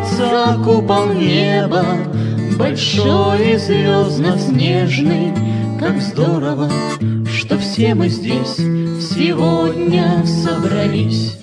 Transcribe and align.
Качнется 0.00 0.58
купол 0.64 1.12
неба 1.12 1.84
Большой 2.58 3.54
и 3.54 3.56
звездно-снежный. 3.56 5.32
Как 5.78 6.00
здорово, 6.00 6.70
что 7.30 7.58
все 7.58 7.94
мы 7.94 8.08
здесь 8.08 8.56
Сегодня 8.56 10.24
собрались. 10.26 11.38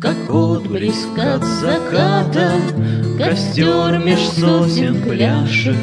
Как 0.00 0.16
отблеск 0.30 1.18
от 1.18 1.44
заката 1.44 2.52
Костер 3.18 3.98
меж 3.98 4.20
сосен 4.20 5.02
пляшет. 5.02 5.76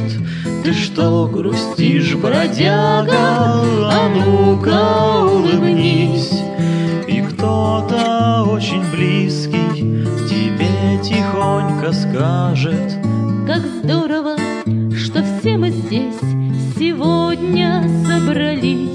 Ты 0.63 0.73
что 0.73 1.27
грустишь, 1.27 2.15
бродяга? 2.15 3.61
А 3.91 4.09
ну-ка 4.09 5.25
улыбнись. 5.25 6.41
И 7.07 7.21
кто-то 7.21 8.45
очень 8.49 8.83
близкий 8.91 9.58
тихонько 11.79 11.93
скажет. 11.93 12.97
Как 13.47 13.65
здорово, 13.65 14.35
что 14.95 15.23
все 15.23 15.57
мы 15.57 15.69
здесь 15.69 16.19
сегодня 16.77 17.83
собрались. 18.05 18.89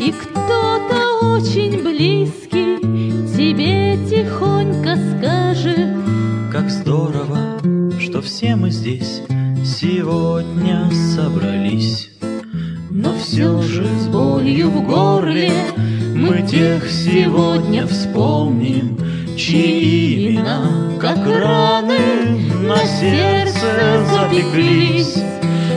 И 0.00 0.12
кто-то 0.12 1.34
очень 1.34 1.82
близкий 1.82 2.78
тебе 3.36 3.96
тихонько 4.08 4.96
скажет. 4.96 5.96
Как 6.50 6.68
здорово, 6.68 7.60
что 8.00 8.20
все 8.22 8.56
мы 8.56 8.70
здесь 8.70 9.22
сегодня 9.64 10.90
собрались. 11.14 12.10
Но 12.90 13.14
все 13.18 13.62
же 13.62 13.86
с 13.86 14.08
болью 14.08 14.70
в 14.70 14.84
горле 14.84 15.52
мы 16.14 16.42
тех 16.42 16.88
сегодня 16.88 17.86
вспомним, 17.86 18.98
чьи 19.36 20.28
имена, 20.28 20.98
как 21.00 21.18
раны, 21.18 22.38
на 22.62 22.78
сердце 22.86 24.04
запеклись. 24.12 25.16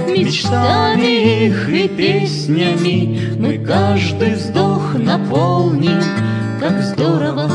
Мечтами 0.08 1.46
их 1.46 1.70
и 1.70 1.88
песнями 1.88 3.36
мы 3.38 3.58
каждый 3.58 4.36
вздох 4.36 4.94
наполним. 4.96 6.02
Как 6.60 6.82
здорово, 6.82 7.50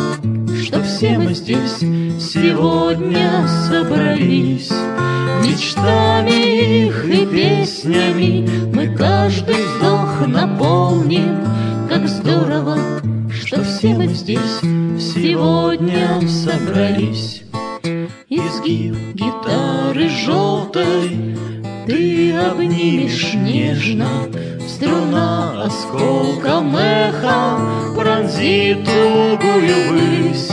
что 0.63 0.83
все 0.83 1.19
мы 1.19 1.35
здесь 1.35 1.79
сегодня 1.79 3.47
собрались. 3.69 4.71
Мечтами 5.43 6.87
их 6.87 7.05
и 7.05 7.27
песнями 7.27 8.62
собрались. 16.63 17.43
Изгиб 18.29 18.95
гитары 19.15 20.09
желтой 20.09 21.37
ты 21.87 22.33
обнимешь 22.35 23.35
нежно, 23.35 24.09
Струна 24.69 25.65
осколком 25.65 26.77
эха 26.77 27.59
пронзит 27.97 28.79
тугую 28.85 29.91
высь. 29.91 30.51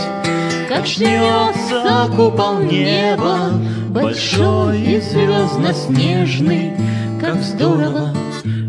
Качнется 0.67 2.09
купол 2.15 2.59
неба, 2.59 3.51
большой 3.89 4.81
и 4.81 4.99
звездно-снежный, 4.99 6.73
Как 7.21 7.35
здорово, 7.41 8.13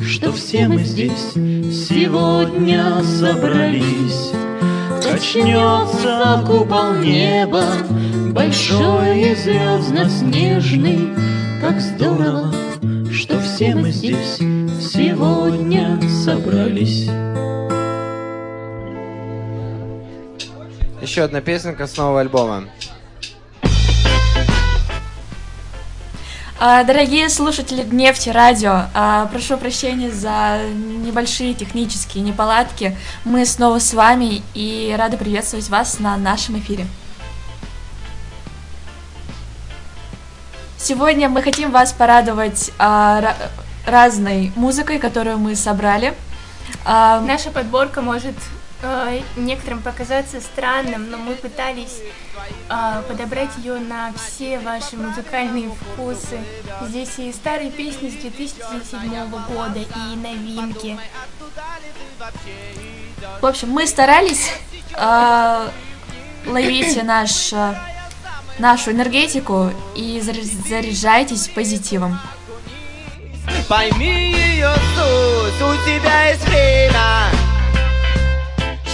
что 0.06 0.32
все 0.32 0.68
мы 0.68 0.84
здесь 0.84 1.32
сегодня 1.34 3.02
собрались. 3.02 4.32
Качнется 5.32 6.42
купол 6.44 6.94
неба, 6.94 7.62
большой 8.32 9.30
и 9.30 9.34
звездно-снежный, 9.36 11.14
Как 11.60 11.80
здорово, 11.80 12.52
что 13.12 13.38
все 13.38 13.76
мы 13.76 13.92
здесь 13.92 14.38
сегодня 14.38 16.00
собрались. 16.24 17.08
Еще 21.00 21.22
одна 21.22 21.40
песенка 21.40 21.86
с 21.86 21.96
нового 21.96 22.22
альбома. 22.22 22.64
Дорогие 26.60 27.30
слушатели 27.30 27.82
Нефти 27.90 28.28
Радио, 28.28 28.82
а, 28.92 29.24
прошу 29.32 29.56
прощения 29.56 30.10
за 30.10 30.60
небольшие 30.68 31.54
технические 31.54 32.22
неполадки. 32.22 32.98
Мы 33.24 33.46
снова 33.46 33.78
с 33.78 33.94
вами 33.94 34.42
и 34.52 34.94
рады 34.98 35.16
приветствовать 35.16 35.70
вас 35.70 36.00
на 36.00 36.18
нашем 36.18 36.58
эфире. 36.58 36.86
Сегодня 40.76 41.30
мы 41.30 41.40
хотим 41.40 41.70
вас 41.70 41.94
порадовать 41.94 42.72
а, 42.78 43.34
разной 43.86 44.52
музыкой, 44.54 44.98
которую 44.98 45.38
мы 45.38 45.56
собрали. 45.56 46.12
Наша 46.84 47.50
подборка 47.50 48.02
может 48.02 48.34
э, 48.82 49.20
некоторым 49.36 49.82
показаться 49.82 50.40
странным, 50.40 51.10
но 51.10 51.18
мы 51.18 51.34
пытались 51.34 52.00
э, 52.68 53.02
подобрать 53.08 53.50
ее 53.58 53.78
на 53.78 54.12
все 54.12 54.58
ваши 54.58 54.96
музыкальные 54.96 55.70
вкусы. 55.70 56.40
Здесь 56.88 57.18
и 57.18 57.32
старые 57.32 57.70
песни 57.70 58.10
с 58.10 58.14
2007 58.14 59.30
года, 59.48 59.80
и 59.80 60.16
новинки. 60.16 60.98
В 63.40 63.46
общем, 63.46 63.70
мы 63.70 63.86
старались 63.86 64.52
э, 64.96 65.68
ловить 66.46 67.02
наш, 67.02 67.52
э, 67.52 67.74
нашу 68.58 68.92
энергетику 68.92 69.70
и 69.94 70.20
заряжайтесь 70.20 71.48
позитивом. 71.48 72.18
Пойми 73.68 74.32
ее 74.32 74.72
суть, 74.96 75.62
у 75.62 75.74
тебя 75.84 76.28
есть 76.28 76.44
время 76.48 77.39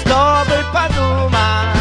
чтобы 0.07 0.65
подумать 0.73 1.75
И 1.75 1.76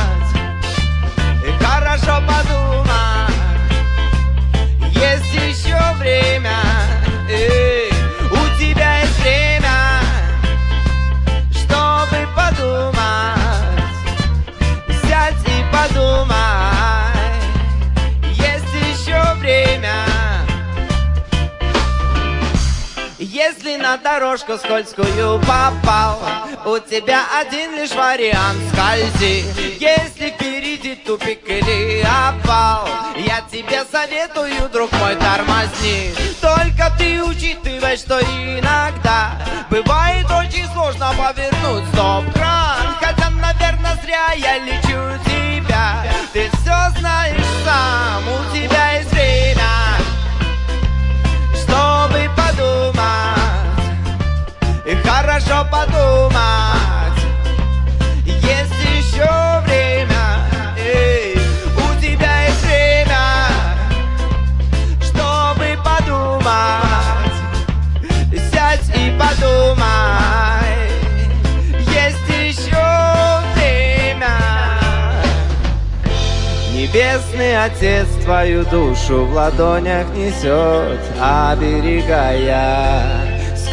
На 23.77 23.97
дорожку 23.97 24.57
скользкую 24.57 25.39
попал. 25.39 26.19
У 26.65 26.79
тебя 26.79 27.23
один 27.39 27.75
лишь 27.75 27.91
вариант 27.91 28.57
скользи. 28.71 29.45
Если 29.79 30.29
впереди 30.29 30.95
тупик 30.95 31.47
или 31.47 32.01
опал 32.01 32.87
Я 33.17 33.41
тебе 33.51 33.83
советую, 33.91 34.69
друг 34.69 34.91
мой, 34.93 35.15
тормозни. 35.15 36.13
Только 36.41 36.91
ты 36.97 37.21
учитывай, 37.23 37.97
что 37.97 38.19
иногда 38.21 39.31
Бывает 39.69 40.25
очень 40.31 40.67
сложно 40.73 41.11
повернуть 41.17 41.87
стоп-кран. 41.89 42.95
Хотя, 43.01 43.29
наверное, 43.29 43.97
зря 44.03 44.31
я 44.35 44.57
лечу 44.59 45.21
тебя. 45.25 46.03
Ты 46.31 46.49
все 46.49 46.99
знаешь 46.99 47.35
сам, 47.65 48.23
у 48.27 48.55
тебя 48.55 48.99
есть 48.99 49.14
хорошо 55.35 55.67
подумать. 55.69 57.19
Есть 58.25 58.79
еще 58.97 59.29
время 59.65 60.25
эй, 60.77 61.37
У 61.75 61.77
тебя 62.01 62.45
есть 62.45 62.63
время 62.63 63.49
Чтобы 65.01 65.77
подумать. 65.83 67.35
Сядь 68.49 68.89
и 68.95 69.11
подумай 69.19 70.87
Есть 71.79 72.29
еще 72.29 72.87
время. 73.55 74.37
Небесный 76.71 77.55
Отец 77.65 78.07
твою 78.23 78.63
душу 78.65 79.25
в 79.25 79.33
ладонях 79.33 80.07
несет, 80.15 81.01
оберегая. 81.19 83.24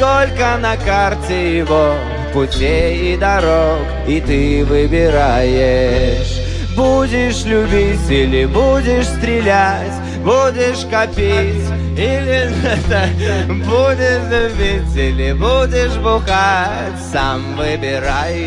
Сколько 0.03 0.59
на 0.59 0.77
карте 0.79 1.59
его 1.59 1.95
путей 2.33 3.15
и 3.15 3.17
дорог, 3.17 3.87
и 4.09 4.21
ты 4.21 4.65
выбираешь. 4.65 6.41
Будешь 6.75 7.45
любить 7.45 8.11
или 8.11 8.47
будешь 8.47 9.07
стрелять, 9.07 9.93
будешь 10.25 10.85
копить 10.91 11.71
или 11.97 12.51
будешь 13.65 14.29
любить 14.29 14.97
или 14.97 15.33
будешь 15.35 15.97
бухать, 15.99 16.99
сам 17.13 17.55
выбирай. 17.55 18.43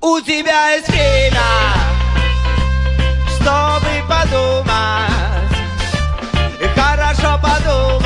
У 0.00 0.20
тебя 0.20 0.74
есть 0.76 0.88
время, 0.90 1.42
чтобы 3.40 3.90
подумать, 4.08 5.07
хорошо 7.20 7.97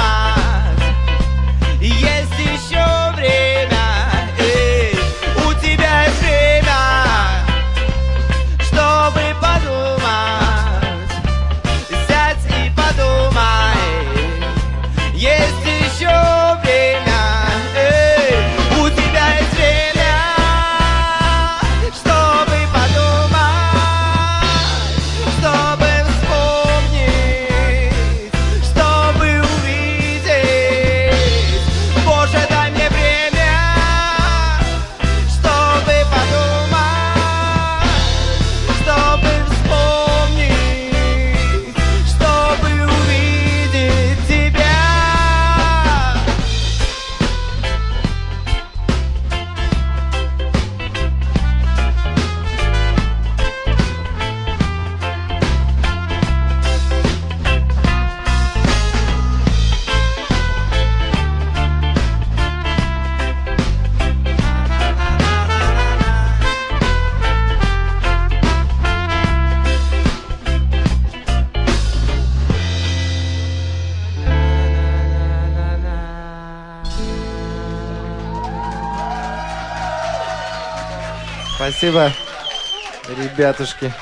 Спасибо, 81.63 82.11
ребятушки. 83.09 83.95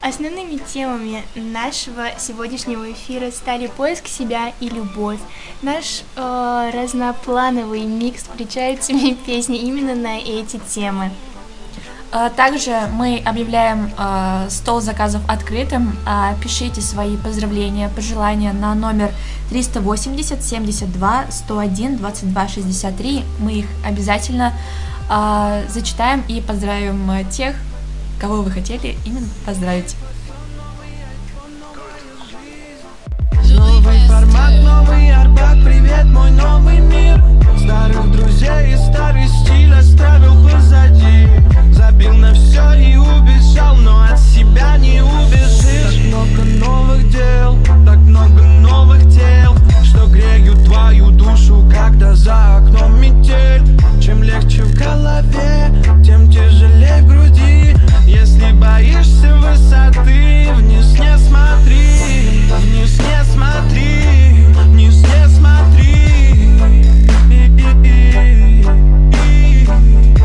Основными 0.00 0.58
темами 0.58 1.24
нашего 1.34 2.10
сегодняшнего 2.20 2.92
эфира 2.92 3.32
стали 3.32 3.66
поиск 3.66 4.06
себя 4.06 4.52
и 4.60 4.68
любовь. 4.68 5.18
Наш 5.60 6.04
э, 6.14 6.70
разноплановый 6.72 7.82
микс 7.82 8.22
включает 8.22 8.78
в 8.78 8.84
себе 8.84 9.16
песни 9.16 9.58
именно 9.58 9.96
на 9.96 10.16
эти 10.20 10.58
темы. 10.58 11.10
А, 12.12 12.28
Также 12.28 12.88
мы 12.92 13.22
объявляем 13.24 13.90
а, 13.96 14.46
стол 14.50 14.80
заказов 14.80 15.22
открытым. 15.28 15.96
А, 16.06 16.34
Пишите 16.42 16.80
свои 16.80 17.16
поздравления, 17.16 17.88
пожелания 17.88 18.52
на 18.52 18.74
номер 18.74 19.12
380 19.50 20.42
72 20.42 21.24
101 21.30 21.98
22 21.98 22.48
63. 22.48 23.24
Мы 23.38 23.52
их 23.52 23.66
обязательно 23.84 24.52
зачитаем 25.68 26.22
и 26.28 26.40
поздравим 26.40 27.10
а, 27.10 27.24
тех, 27.24 27.56
кого 28.20 28.42
вы 28.42 28.50
хотели 28.50 28.96
именно 29.04 29.26
поздравить. 29.44 29.96
Формат, 34.08 34.52
новый 34.62 35.12
Арбат, 35.12 35.64
привет, 35.64 36.04
мой 36.06 36.30
новый 36.30 36.78
мир 36.78 37.20
Старых 37.58 38.12
друзей 38.12 38.74
и 38.74 38.76
старый 38.76 39.26
стиль 39.26 39.74
оставил 39.74 40.48
позади 40.48 41.26
Забил 41.90 42.14
на 42.14 42.32
все 42.34 42.72
и 42.74 42.94
убежал, 42.94 43.74
но 43.74 44.04
от 44.04 44.16
себя 44.16 44.76
не 44.76 45.02
убежишь 45.02 45.96
Так 45.96 46.06
много 46.06 46.44
новых 46.64 47.10
дел, 47.10 47.58
так 47.84 47.96
много 47.96 48.42
новых 48.44 49.02
тел 49.12 49.56
Что 49.82 50.06
греют 50.06 50.64
твою 50.66 51.10
душу, 51.10 51.68
когда 51.68 52.14
за 52.14 52.58
окном 52.58 53.00
метель 53.00 53.76
Чем 54.00 54.22
легче 54.22 54.62
в 54.62 54.72
голове, 54.76 55.72
тем 56.04 56.30
тяжелее 56.30 57.02
в 57.02 57.08
груди 57.08 57.74
Если 58.06 58.52
боишься 58.52 59.34
высоты, 59.34 60.48
вниз 60.54 60.92
не 60.92 61.18
смотри 61.18 62.46
Вниз 62.60 63.00
не 63.00 63.24
смотри, 63.24 64.46
вниз 64.64 64.94
не 64.94 65.28
смотри 65.28 65.80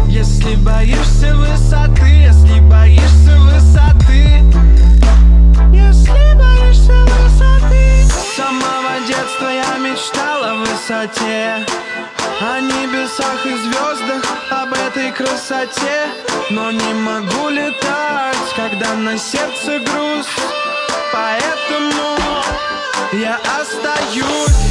Если 0.07 0.55
боишься 0.57 1.14
если 2.07 2.59
боишься 2.61 3.37
высоты. 3.37 4.43
Если 5.71 6.33
боишься 6.35 6.93
высоты. 7.05 8.05
С 8.05 8.35
самого 8.35 8.99
детства 9.07 9.49
я 9.49 9.77
мечтал 9.77 10.43
о 10.43 10.53
высоте 10.55 11.65
О 12.41 12.59
небесах 12.59 13.45
и 13.45 13.55
звездах, 13.55 14.23
об 14.51 14.73
этой 14.73 15.11
красоте. 15.11 16.07
Но 16.49 16.71
не 16.71 16.93
могу 16.93 17.49
летать, 17.49 18.47
когда 18.55 18.93
на 18.93 19.17
сердце 19.17 19.79
груз 19.79 20.27
Поэтому 21.13 22.17
я 23.13 23.39
остаюсь 23.59 24.64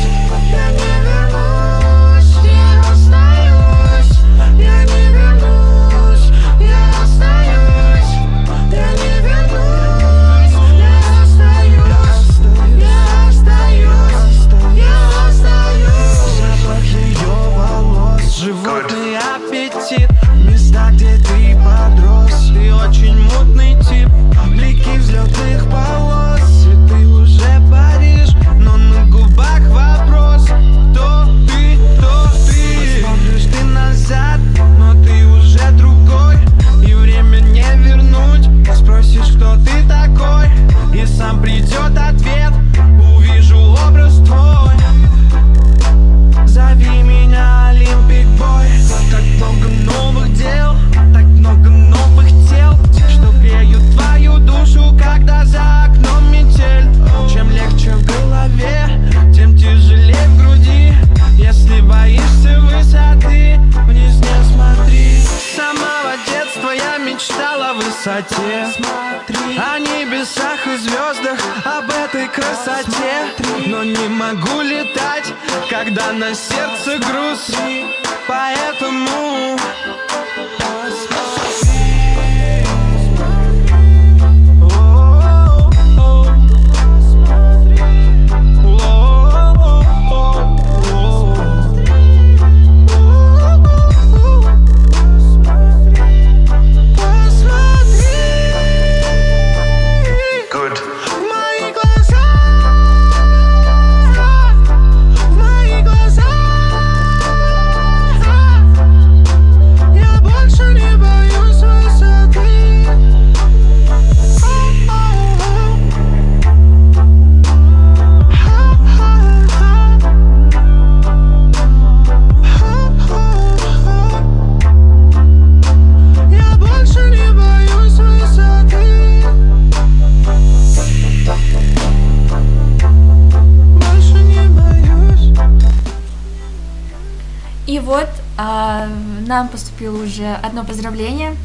одно 140.36 140.64
поздравление, 140.64 141.36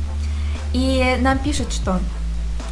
и 0.73 1.17
нам 1.21 1.39
пишут, 1.39 1.73
что 1.73 1.99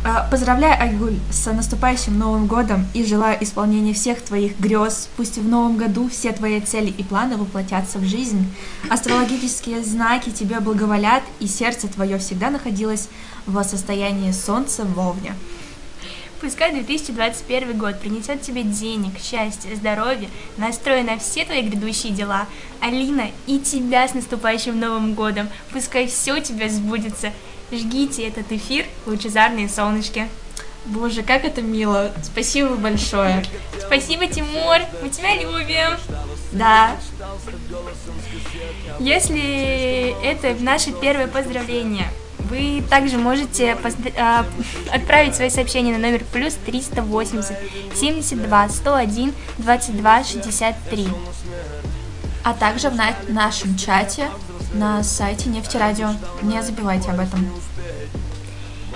а, 0.03 0.27
Поздравляю, 0.29 0.79
Айгуль, 0.81 1.17
с 1.31 1.51
наступающим 1.51 2.17
Новым 2.17 2.47
годом 2.47 2.85
и 2.93 3.03
желаю 3.03 3.43
исполнения 3.43 3.93
всех 3.93 4.21
твоих 4.21 4.59
грез. 4.59 5.09
Пусть 5.17 5.37
в 5.37 5.47
Новом 5.47 5.75
году 5.77 6.07
все 6.09 6.31
твои 6.31 6.61
цели 6.61 6.89
и 6.89 7.03
планы 7.03 7.35
воплотятся 7.35 7.97
в 7.97 8.05
жизнь. 8.05 8.45
Астрологические 8.89 9.83
знаки 9.83 10.29
тебе 10.29 10.59
благоволят, 10.59 11.23
и 11.39 11.47
сердце 11.47 11.87
твое 11.87 12.19
всегда 12.19 12.49
находилось 12.49 13.09
в 13.45 13.61
состоянии 13.63 14.31
солнца 14.31 14.85
в 14.85 14.99
Овне. 14.99 15.33
Пускай 16.39 16.71
2021 16.71 17.77
год 17.77 17.99
принесет 17.99 18.41
тебе 18.41 18.61
денег, 18.61 19.19
счастье, 19.19 19.75
здоровье, 19.75 20.29
настрой 20.57 21.01
на 21.01 21.17
все 21.17 21.45
твои 21.45 21.63
грядущие 21.63 22.13
дела. 22.13 22.45
Алина, 22.79 23.31
и 23.47 23.59
тебя 23.59 24.07
с 24.07 24.13
наступающим 24.13 24.79
Новым 24.79 25.15
годом. 25.15 25.49
Пускай 25.71 26.07
все 26.07 26.33
у 26.33 26.39
тебя 26.39 26.69
сбудется. 26.69 27.33
Жгите 27.71 28.27
этот 28.27 28.51
эфир, 28.51 28.85
лучезарные 29.07 29.67
солнышки. 29.67 30.29
Боже, 30.85 31.23
как 31.23 31.43
это 31.43 31.61
мило. 31.61 32.13
Спасибо 32.23 32.75
большое. 32.75 33.43
Спасибо, 33.79 34.27
Тимур. 34.27 34.77
Мы 35.01 35.09
тебя 35.09 35.35
любим. 35.35 35.97
Да. 36.53 36.95
Если 38.99 40.15
это 40.23 40.55
наше 40.63 40.91
первое 40.93 41.27
поздравление, 41.27 42.09
вы 42.49 42.83
также 42.89 43.17
можете 43.17 43.77
а, 44.17 44.45
отправить 44.91 45.35
свои 45.35 45.49
сообщения 45.49 45.91
на 45.93 45.99
номер 45.99 46.23
плюс 46.31 46.55
380 46.65 47.55
72 47.95 48.69
101 48.69 49.33
22 49.57 50.23
63. 50.23 51.07
А 52.43 52.53
также 52.53 52.89
в 52.89 52.95
на- 52.95 53.15
нашем 53.27 53.75
чате 53.77 54.29
на 54.73 55.03
сайте 55.03 55.49
Нефтерадио. 55.49 56.11
Не 56.41 56.61
забывайте 56.61 57.09
об 57.11 57.19
этом. 57.19 57.45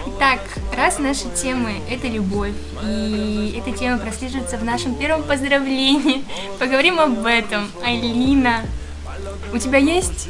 Итак, 0.08 0.40
раз 0.76 1.00
наши 1.00 1.30
темы— 1.30 1.82
это 1.90 2.08
любовь, 2.08 2.54
и 2.84 3.60
эта 3.60 3.78
тема 3.78 3.98
прослеживается 3.98 4.58
в 4.58 4.64
нашем 4.64 4.96
первом 4.96 5.24
поздравлении, 5.24 6.24
поговорим 6.60 7.00
об 7.00 7.26
этом. 7.26 7.70
Айлина, 7.84 8.62
у 9.54 9.58
тебя 9.58 9.78
есть 9.78 10.30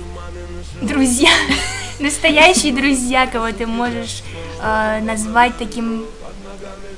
друзья, 0.81 1.29
настоящие 2.01 2.73
друзья, 2.73 3.27
кого 3.27 3.51
ты 3.51 3.65
можешь 3.67 4.23
э, 4.61 4.99
назвать 5.01 5.57
таким 5.57 6.05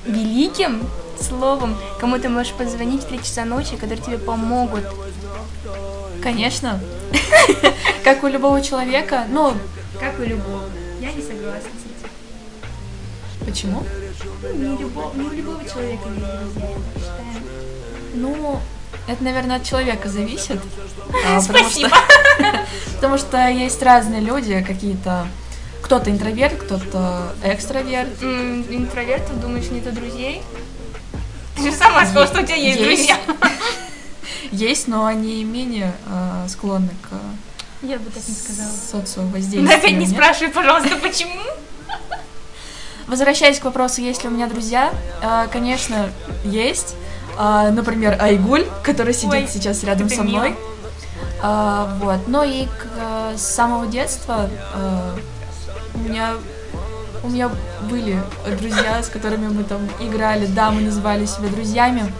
великим 0.05 0.81
словом, 1.19 1.75
кому 1.99 2.17
ты 2.19 2.29
можешь 2.29 2.53
позвонить 2.53 3.03
в 3.03 3.07
3 3.07 3.19
часа 3.19 3.45
ночи, 3.45 3.75
которые 3.75 4.01
тебе 4.03 4.17
помогут. 4.17 4.83
Конечно. 6.21 6.79
Как 8.03 8.23
у 8.23 8.27
любого 8.27 8.61
человека. 8.61 9.25
Ну, 9.29 9.53
Как 9.99 10.19
у 10.19 10.23
любого. 10.23 10.63
Я 10.99 11.11
не 11.11 11.21
согласна 11.21 11.69
с 11.69 11.85
этим. 11.85 13.45
почему? 13.45 13.83
Ну, 14.41 14.53
не, 14.53 14.77
любо- 14.83 15.11
не 15.15 15.23
у 15.27 15.31
любого 15.33 15.63
человека 15.67 16.03
есть 16.09 16.53
друзья, 16.53 16.69
я 16.69 16.99
считаю. 16.99 17.43
Ну, 18.15 18.59
это, 19.07 19.23
наверное, 19.23 19.57
от 19.57 19.63
человека 19.63 20.09
зависит. 20.09 20.61
А, 21.25 21.39
потому 21.41 21.69
Спасибо. 21.69 21.89
что- 21.89 22.59
Потому 22.95 23.17
что 23.17 23.47
есть 23.47 23.81
разные 23.83 24.19
люди, 24.21 24.61
какие-то... 24.65 25.27
Кто-то 25.83 26.09
интроверт, 26.09 26.55
кто-то 26.55 27.33
экстраверт. 27.43 28.21
М, 28.23 28.65
Интровертов, 28.69 29.39
думаешь, 29.39 29.69
нету 29.69 29.91
друзей? 29.91 30.41
Ты 31.57 31.69
же 31.69 31.77
сама 31.77 32.05
сказала, 32.05 32.25
что 32.27 32.41
у 32.41 32.45
тебя 32.45 32.55
есть, 32.55 32.81
друзья. 32.81 33.17
Есть, 34.51 34.87
но 34.87 35.05
они 35.05 35.43
менее 35.43 35.93
э, 36.07 36.45
склонны 36.47 36.89
к 37.01 37.09
Я 37.85 37.97
бы 37.97 38.09
так 38.11 38.27
не 38.27 38.33
сказала. 38.33 38.69
социовоздействию. 38.71 39.63
Ну, 39.63 39.71
опять 39.75 39.91
не 39.91 40.05
нет? 40.05 40.09
спрашивай, 40.09 40.49
пожалуйста, 40.51 40.95
почему? 40.97 41.41
Возвращаясь 43.07 43.59
к 43.59 43.65
вопросу, 43.65 44.01
есть 44.01 44.23
ли 44.23 44.29
у 44.29 44.31
меня 44.31 44.47
друзья, 44.47 44.93
э, 45.21 45.47
конечно, 45.51 46.09
есть. 46.45 46.95
А, 47.37 47.71
Например, 47.71 48.17
Айгуль, 48.21 48.65
который 48.83 49.13
сидит 49.13 49.33
Ой, 49.33 49.47
сейчас 49.51 49.83
рядом 49.83 50.09
со 50.09 50.23
мной. 50.23 50.55
А, 51.41 51.97
Вот. 52.01 52.27
Но 52.27 52.43
и 52.43 52.65
к- 52.65 52.87
э, 52.97 53.33
с 53.37 53.41
самого 53.41 53.87
детства 53.87 54.49
э, 54.75 55.17
у 55.95 55.97
меня 55.99 56.33
у 57.23 57.29
меня 57.29 57.49
были 57.89 58.21
друзья, 58.59 59.01
с 59.01 59.07
которыми 59.07 59.47
мы 59.47 59.63
там 59.63 59.87
играли. 60.01 60.45
Да, 60.45 60.71
мы 60.71 60.81
называли 60.81 61.25
себя 61.25 61.47
друзьями. 61.47 62.11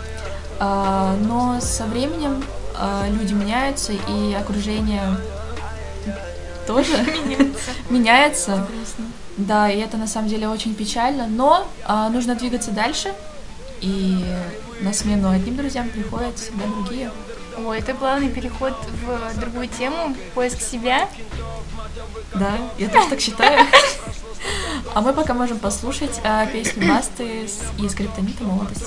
А, 0.59 1.15
Но 1.21 1.59
со 1.59 1.83
временем 1.85 2.41
а, 2.75 3.05
люди 3.09 3.33
меняются, 3.33 3.91
и 3.91 4.33
окружение 4.33 5.01
тоже 6.67 6.93
меняется. 7.89 8.65
Да, 9.35 9.67
и 9.67 9.79
это 9.79 9.97
на 9.97 10.05
самом 10.05 10.27
деле 10.29 10.47
очень 10.47 10.75
печально, 10.75 11.25
но 11.25 11.65
а, 11.85 12.07
нужно 12.09 12.35
двигаться 12.35 12.69
дальше, 12.69 13.11
и 13.81 14.23
на 14.81 14.93
смену 14.93 15.29
одним 15.29 15.55
друзьям 15.57 15.89
приходят 15.89 16.37
всегда 16.37 16.65
другие. 16.65 17.11
Ой, 17.65 17.79
это 17.79 17.93
плавный 17.93 18.29
переход 18.29 18.73
в 19.05 19.39
другую 19.39 19.67
тему, 19.67 20.15
поиск 20.33 20.59
себя. 20.61 21.07
Да, 22.35 22.53
я 22.77 22.89
тоже 22.89 23.09
так 23.09 23.19
считаю. 23.21 23.65
А 24.93 25.01
мы 25.01 25.13
пока 25.13 25.33
можем 25.33 25.57
послушать 25.59 26.19
а, 26.23 26.45
песню 26.45 26.87
Басты 26.87 27.47
с- 27.47 27.61
и 27.81 27.87
скриптонита 27.87 28.43
«Молодость». 28.43 28.85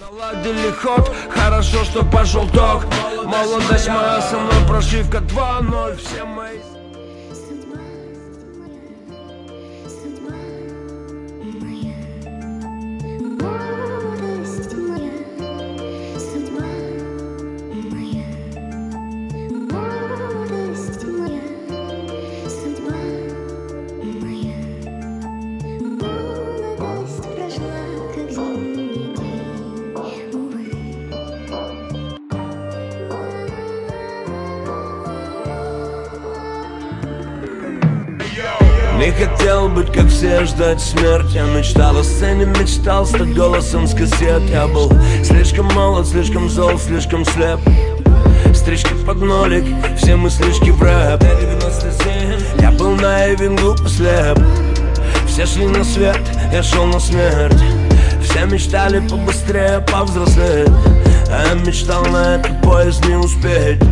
Наладили 0.00 0.70
ход, 0.70 1.12
хорошо, 1.30 1.82
что 1.84 2.04
пошел 2.04 2.46
ток 2.48 2.84
Молодость 3.24 3.88
моя 3.88 4.20
со 4.22 4.38
мной, 4.38 4.54
прошивка 4.68 5.18
2-0 5.18 5.96
Все 5.96 6.24
мои 6.24 6.51
все, 40.22 40.44
ждать 40.44 40.80
смерть 40.80 41.32
Я 41.34 41.42
мечтал 41.46 41.98
о 41.98 42.04
сцене, 42.04 42.44
мечтал 42.44 43.04
стать 43.04 43.34
голосом 43.34 43.88
с 43.88 43.92
кассет. 43.92 44.42
Я 44.50 44.68
был 44.68 44.92
слишком 45.24 45.66
молод, 45.74 46.06
слишком 46.06 46.48
зол, 46.48 46.78
слишком 46.78 47.24
слеп. 47.24 47.58
Стрижки 48.54 48.94
под 49.04 49.20
нолик, 49.20 49.64
все 49.96 50.14
мыслишки 50.14 50.70
в 50.70 50.80
рэп. 50.80 51.24
Я 52.60 52.70
был 52.70 52.92
наивен, 52.92 53.56
глупо 53.56 53.88
слеп 53.88 54.38
Все 55.26 55.44
шли 55.44 55.66
на 55.66 55.82
свет, 55.82 56.20
я 56.52 56.62
шел 56.62 56.86
на 56.86 57.00
смерть. 57.00 57.60
Все 58.22 58.44
мечтали 58.44 59.00
побыстрее 59.00 59.84
повзрослеть. 59.90 60.68
А 61.30 61.46
я 61.48 61.54
мечтал 61.54 62.04
на 62.06 62.36
этот 62.36 62.62
поезд 62.62 63.04
не 63.08 63.16
успеть. 63.16 63.82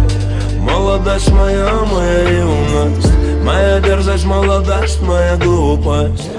Молодость 0.61 1.33
моя, 1.33 1.73
моя 1.91 2.39
юность 2.39 3.20
Моя 3.43 3.81
дерзость, 3.81 4.25
молодость, 4.25 5.01
моя 5.03 5.37
глупость. 5.37 6.31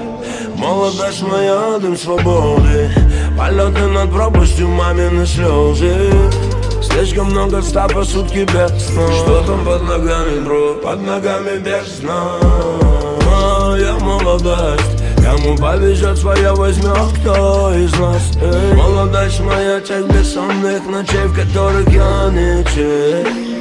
Молодость 0.56 1.22
моя, 1.22 1.78
дым 1.80 1.96
свободы. 1.96 2.90
Полеты 3.36 3.86
над 3.88 4.12
пропастью, 4.12 4.68
мамины 4.68 5.26
слезы. 5.26 6.12
Слишком 6.80 7.30
много 7.30 7.60
ста 7.62 7.88
по 7.88 8.04
сутки 8.04 8.46
без 8.52 8.86
сна. 8.86 9.12
Что 9.12 9.42
там 9.46 9.64
под 9.64 9.82
ногами, 9.82 10.40
бро? 10.44 10.74
Под 10.74 11.02
ногами 11.02 11.58
без 11.58 11.98
сна. 11.98 12.38
Моя 13.26 13.94
молодость. 13.98 15.02
Кому 15.22 15.56
повезет 15.56 16.18
своя 16.18 16.54
возьмет 16.54 16.96
кто 17.20 17.72
из 17.74 17.92
нас? 17.98 18.32
Эй. 18.40 18.74
Молодость 18.74 19.40
моя, 19.40 19.80
часть 19.80 20.08
бессонных 20.08 20.84
ночей 20.90 21.26
В 21.26 21.34
которых 21.34 21.88
я 21.90 22.28
не 22.30 22.64
чей 22.74 23.51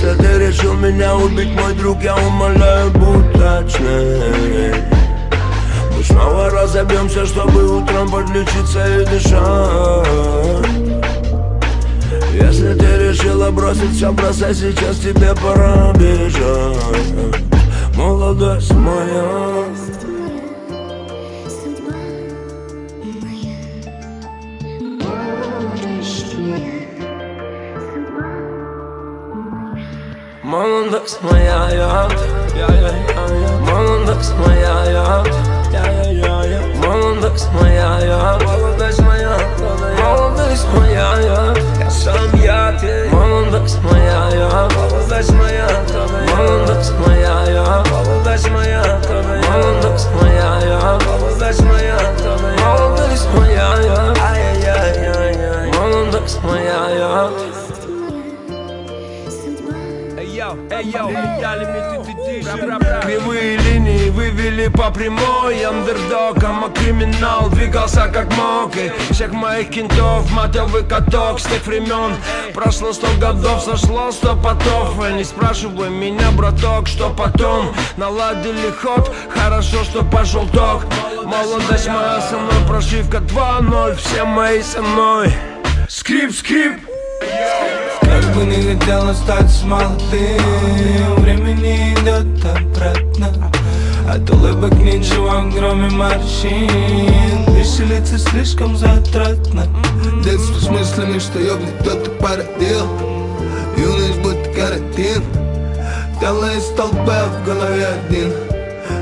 если 0.00 0.22
ты 0.22 0.38
решил 0.38 0.74
меня 0.74 1.14
убить, 1.14 1.50
мой 1.50 1.74
друг, 1.74 2.02
я 2.02 2.16
умоляю, 2.16 2.90
будь 2.92 3.32
точнее. 3.32 4.88
Мы 5.94 6.02
снова 6.04 6.48
разобьемся, 6.48 7.26
чтобы 7.26 7.80
утром 7.80 8.10
подлечиться 8.10 8.86
и 8.86 9.04
дышать. 9.04 10.06
Если 12.32 12.74
ты 12.74 13.08
решила 13.08 13.50
бросить 13.50 13.94
все, 13.94 14.10
бросай 14.12 14.54
сейчас, 14.54 14.96
тебе 14.98 15.34
пора 15.34 15.92
бежать 15.92 17.42
Молодость 17.94 18.72
моя 18.72 19.64
молодость 30.50 31.22
моя, 31.22 31.68
судьба 31.70 32.08
моя. 32.58 32.90
Молодость 33.70 34.34
моя, 34.34 34.84
я, 34.90 35.24
я, 35.72 35.84
я, 36.02 36.10
я, 36.10 36.44
я. 36.44 36.60
Молодость 36.84 37.52
моя, 37.52 38.00
я, 38.00 38.26
я, 38.50 38.64
я, 38.72 38.90
я, 38.90 38.98
я. 38.98 38.98
Молодость 38.98 38.98
моя, 38.98 38.98
я, 38.98 38.98
молодость 38.98 39.00
моя, 39.00 39.38
молодость 40.02 40.66
моя, 40.74 41.20
я, 41.20 41.54
я 41.78 41.90
сам 41.90 42.34
я, 42.42 42.76
ты. 42.80 43.08
Молодость 43.12 43.78
моя, 43.84 44.28
я, 44.32 44.68
молодость 44.74 45.32
моя, 45.34 45.68
молодость 46.36 46.94
моя, 47.06 47.44
я, 47.46 47.84
молодость 47.92 48.50
моя, 48.50 48.82
молодость 49.52 50.08
моя, 50.20 50.50
я, 50.64 50.98
молодость 50.98 51.62
моя, 56.42 56.80
молодость 57.06 57.59
Кривые 63.02 63.56
линии 63.56 64.10
вывели 64.10 64.68
по 64.68 64.90
прямой. 64.90 65.62
Андердогом, 65.64 66.64
а 66.64 66.70
криминал 66.70 67.48
двигался 67.50 68.08
как 68.08 68.34
мог. 68.36 68.76
И 68.76 68.90
всех 69.12 69.32
моих 69.32 69.70
кентов 69.70 70.30
матовый 70.32 70.84
каток 70.84 71.40
с 71.40 71.44
тех 71.44 71.66
времен 71.66 72.14
Прошло 72.54 72.92
сто 72.92 73.06
годов, 73.20 73.62
сошло 73.62 74.10
сто 74.10 74.36
потов. 74.36 74.94
И 75.08 75.12
не 75.14 75.24
спрашивай 75.24 75.90
меня, 75.90 76.30
браток, 76.32 76.88
что 76.88 77.10
потом. 77.10 77.74
Наладили 77.96 78.70
ход, 78.70 79.12
хорошо, 79.30 79.84
что 79.84 80.04
пошел 80.04 80.46
ток. 80.48 80.84
Молодость 81.24 81.88
моя 81.88 82.20
со 82.20 82.36
мной, 82.36 82.66
прошивка 82.66 83.18
2-0 83.18 83.94
Все 83.96 84.24
мои 84.24 84.62
со 84.62 84.82
мной. 84.82 85.32
Скрип, 85.88 86.32
скрип, 86.34 86.80
Как 87.20 87.89
бы 88.34 88.44
не 88.44 88.74
хотелось 88.74 89.18
стать 89.18 89.64
молодым. 89.64 91.16
Времени 91.18 91.94
идет 91.94 92.44
обратно 92.44 93.50
От 94.08 94.28
улыбок 94.30 94.74
ничего, 94.74 95.50
кроме 95.56 95.88
морщин. 95.90 97.54
Веселиться 97.54 98.18
слишком 98.18 98.76
затратно 98.76 99.66
Детство 100.24 100.58
с 100.58 100.68
мыслями, 100.68 101.18
что 101.18 101.38
ёбнет 101.38 101.74
кто-то 101.80 102.10
породил. 102.12 102.86
Юность 103.76 104.20
будто 104.20 104.50
карантин 104.50 105.22
толпы, 106.76 107.12
а 107.12 107.26
в 107.26 107.44
голове 107.44 107.86
один 107.86 108.59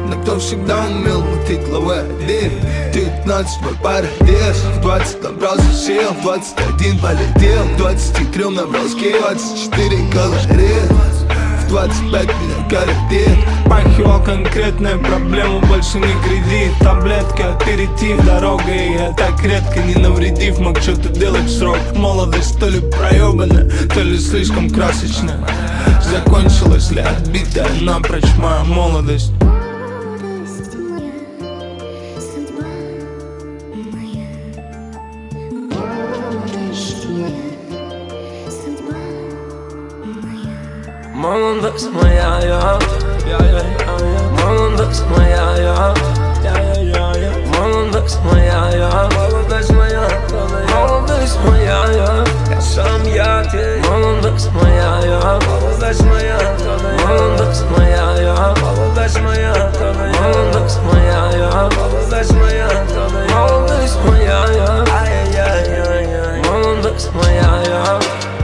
Но 0.08 0.16
кто 0.22 0.38
всегда 0.38 0.86
умел 0.86 1.20
мутить 1.20 1.60
главой 1.68 2.00
один 2.00 2.50
19 2.94 3.60
мой 3.60 3.74
парадес 3.82 4.56
В 4.76 4.80
20 4.80 5.22
набрался 5.22 5.72
сил, 5.74 6.12
в 6.18 6.22
21 6.22 6.98
полетел. 6.98 7.64
В 7.64 7.76
23 7.76 8.44
набрал 8.44 8.88
скилл, 8.88 9.20
24 9.20 9.98
колорит 10.10 10.90
В 11.60 11.68
25 11.68 12.24
меня 12.24 12.70
каратит 12.70 13.38
Пахивал 13.66 14.24
конкретная 14.24 14.96
проблема, 14.96 15.60
больше 15.66 15.98
не 15.98 16.14
кредит. 16.24 16.72
Таблетки, 16.80 17.42
аперитив, 17.42 18.24
дорога 18.24 18.62
И 18.72 18.94
я 18.94 19.12
так 19.12 19.42
редко, 19.44 19.80
не 19.80 19.94
навредив, 19.94 20.58
мог 20.58 20.78
что-то 20.78 21.10
делать 21.10 21.50
срок. 21.50 21.76
Молодость 21.94 22.58
то 22.58 22.66
ли 22.66 22.80
проебана, 22.80 23.68
то 23.92 24.00
ли 24.00 24.18
слишком 24.18 24.70
красочная 24.70 25.38
Закончилась 26.02 26.90
ли 26.92 27.02
отбитая 27.02 27.68
напрочь 27.82 28.34
моя 28.38 28.64
Молодость 28.64 29.32
моя. 41.18 41.48
Молодость 41.58 41.90
моя, 41.90 42.38
я, 42.42 42.78
я, 43.26 43.38
я, 43.38 43.46
я, 43.46 43.58
я. 43.58 44.44
Молодость 44.44 45.04
моя, 45.08 45.56
я, 45.56 45.94
я, 46.44 46.54
я, 46.54 46.80
я, 46.80 47.12
я. 47.16 47.32
Молодость 47.58 48.18
моя, 48.24 48.70
я, 48.72 49.08
молодость 49.14 49.70
моя, 49.72 50.08
молодость 50.72 51.38
моя, 51.44 51.84
я, 51.92 52.24
я 52.50 52.60
сам 52.60 53.02
я, 53.04 53.44
ты. 53.50 53.82
Молодость 53.88 54.50
моя, 54.52 55.00
я, 55.04 55.40
молодость 55.46 56.04
моя, 56.04 56.38
молодость 57.06 57.64
моя, 57.76 58.14
я, 58.20 58.54
молодость 58.62 59.20
моя, 59.20 59.72
молодость 60.20 60.80
моя, 60.84 61.30
я, 61.36 61.70
молодость 61.76 62.32
моя, 62.32 62.86
молодость 63.34 63.98
моя, 64.04 64.44
я, 64.52 64.84
ай-яй-яй-яй, 64.94 66.42
молодость 66.48 67.10
моя, 67.14 67.62
я. 67.66 68.00
Песню 68.00 68.37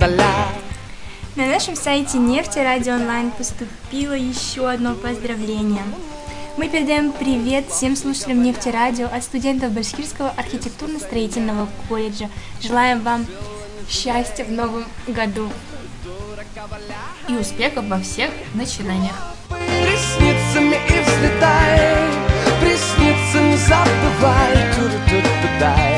На 0.00 1.46
нашем 1.46 1.74
сайте 1.74 2.18
Нефти 2.18 2.60
Радио 2.60 2.94
Онлайн 2.94 3.32
поступило 3.32 4.12
еще 4.12 4.70
одно 4.70 4.94
поздравление. 4.94 5.82
Мы 6.56 6.68
передаем 6.68 7.10
привет 7.10 7.68
всем 7.68 7.96
слушателям 7.96 8.42
Нефти 8.44 8.68
Радио 8.68 9.06
от 9.06 9.24
студентов 9.24 9.72
Башкирского 9.72 10.32
архитектурно-строительного 10.36 11.68
колледжа. 11.88 12.30
Желаем 12.60 13.00
вам 13.00 13.26
счастья 13.88 14.44
в 14.44 14.52
новом 14.52 14.84
году. 15.08 15.50
И 17.28 17.32
успехов 17.32 17.84
во 17.86 17.98
всех 17.98 18.30
начинаниях. 18.54 19.16
Ресницами 19.50 20.76
и 20.76 21.02
взлетай 21.02 22.08
не 23.40 23.56
забывай 23.56 24.52
Ту-ру-ту-ту-дай. 24.76 24.78
Ту-ту-ту-ру-ту-ту-дай. 24.78 25.97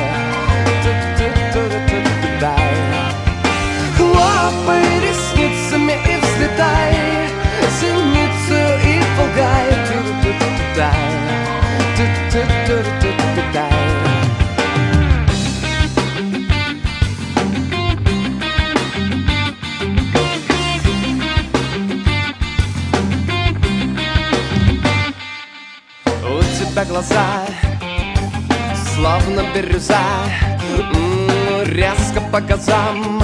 Тебя 26.80 26.92
глаза 26.92 27.44
словно 28.94 29.44
бирюза. 29.54 30.00
Резко 31.66 32.22
по 32.32 32.40
газам 32.40 33.22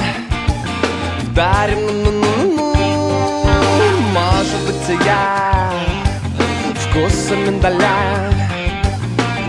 Вдарим, 1.22 1.86
ну-ну-ну-ну 1.86 2.74
Может 4.12 4.60
быть 4.66 5.06
я 5.06 5.72
вкуса 6.74 7.34
миндаля 7.34 8.30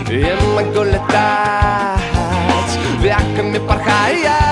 И 0.08 0.34
могу 0.56 0.84
летать 0.84 2.00
веками 3.02 3.58
порхая 3.58 4.47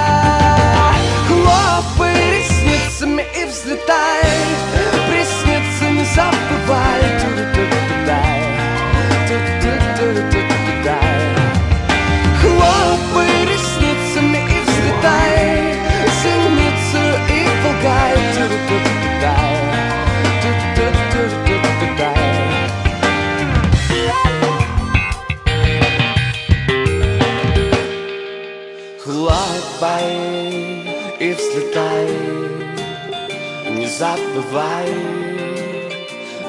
забывай, 34.46 34.94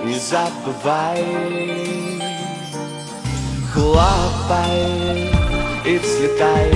не 0.03 0.19
забывай. 0.19 1.25
Хлопай 3.73 5.29
и 5.85 5.97
взлетай 5.99 6.73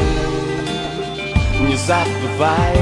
Не 1.67 1.75
забывай, 1.75 2.77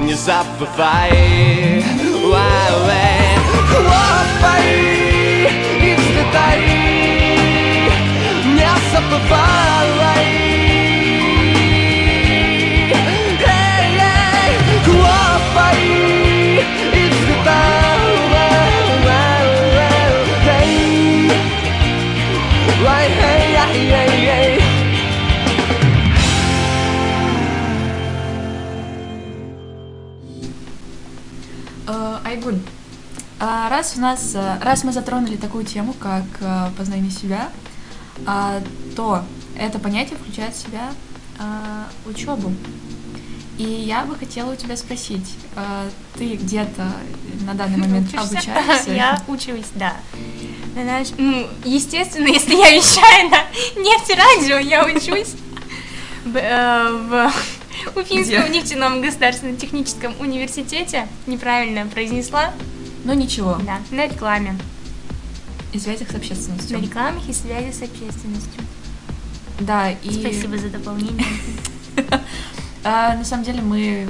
не 0.00 0.14
забывай. 0.14 1.84
Уай-уай. 2.24 3.38
Хлопай 3.70 4.68
и 5.82 5.94
взлетай 5.94 6.60
Не 8.56 8.68
забывай 8.92 9.87
раз 33.78 33.94
у 33.96 34.00
нас, 34.00 34.32
э, 34.34 34.58
раз 34.60 34.82
мы 34.82 34.92
затронули 34.92 35.36
такую 35.36 35.64
тему, 35.64 35.92
как 35.92 36.24
э, 36.40 36.70
познание 36.76 37.12
себя, 37.12 37.48
а, 38.26 38.60
то 38.96 39.22
это 39.56 39.78
понятие 39.78 40.16
включает 40.18 40.52
в 40.52 40.58
себя 40.58 40.90
а, 41.38 41.86
учебу. 42.04 42.52
И 43.56 43.62
я 43.62 44.04
бы 44.04 44.16
хотела 44.16 44.52
у 44.52 44.56
тебя 44.56 44.76
спросить, 44.76 45.36
а, 45.54 45.88
ты 46.16 46.34
где-то 46.34 46.92
на 47.46 47.54
данный 47.54 47.76
момент 47.76 48.08
Учишься? 48.08 48.50
обучаешься? 48.50 48.92
Я 48.92 49.22
учусь, 49.28 49.70
да. 49.76 49.92
На 50.74 50.82
наш- 50.82 51.16
ну, 51.16 51.46
естественно, 51.64 52.26
если 52.38 52.56
я 52.56 52.70
вещаю 52.70 53.30
на 53.30 53.44
нефтерадио, 53.80 54.58
я 54.58 54.84
учусь 54.84 55.34
в, 56.24 56.36
э, 56.36 57.30
Уфимском 57.94 58.50
нефтяном 58.50 59.00
государственном 59.00 59.56
техническом 59.56 60.14
университете. 60.18 61.06
Неправильно 61.26 61.86
произнесла. 61.86 62.52
Ну 63.08 63.14
ничего. 63.14 63.56
Да, 63.64 63.78
на 63.90 64.06
рекламе. 64.06 64.54
И 65.72 65.78
связях 65.78 66.10
с 66.10 66.14
общественностью. 66.14 66.78
На 66.78 66.82
рекламах 66.82 67.26
и 67.26 67.32
связи 67.32 67.72
с 67.72 67.80
общественностью. 67.80 68.62
Да, 69.60 69.90
и... 69.90 70.10
Спасибо 70.10 70.58
за 70.58 70.68
дополнение. 70.68 71.26
А, 72.84 73.16
на 73.16 73.24
самом 73.24 73.44
деле 73.44 73.60
мы 73.60 74.08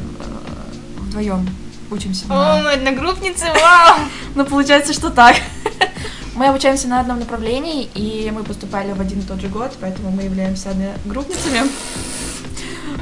вдвоем 0.98 1.48
учимся. 1.90 2.26
О, 2.28 2.62
мы 2.62 2.72
одногруппницы, 2.72 3.46
вау! 3.46 4.00
Ну, 4.34 4.44
получается, 4.44 4.92
что 4.92 5.10
так. 5.10 5.36
Мы 6.34 6.46
обучаемся 6.46 6.86
на 6.86 7.00
одном 7.00 7.18
направлении, 7.18 7.88
и 7.94 8.30
мы 8.30 8.44
поступали 8.44 8.92
в 8.92 9.00
один 9.00 9.20
и 9.20 9.22
тот 9.22 9.40
же 9.40 9.48
год, 9.48 9.76
поэтому 9.80 10.12
мы 10.12 10.22
являемся 10.22 10.70
одногруппницами. 10.70 11.62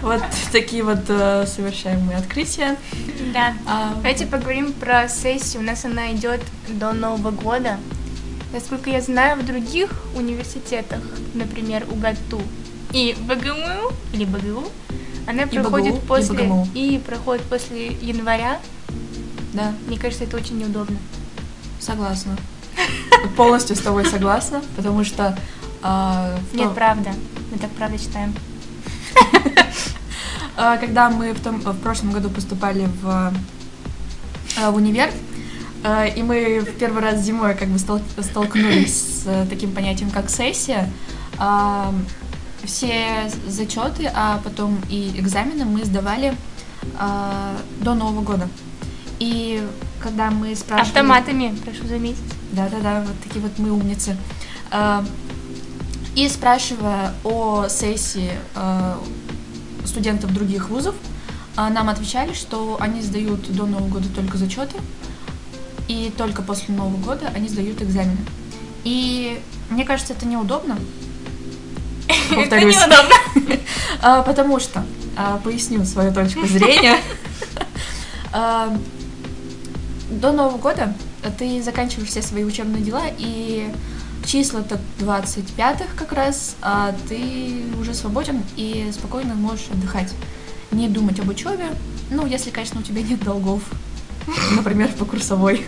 Вот 0.02 0.22
такие 0.52 0.84
вот 0.84 1.00
э, 1.08 1.46
совершаем 1.46 2.00
мы 2.02 2.14
открытия. 2.14 2.76
Да. 3.32 3.54
А, 3.66 3.92
Давайте 3.96 4.26
поговорим 4.26 4.72
про 4.72 5.08
сессию. 5.08 5.62
У 5.62 5.64
нас 5.66 5.84
она 5.84 6.12
идет 6.12 6.40
до 6.68 6.92
Нового 6.92 7.30
года. 7.30 7.78
Насколько 8.52 8.90
я 8.90 9.00
знаю, 9.00 9.36
в 9.40 9.44
других 9.44 9.90
университетах, 10.14 11.00
например, 11.34 11.84
УГАТУ 11.90 12.40
и 12.92 13.16
БГМУ, 13.20 13.90
или 14.12 14.24
БГУ, 14.24 14.64
она 15.26 15.42
И 15.42 15.46
проходит 15.58 15.94
БГУ, 15.94 16.02
и 16.04 16.06
после 16.06 16.34
БГМУ. 16.36 16.68
и 16.74 16.98
проходит 17.04 17.42
после 17.44 17.86
января. 17.88 18.58
Да, 19.52 19.72
Мне 19.88 19.98
кажется, 19.98 20.24
это 20.24 20.36
очень 20.36 20.58
неудобно. 20.58 20.96
согласна. 21.80 22.36
Полностью 23.36 23.74
с 23.74 23.80
тобой 23.80 24.04
согласна, 24.06 24.62
потому 24.76 25.02
что... 25.04 25.36
а, 25.82 26.38
Нет, 26.52 26.72
правда. 26.74 27.10
Мы 27.50 27.58
так 27.58 27.70
правда 27.70 27.98
считаем. 27.98 28.34
А, 30.56 30.78
Когда 30.78 31.10
мы 31.10 31.32
в, 31.32 31.40
том, 31.40 31.60
в 31.60 31.78
прошлом 31.80 32.12
году 32.12 32.30
поступали 32.30 32.88
в, 33.02 33.32
а, 34.58 34.70
в 34.70 34.76
универ, 34.76 35.10
а, 35.84 36.06
и 36.06 36.22
мы 36.22 36.60
в 36.60 36.78
первый 36.78 37.02
раз 37.02 37.20
зимой 37.20 37.54
как 37.54 37.68
бы 37.68 37.78
стол- 37.78 38.00
столкнулись 38.18 38.96
с 39.24 39.46
таким 39.50 39.72
понятием, 39.72 40.10
как 40.10 40.30
сессия, 40.30 40.90
все 42.64 43.30
зачеты, 43.46 44.10
а 44.14 44.40
потом 44.42 44.78
и 44.88 45.12
экзамены 45.16 45.66
мы 45.66 45.84
сдавали 45.84 46.34
до 47.80 47.94
Нового 47.94 48.22
года. 48.22 48.48
И 49.20 49.62
когда 50.00 50.30
мы 50.30 50.56
спрашивали... 50.56 50.88
Автоматами, 50.88 51.56
прошу 51.64 51.86
заметить. 51.86 52.18
Да-да-да, 52.52 53.02
вот 53.02 53.14
такие 53.22 53.42
вот 53.42 53.52
мы 53.58 53.70
умницы. 53.70 54.16
И 56.16 56.28
спрашивая 56.28 57.12
о 57.22 57.68
сессии 57.68 58.32
студентов 59.86 60.32
других 60.32 60.68
вузов, 60.68 60.94
а, 61.56 61.70
нам 61.70 61.88
отвечали, 61.88 62.34
что 62.34 62.76
они 62.80 63.00
сдают 63.00 63.50
до 63.52 63.66
Нового 63.66 63.88
года 63.88 64.08
только 64.14 64.36
зачеты, 64.36 64.76
и 65.88 66.12
только 66.16 66.42
после 66.42 66.74
Нового 66.74 66.98
года 66.98 67.30
они 67.34 67.48
сдают 67.48 67.80
экзамены. 67.80 68.18
И 68.84 69.40
мне 69.70 69.84
кажется, 69.84 70.12
это 70.12 70.26
неудобно. 70.26 70.78
Повторюсь. 72.34 72.76
Это 72.76 72.86
неудобно. 72.86 73.56
А, 74.02 74.22
Потому 74.22 74.60
что, 74.60 74.84
а, 75.16 75.38
поясню 75.38 75.84
свою 75.84 76.12
точку 76.12 76.46
зрения. 76.46 76.98
До 78.32 80.32
Нового 80.32 80.58
года 80.58 80.94
ты 81.38 81.62
заканчиваешь 81.62 82.10
все 82.10 82.22
свои 82.22 82.44
учебные 82.44 82.82
дела, 82.82 83.04
и 83.18 83.72
числа 84.36 84.62
так 84.62 84.80
25-х 85.00 85.86
как 85.96 86.12
раз, 86.12 86.56
а 86.60 86.94
ты 87.08 87.62
уже 87.80 87.94
свободен 87.94 88.42
и 88.56 88.90
спокойно 88.92 89.34
можешь 89.34 89.68
отдыхать. 89.72 90.12
Не 90.72 90.88
думать 90.88 91.18
об 91.20 91.28
учебе, 91.30 91.68
ну, 92.10 92.26
если, 92.26 92.50
конечно, 92.50 92.80
у 92.80 92.82
тебя 92.82 93.00
нет 93.00 93.22
долгов, 93.24 93.62
например, 94.56 94.92
по 94.92 95.06
курсовой. 95.06 95.64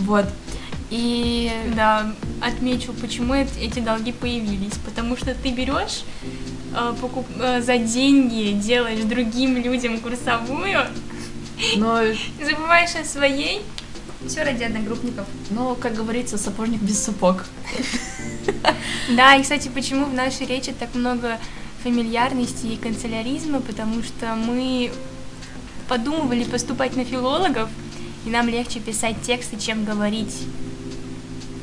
Вот. 0.00 0.26
И 0.90 1.50
Да, 1.74 2.12
отмечу, 2.42 2.92
почему 2.92 3.32
эт- 3.34 3.58
эти 3.58 3.78
долги 3.78 4.12
появились. 4.12 4.74
Потому 4.84 5.16
что 5.16 5.34
ты 5.34 5.50
берешь 5.50 6.02
э, 6.74 6.94
покуп- 7.00 7.40
э, 7.40 7.62
за 7.62 7.78
деньги, 7.78 8.52
делаешь 8.52 9.04
другим 9.04 9.56
людям 9.56 9.98
курсовую, 10.00 10.80
но, 11.76 12.00
забываешь 12.44 12.94
о 13.00 13.04
своей. 13.04 13.62
Все 14.26 14.42
ради 14.42 14.64
одногруппников. 14.64 15.26
ну, 15.50 15.74
как 15.76 15.94
говорится, 15.94 16.38
сапожник 16.38 16.80
без 16.80 16.98
сапог. 16.98 17.44
Да, 19.16 19.36
и, 19.36 19.42
кстати, 19.42 19.68
почему 19.68 20.06
в 20.06 20.12
нашей 20.12 20.46
речи 20.46 20.72
так 20.78 20.94
много 20.94 21.38
фамильярности 21.82 22.66
и 22.66 22.76
канцеляризма, 22.76 23.60
потому 23.60 24.02
что 24.02 24.34
мы 24.34 24.90
подумывали 25.88 26.44
поступать 26.44 26.96
на 26.96 27.04
филологов, 27.04 27.68
и 28.26 28.30
нам 28.30 28.48
легче 28.48 28.80
писать 28.80 29.16
тексты, 29.22 29.58
чем 29.58 29.84
говорить. 29.84 30.34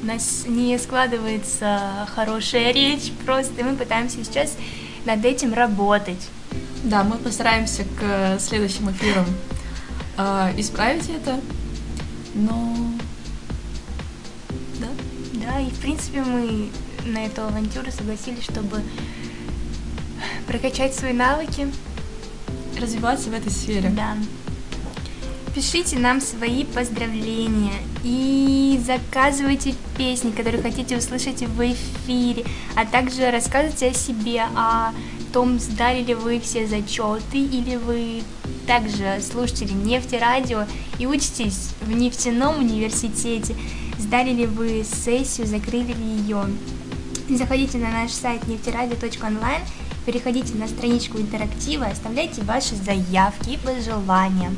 У 0.01 0.05
нас 0.07 0.45
не 0.47 0.77
складывается 0.79 2.07
хорошая 2.15 2.71
речь, 2.71 3.11
просто 3.25 3.63
мы 3.63 3.75
пытаемся 3.75 4.23
сейчас 4.23 4.55
над 5.05 5.23
этим 5.25 5.53
работать. 5.53 6.29
Да, 6.83 7.03
мы 7.03 7.17
постараемся 7.17 7.83
к 7.99 8.39
следующим 8.39 8.89
эфирам 8.91 9.25
э, 10.17 10.53
исправить 10.57 11.09
это. 11.09 11.39
Но 12.35 12.75
да, 14.79 14.87
Да, 15.33 15.59
и 15.61 15.69
в 15.69 15.79
принципе 15.79 16.21
мы 16.21 16.69
на 17.05 17.25
эту 17.25 17.43
авантюру 17.43 17.91
согласились, 17.91 18.43
чтобы 18.43 18.81
прокачать 20.47 20.93
свои 20.93 21.13
навыки. 21.13 21.71
развиваться 22.79 23.29
в 23.29 23.33
этой 23.33 23.51
сфере. 23.51 23.89
Да. 23.89 24.17
Пишите 25.55 25.97
нам 25.97 26.19
свои 26.19 26.65
поздравления 26.65 27.75
и 28.03 28.77
заказывайте 28.85 29.73
песни, 29.97 30.31
которые 30.31 30.61
хотите 30.61 30.97
услышать 30.97 31.41
в 31.43 31.61
эфире, 31.61 32.43
а 32.75 32.85
также 32.85 33.31
рассказывайте 33.31 33.87
о 33.87 33.93
себе, 33.93 34.43
о 34.53 34.91
том, 35.31 35.57
сдали 35.59 36.03
ли 36.03 36.13
вы 36.13 36.41
все 36.41 36.67
зачеты, 36.67 37.37
или 37.37 37.77
вы 37.77 38.23
также 38.65 39.21
слушатели 39.21 39.71
нефтерадио 39.71 40.65
и 40.99 41.07
учитесь 41.07 41.69
в 41.81 41.91
нефтяном 41.91 42.59
университете, 42.59 43.55
сдали 43.97 44.31
ли 44.31 44.45
вы 44.45 44.83
сессию, 44.83 45.47
закрыли 45.47 45.93
ли 45.93 46.03
ее. 46.03 46.45
Заходите 47.29 47.77
на 47.77 47.89
наш 47.89 48.11
сайт 48.11 48.47
нефтерадио.онлайн, 48.47 49.61
переходите 50.05 50.55
на 50.55 50.67
страничку 50.67 51.17
интерактива, 51.17 51.85
оставляйте 51.85 52.41
ваши 52.43 52.75
заявки 52.75 53.51
и 53.51 53.57
пожелания. 53.57 54.51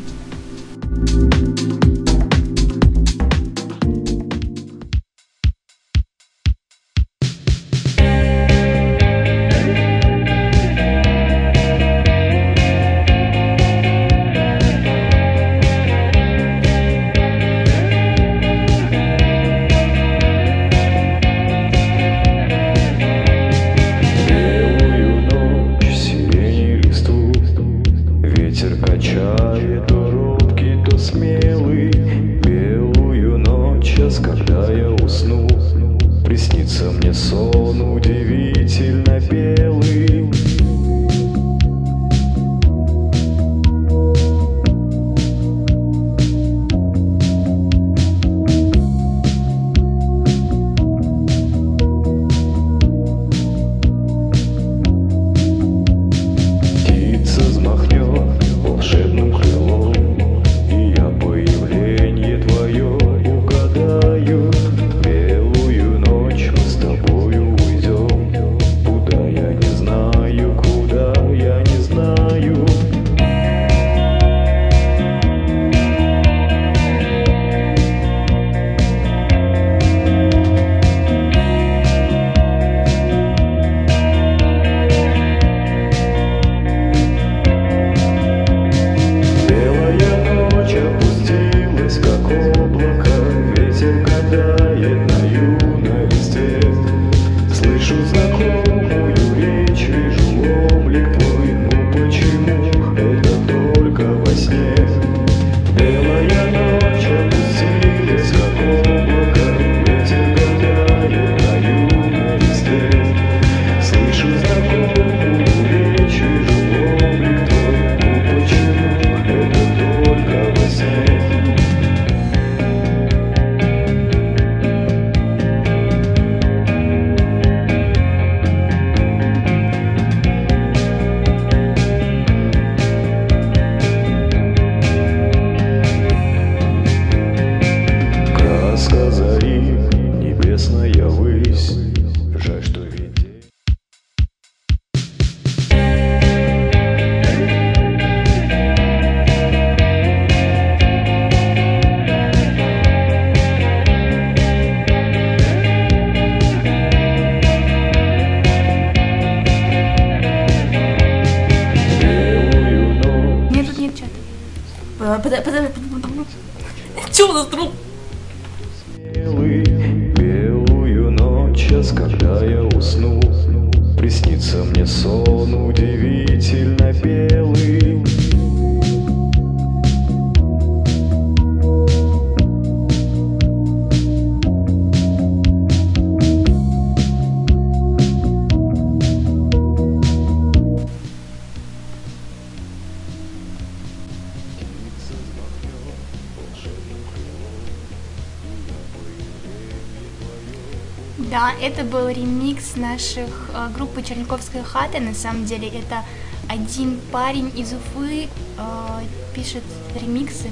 Был 201.88 202.08
ремикс 202.10 202.76
наших 202.76 203.50
э, 203.54 203.69
группы 203.76 204.04
Черниковская 204.04 204.63
хата. 204.63 205.00
На 205.00 205.13
самом 205.13 205.45
деле 205.45 205.67
это 205.67 206.04
один 206.47 207.00
парень 207.12 207.52
из 207.56 207.73
Уфы 207.73 208.28
э, 208.58 209.02
пишет 209.36 209.63
ремиксы 210.00 210.50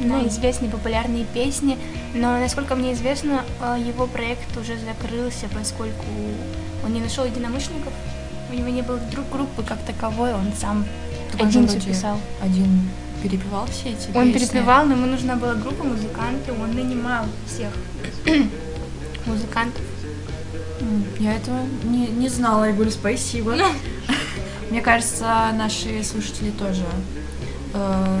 на 0.00 0.26
известные 0.28 0.70
популярные 0.70 1.24
песни. 1.24 1.78
Но, 2.14 2.38
насколько 2.38 2.74
мне 2.74 2.92
известно, 2.92 3.44
э, 3.60 3.76
его 3.86 4.06
проект 4.06 4.56
уже 4.56 4.74
закрылся, 4.78 5.46
поскольку 5.54 6.04
он 6.84 6.92
не 6.92 7.00
нашел 7.00 7.24
единомышленников. 7.24 7.92
У 8.50 8.54
него 8.54 8.68
не 8.68 8.82
было 8.82 8.98
друг 8.98 9.28
группы 9.30 9.62
как 9.62 9.78
таковой, 9.80 10.32
он 10.34 10.52
сам 10.58 10.84
Так 11.32 11.40
он 11.40 11.48
один 11.48 11.66
все 11.66 11.76
вроде 11.78 11.90
писал. 11.90 12.18
Один 12.40 12.88
перепевал 13.22 13.66
все 13.66 13.90
эти 13.90 14.16
Он 14.16 14.32
песни. 14.32 14.46
перепевал, 14.46 14.86
но 14.86 14.92
ему 14.92 15.06
нужна 15.06 15.36
была 15.36 15.54
группа 15.54 15.82
музыкантов, 15.82 16.60
он 16.60 16.74
нанимал 16.74 17.24
всех 17.46 17.72
музыкантов. 19.26 19.82
Я 21.18 21.34
этого 21.34 21.58
не, 21.84 22.08
не 22.08 22.28
знала, 22.28 22.64
Айгуль, 22.64 22.90
спасибо. 22.90 23.54
Мне 24.70 24.80
кажется, 24.80 25.50
наши 25.54 26.02
слушатели 26.02 26.50
тоже 26.50 26.84
э, 27.72 28.18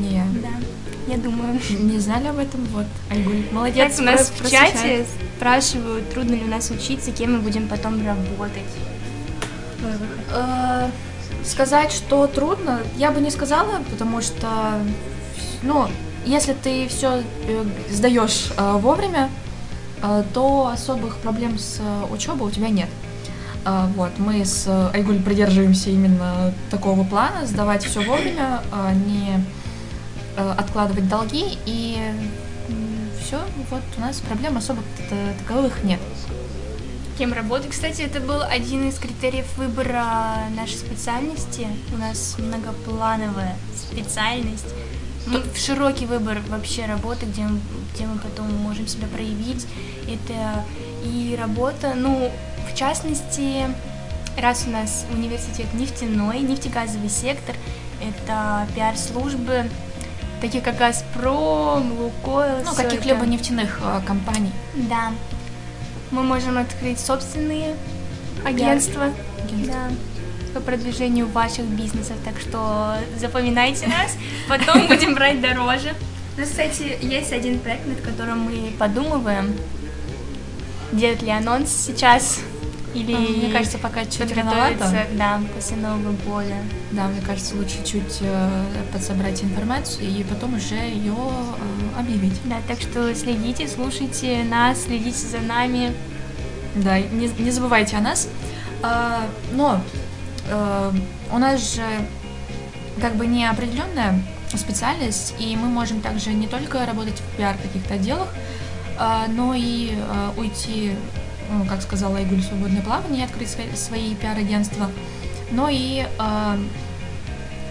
не, 0.00 0.22
Да, 0.40 1.12
я 1.12 1.18
думаю. 1.18 1.60
не 1.80 1.98
знали 1.98 2.28
об 2.28 2.38
этом. 2.38 2.64
Вот, 2.72 2.86
Айгуль, 3.10 3.44
молодец. 3.52 3.98
Молодец, 3.98 4.00
у 4.00 4.02
нас 4.02 4.32
в 4.40 4.50
чате 4.50 5.04
спрашивают, 5.36 6.08
трудно 6.10 6.34
ли 6.34 6.44
у 6.44 6.48
нас 6.48 6.70
учиться, 6.70 7.10
кем 7.12 7.34
мы 7.34 7.38
будем 7.40 7.68
потом 7.68 8.04
работать. 8.06 8.62
Э, 10.34 10.88
Сказать, 11.44 11.90
что 11.90 12.28
трудно, 12.28 12.78
я 12.96 13.10
бы 13.10 13.20
не 13.20 13.30
сказала, 13.30 13.82
потому 13.90 14.20
что, 14.22 14.48
ну, 15.62 15.88
если 16.24 16.52
ты 16.52 16.86
все 16.86 17.24
сдаешь 17.90 18.52
э, 18.56 18.72
вовремя, 18.76 19.28
э, 19.28 19.41
то 20.34 20.66
особых 20.66 21.16
проблем 21.18 21.58
с 21.58 21.78
э, 21.80 22.06
учебой 22.12 22.48
у 22.48 22.50
тебя 22.50 22.68
нет. 22.68 22.88
Э, 23.64 23.86
Вот, 23.96 24.18
мы 24.18 24.44
с 24.44 24.66
Айгуль 24.92 25.22
придерживаемся 25.22 25.90
именно 25.90 26.52
такого 26.70 27.04
плана, 27.04 27.46
сдавать 27.46 27.84
все 27.84 28.00
вовремя, 28.02 28.62
э, 28.72 28.94
не 28.94 29.44
э, 30.36 30.54
откладывать 30.58 31.08
долги, 31.08 31.58
и 31.66 31.98
все, 33.20 33.40
вот 33.70 33.82
у 33.96 34.00
нас 34.00 34.20
проблем 34.20 34.56
особо 34.56 34.82
таковых 35.38 35.84
нет. 35.84 36.00
Кем 37.18 37.32
работать? 37.32 37.70
Кстати, 37.70 38.02
это 38.02 38.20
был 38.20 38.42
один 38.42 38.88
из 38.88 38.98
критериев 38.98 39.46
выбора 39.56 40.48
нашей 40.56 40.78
специальности. 40.78 41.68
У 41.94 41.98
нас 41.98 42.36
многоплановая 42.38 43.54
специальность. 43.76 44.74
Мы- 45.26 45.42
широкий 45.56 46.06
выбор 46.06 46.38
вообще 46.48 46.86
работы, 46.86 47.26
где 47.26 47.42
мы, 47.42 47.60
где 47.94 48.06
мы 48.06 48.18
потом 48.18 48.52
можем 48.56 48.86
себя 48.86 49.06
проявить. 49.06 49.66
Это 50.06 50.64
и 51.04 51.36
работа, 51.38 51.94
ну, 51.94 52.30
в 52.70 52.74
частности, 52.76 53.66
раз 54.36 54.64
у 54.66 54.70
нас 54.70 55.06
университет 55.12 55.72
нефтяной, 55.74 56.40
нефтегазовый 56.40 57.08
сектор, 57.08 57.54
это 58.00 58.66
пиар-службы, 58.74 59.70
такие 60.40 60.62
как 60.62 60.76
Газпром, 60.76 61.98
Лукойл. 61.98 62.64
Ну, 62.64 62.74
каких-либо 62.74 63.20
это. 63.20 63.26
нефтяных 63.26 63.80
э, 63.82 64.00
компаний. 64.06 64.52
Да. 64.74 65.12
Мы 66.10 66.22
можем 66.22 66.58
открыть 66.58 66.98
собственные 67.00 67.76
агентства. 68.44 69.12
Да. 69.66 69.88
По 70.54 70.60
продвижению 70.60 71.28
ваших 71.28 71.64
бизнесов. 71.64 72.16
Так 72.24 72.40
что 72.40 72.96
запоминайте 73.18 73.86
нас, 73.86 74.16
потом 74.48 74.86
будем 74.86 75.14
брать 75.14 75.40
дороже. 75.40 75.94
У 76.36 76.40
нас, 76.40 76.48
кстати, 76.48 76.98
есть 77.02 77.32
один 77.32 77.58
проект, 77.58 77.86
над 77.86 78.00
которым 78.00 78.40
мы 78.40 78.72
подумываем. 78.78 79.54
Делать 80.92 81.22
ли 81.22 81.30
анонс 81.30 81.70
сейчас? 81.70 82.40
Или 82.94 83.14
мне 83.14 83.50
кажется, 83.50 83.78
пока 83.78 84.04
чуть 84.04 84.36
рановато. 84.36 85.06
да, 85.12 85.40
после 85.54 85.76
Нового 85.76 86.12
года. 86.26 86.54
Да, 86.90 87.08
мне 87.08 87.22
кажется, 87.22 87.56
лучше 87.56 87.82
чуть 87.84 88.18
э, 88.20 88.64
подсобрать 88.92 89.42
информацию 89.42 90.06
и 90.06 90.22
потом 90.24 90.54
уже 90.54 90.74
ее 90.74 91.14
объявить. 91.98 92.38
Да, 92.44 92.56
так 92.68 92.80
что 92.80 93.14
следите, 93.14 93.66
слушайте 93.66 94.44
нас, 94.44 94.84
следите 94.84 95.26
за 95.26 95.38
нами. 95.38 95.94
Да, 96.74 96.98
не, 96.98 97.28
не 97.38 97.50
забывайте 97.50 97.96
о 97.96 98.00
нас. 98.00 98.28
А, 98.82 99.26
но 99.52 99.80
э, 100.52 100.92
у 101.32 101.38
нас 101.38 101.74
же 101.74 101.82
как 103.00 103.16
бы 103.16 103.26
не 103.26 103.46
определенная 103.46 104.22
специальность, 104.54 105.34
и 105.38 105.56
мы 105.56 105.68
можем 105.68 106.00
также 106.00 106.32
не 106.32 106.46
только 106.46 106.84
работать 106.84 107.18
в 107.18 107.36
пиар 107.36 107.56
каких-то 107.56 107.94
отделах, 107.94 108.28
а, 108.98 109.26
но 109.28 109.54
и 109.54 109.94
а, 109.96 110.32
уйти, 110.36 110.92
ну, 111.50 111.64
как 111.64 111.80
сказала 111.82 112.18
Игуль, 112.18 112.40
в 112.40 112.44
свободное 112.44 112.82
плавание 112.82 113.24
открыть 113.24 113.48
свои, 113.48 113.74
свои 113.74 114.14
пиар-агентства, 114.14 114.90
но 115.50 115.68
и 115.70 116.06
а, 116.18 116.58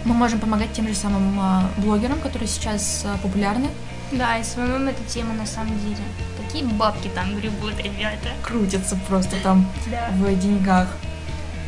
мы 0.04 0.14
можем 0.14 0.40
помогать 0.40 0.72
тем 0.72 0.88
же 0.88 0.94
самым 0.94 1.38
а, 1.40 1.70
блогерам, 1.76 2.18
которые 2.20 2.48
сейчас 2.48 3.06
популярны. 3.22 3.68
Да, 4.10 4.36
и 4.36 4.42
самому 4.44 4.90
эта 4.90 5.02
тема 5.04 5.32
на 5.34 5.46
самом 5.46 5.78
деле. 5.80 5.96
Какие 6.36 6.64
бабки 6.64 7.08
там 7.14 7.34
гребут, 7.38 7.78
ребята. 7.78 8.28
Крутятся 8.42 8.98
просто 9.08 9.36
там 9.42 9.66
Да. 9.90 10.08
в 10.12 10.34
деньгах. 10.38 10.88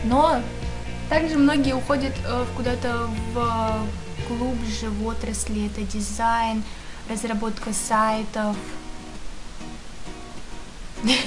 Но 0.05 0.41
Также 1.09 1.37
многие 1.37 1.75
уходят 1.75 2.15
э, 2.27 2.45
куда-то 2.57 3.09
в 3.35 3.39
э, 3.39 4.29
глубже 4.29 4.89
в 4.91 5.07
отрасли. 5.07 5.67
Это 5.67 5.83
дизайн, 5.83 6.63
разработка 7.09 7.73
сайтов. 7.73 8.57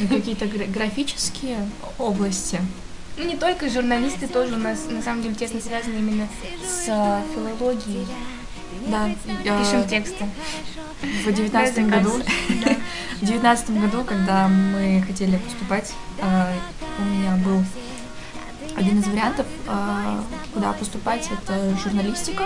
какие-то 0.09 0.47
гра- 0.47 0.65
графические 0.65 1.69
области. 1.99 2.59
Ну, 3.17 3.25
не 3.25 3.35
только 3.35 3.69
журналисты 3.69 4.27
тоже 4.27 4.55
у 4.55 4.57
нас 4.57 4.85
на 4.89 5.01
самом 5.01 5.21
деле 5.23 5.35
тесно 5.35 5.61
связаны 5.61 5.95
именно 5.95 6.27
с 6.63 6.87
э, 6.87 7.21
филологией. 7.33 8.07
Да, 8.87 9.09
Пишем 9.43 9.87
тексты. 9.87 10.25
В 11.25 11.31
девятнадцатом 11.31 11.89
году, 11.89 12.11
в 13.21 13.25
девятнадцатом 13.25 13.81
году, 13.81 14.03
когда 14.03 14.47
мы 14.47 15.03
хотели 15.05 15.37
поступать, 15.37 15.93
у 16.19 17.03
меня 17.03 17.35
был 17.43 17.63
один 18.87 19.01
из 19.01 19.07
вариантов, 19.07 19.45
э, 19.67 20.21
куда 20.53 20.71
поступать, 20.73 21.29
это 21.29 21.77
журналистика. 21.77 22.43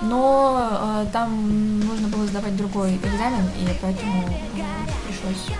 Но 0.00 1.04
э, 1.04 1.06
там 1.12 1.80
нужно 1.80 2.08
было 2.08 2.26
сдавать 2.26 2.56
другой 2.56 2.96
экзамен, 2.96 3.46
и 3.58 3.68
поэтому 3.80 4.24
э, 4.28 4.62
пришлось 5.06 5.56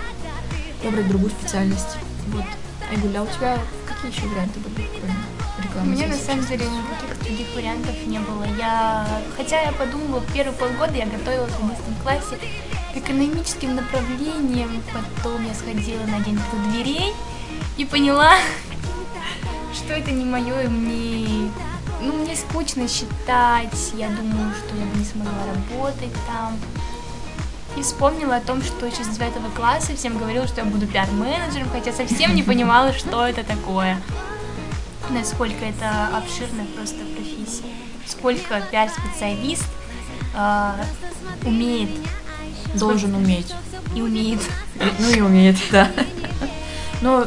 выбрать 0.83 1.09
другую 1.09 1.31
специальность. 1.31 1.97
Вот. 2.29 2.45
Айгуля, 2.91 3.21
а 3.21 3.23
у 3.25 3.27
тебя 3.27 3.59
какие 3.87 4.11
еще 4.13 4.27
варианты 4.29 4.61
были, 4.61 4.89
кроме 5.01 5.15
У 5.59 5.63
рекламы? 5.63 5.93
меня 5.93 6.07
на 6.09 6.17
самом 6.17 6.45
деле 6.47 6.65
никаких 6.67 7.23
других 7.23 7.55
вариантов 7.55 8.07
не 8.07 8.19
было. 8.19 8.45
Я, 8.59 9.07
хотя 9.37 9.61
я 9.63 9.73
подумала, 9.73 10.23
первые 10.33 10.57
полгода 10.57 10.93
я 10.95 11.07
готовилась 11.07 11.53
в 11.53 11.65
11 11.65 11.85
классе 12.03 12.39
к 12.95 12.97
экономическим 12.97 13.75
направлениям, 13.75 14.71
потом 14.93 15.45
я 15.47 15.55
сходила 15.55 16.03
на 16.07 16.21
день 16.21 16.39
дверей 16.73 17.13
и 17.77 17.85
поняла, 17.85 18.35
что 19.77 19.93
это 19.93 20.11
не 20.11 20.25
мое, 20.25 20.63
и 20.63 20.69
мне, 20.69 21.51
ну, 22.01 22.13
мне 22.15 22.35
скучно 22.37 22.89
считать, 22.89 23.93
я 23.95 24.09
думаю, 24.09 24.53
что 24.55 24.77
я 24.77 24.85
бы 24.87 24.99
не 24.99 25.05
смогла 25.05 25.33
работать 25.47 26.13
там. 26.27 26.57
И 27.77 27.83
вспомнила 27.83 28.37
о 28.37 28.41
том, 28.41 28.63
что 28.63 28.87
еще 28.87 29.05
с 29.05 29.09
9 29.09 29.55
класса 29.55 29.95
всем 29.95 30.17
говорила, 30.19 30.47
что 30.47 30.63
я 30.63 30.67
буду 30.67 30.87
пиар-менеджером, 30.87 31.69
хотя 31.71 31.93
совсем 31.93 32.35
не 32.35 32.43
понимала, 32.43 32.93
что 32.93 33.27
это 33.27 33.45
такое 33.45 33.99
насколько 35.11 35.65
это 35.65 36.09
обширная 36.17 36.67
просто 36.75 36.99
профессия, 37.15 37.65
сколько 38.07 38.61
пиар-специалист 38.71 39.65
э, 40.35 40.73
умеет, 41.45 41.91
Должен 42.75 43.15
уметь. 43.15 43.55
и 43.95 44.03
умеет. 44.03 44.41
Ну 44.99 45.11
и 45.11 45.21
умеет, 45.21 45.57
да. 45.71 45.91
Ну, 47.01 47.25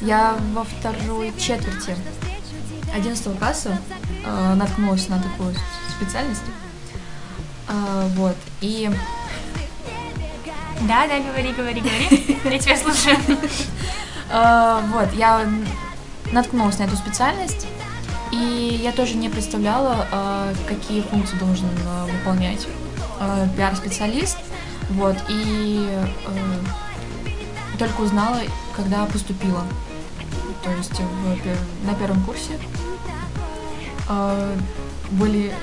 я 0.00 0.36
во 0.52 0.64
второй 0.64 1.32
четверти 1.38 1.96
11 2.94 3.38
класса 3.38 3.78
э, 4.24 4.54
наткнулась 4.54 5.08
на 5.08 5.20
такую 5.22 5.54
специальность. 5.96 6.42
Э, 7.68 8.08
вот, 8.14 8.36
и 8.60 8.90
Да, 10.82 11.06
да, 11.06 11.18
говори, 11.20 11.52
говори, 11.52 11.80
говори. 11.80 12.38
Я 12.44 12.58
тебя 12.58 12.76
слушаю. 12.76 13.16
э, 14.30 14.80
вот, 14.92 15.12
я 15.14 15.46
наткнулась 16.32 16.78
на 16.78 16.84
эту 16.84 16.96
специальность, 16.96 17.66
и 18.32 18.80
я 18.82 18.92
тоже 18.92 19.14
не 19.16 19.28
представляла, 19.28 20.06
э, 20.10 20.54
какие 20.68 21.02
функции 21.02 21.36
должен 21.36 21.68
э, 21.68 22.12
выполнять 22.12 22.66
пиар-специалист. 23.56 24.36
Вот, 24.90 25.16
и 25.30 25.88
только 27.78 28.02
узнала, 28.02 28.38
когда 28.76 29.06
поступила. 29.06 29.64
То 30.66 30.72
есть 30.72 30.98
в 30.98 31.86
на 31.86 31.94
первом 31.94 32.20
курсе 32.24 32.58
э, 34.08 34.56
были 35.12 35.54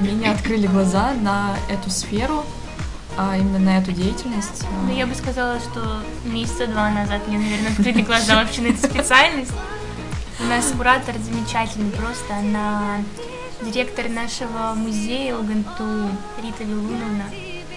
меня 0.00 0.32
открыли 0.32 0.66
глаза 0.66 1.12
на 1.12 1.54
эту 1.68 1.90
сферу, 1.90 2.44
а 3.16 3.36
именно 3.36 3.60
на 3.60 3.78
эту 3.78 3.92
деятельность. 3.92 4.64
Ну, 4.84 4.92
я 4.92 5.06
бы 5.06 5.14
сказала, 5.14 5.60
что 5.60 6.02
месяца 6.24 6.66
два 6.66 6.90
назад 6.90 7.28
мне, 7.28 7.38
наверное, 7.38 7.70
открыли 7.70 8.02
глаза 8.02 8.34
вообще 8.34 8.62
на 8.62 8.66
эту 8.68 8.88
специальность. 8.88 9.52
У 10.40 10.44
нас 10.44 10.72
куратор 10.76 11.14
замечательный 11.18 11.92
просто, 11.92 12.34
она 12.36 12.98
директор 13.62 14.08
нашего 14.08 14.74
музея 14.74 15.36
ЛГНТУ 15.36 16.10
Рита 16.42 16.64
Вилуновна. 16.64 17.26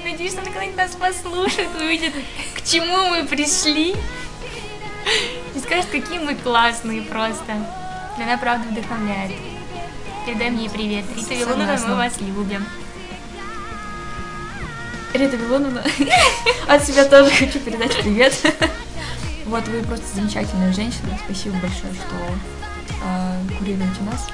Надеюсь, 0.04 0.34
она 0.34 0.46
когда-нибудь 0.46 0.78
нас 0.78 0.92
послушает, 0.92 1.70
увидит, 1.80 2.14
к 2.56 2.64
чему 2.64 3.10
мы 3.10 3.28
пришли. 3.28 3.96
Скажет, 5.72 5.90
какие 5.90 6.20
мы 6.20 6.36
классные 6.36 7.02
просто. 7.02 7.54
Она 8.18 8.38
правда 8.38 8.68
вдохновляет. 8.68 9.32
Передай 10.26 10.50
мне 10.50 10.70
привет. 10.70 11.06
Рита 11.16 11.34
Вилуновна, 11.34 11.80
мы 11.88 11.96
вас 11.96 12.20
любим. 12.20 12.66
Рита 15.14 15.38
Вилоновна, 15.38 15.82
от 16.68 16.84
себя 16.84 17.06
тоже 17.06 17.30
хочу 17.32 17.60
передать 17.60 17.96
привет. 18.02 18.34
Вот, 19.46 19.66
вы 19.70 19.82
просто 19.84 20.06
замечательная 20.14 20.74
женщина. 20.74 21.18
Спасибо 21.24 21.56
большое, 21.56 21.94
что 21.94 22.16
э, 23.06 23.58
курируете 23.58 24.02
нас. 24.02 24.28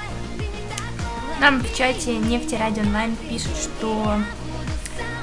Нам 1.40 1.60
в 1.60 1.72
чате 1.76 2.16
Нефти 2.16 2.56
Радио 2.56 2.82
Онлайн 2.82 3.14
пишут, 3.28 3.56
что 3.56 4.20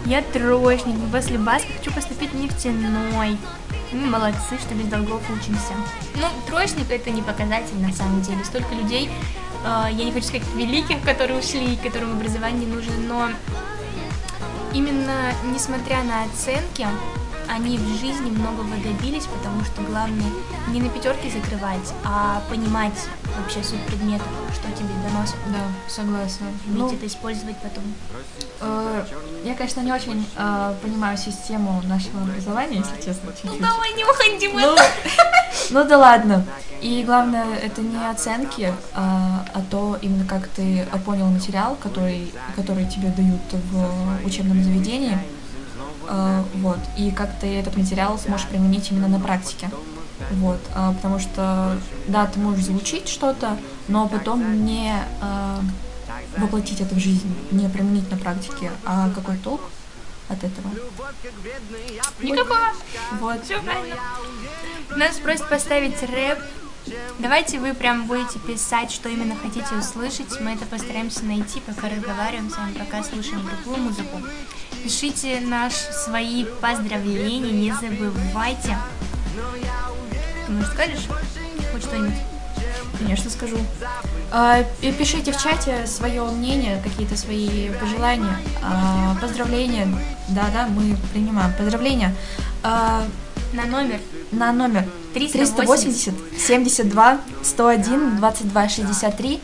я 0.06 0.22
троечник, 0.22 0.96
после 1.12 1.38
Баски 1.38 1.72
хочу 1.78 1.92
поступить 1.92 2.32
в 2.32 2.36
нефтяной. 2.36 3.38
Мы 3.96 4.08
молодцы, 4.08 4.60
что 4.60 4.76
без 4.76 4.88
долгов 4.88 5.22
учимся. 5.30 5.74
Ну, 6.16 6.28
троечник 6.48 6.92
это 6.92 7.10
не 7.12 7.22
показатель 7.22 7.80
на 7.80 7.94
самом 7.94 8.22
деле. 8.22 8.44
Столько 8.44 8.76
людей, 8.76 9.10
э, 9.64 9.88
я 9.90 10.04
не 10.04 10.12
хочу 10.12 10.28
сказать 10.28 10.46
великих, 10.54 11.02
которые 11.04 11.40
ушли, 11.40 11.78
которым 11.78 12.18
образование 12.18 12.68
нужно, 12.68 12.94
но 13.08 13.30
именно 14.74 15.32
несмотря 15.46 16.04
на 16.04 16.26
оценки, 16.26 16.86
они 17.50 17.78
в 17.78 17.88
жизни 18.00 18.30
многого 18.30 18.76
добились, 18.84 19.26
потому 19.26 19.64
что 19.64 19.82
главное 19.82 20.30
не 20.70 20.82
на 20.82 20.90
пятерке 20.90 21.30
закрывать, 21.30 21.94
а 22.04 22.42
понимать 22.50 23.08
вообще 23.38 23.64
суть 23.64 23.82
предметов, 23.86 24.28
что 24.54 24.72
тебе 24.72 24.90
доносят. 25.08 25.36
Да, 25.48 25.60
согласна. 25.88 26.48
Уметь 26.68 26.78
Ну, 26.80 26.94
это 26.94 27.08
использовать 27.08 27.58
потом. 27.58 27.84
э, 28.62 29.06
я, 29.44 29.56
конечно, 29.56 29.82
не 29.82 29.92
очень 29.92 30.26
э, 30.36 30.76
понимаю 30.82 31.18
систему 31.18 31.82
нашего 31.86 32.22
образования, 32.22 32.80
если 32.80 32.96
честно, 32.98 33.32
чуть-чуть. 33.32 33.62
Давай 33.62 33.94
не 33.94 34.04
уходи 34.04 34.48
в 34.48 34.54
Ну, 34.54 34.76
ну 35.72 35.88
да 35.88 35.98
ладно. 35.98 36.46
И 36.82 37.04
главное, 37.04 37.56
это 37.56 37.82
не 37.82 38.06
оценки, 38.10 38.74
а, 38.94 39.46
а 39.54 39.62
то 39.72 39.98
именно 40.02 40.26
как 40.26 40.48
ты 40.50 40.86
понял 41.06 41.26
материал, 41.28 41.76
который, 41.82 42.32
который 42.56 42.86
тебе 42.86 43.10
дают 43.10 43.42
в 43.52 44.26
учебном 44.26 44.64
заведении. 44.64 45.18
А, 46.08 46.44
вот. 46.56 46.80
И 46.98 47.12
как 47.12 47.40
ты 47.40 47.48
этот 47.56 47.78
материал 47.78 48.18
сможешь 48.18 48.48
применить 48.48 48.92
именно 48.92 49.08
на 49.08 49.20
практике. 49.20 49.70
Вот. 50.32 50.60
А, 50.74 50.94
потому 50.94 51.20
что, 51.20 51.78
да, 52.08 52.26
ты 52.28 52.40
можешь 52.40 52.66
заучить 52.66 53.08
что-то, 53.08 53.58
но 53.88 54.08
потом 54.08 54.66
не 54.66 54.94
а, 55.22 55.62
воплотить 56.38 56.82
это 56.82 56.96
в 56.96 57.00
жизнь, 57.00 57.34
не 57.52 57.68
применить 57.70 58.10
на 58.12 58.18
практике. 58.18 58.72
А 58.86 59.10
какой 59.14 59.38
толк 59.38 59.62
от 60.30 60.44
этого? 60.44 60.70
Никакого. 62.22 62.58
Вот. 63.20 63.44
Все 63.44 63.62
правильно. 63.62 63.96
Нас 64.96 65.18
просят 65.18 65.50
поставить 65.50 66.02
рэп. 66.02 66.40
Давайте 67.18 67.60
вы 67.60 67.74
прям 67.74 68.06
будете 68.06 68.38
писать, 68.40 68.92
что 68.92 69.10
именно 69.10 69.36
хотите 69.36 69.74
услышать. 69.76 70.40
Мы 70.40 70.54
это 70.54 70.66
постараемся 70.66 71.26
найти, 71.26 71.60
пока 71.60 71.90
разговариваем 71.90 72.50
с 72.50 72.58
вами, 72.58 72.74
пока 72.74 73.04
слушаем 73.04 73.44
другую 73.44 73.86
музыку. 73.86 74.22
Пишите 74.86 75.40
наши 75.40 75.92
свои 75.92 76.46
поздравления, 76.62 77.52
не 77.52 77.72
забывайте. 77.72 78.78
Ты, 80.46 80.52
может, 80.52 80.74
скажешь 80.74 81.08
хоть 81.74 81.82
что-нибудь? 81.82 82.14
Конечно, 83.00 83.32
скажу. 83.32 83.58
А, 84.32 84.64
и 84.84 84.92
Пишите 84.92 85.32
в 85.32 85.42
чате 85.42 85.88
свое 85.88 86.22
мнение, 86.26 86.80
какие-то 86.84 87.18
свои 87.18 87.72
пожелания, 87.72 88.38
а, 88.62 89.18
поздравления. 89.20 89.88
Да-да, 90.30 90.68
мы 90.68 90.96
принимаем 91.14 91.52
поздравления. 91.58 92.14
А, 92.62 93.04
На 93.54 93.66
номер 93.66 94.00
на 94.32 94.52
номер 94.54 94.86
380 95.16 96.14
72 96.38 97.18
101 97.42 98.18
22 98.18 98.70
63. 98.70 99.42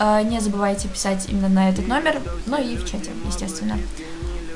Э, 0.00 0.22
Не 0.24 0.40
забывайте 0.40 0.88
писать 0.88 1.26
именно 1.28 1.48
на 1.48 1.68
этот 1.68 1.86
номер, 1.86 2.20
ну 2.46 2.60
и 2.60 2.74
в 2.76 2.84
чате, 2.90 3.10
естественно. 3.26 3.78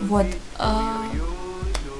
Вот. 0.09 0.27
э, 0.59 0.81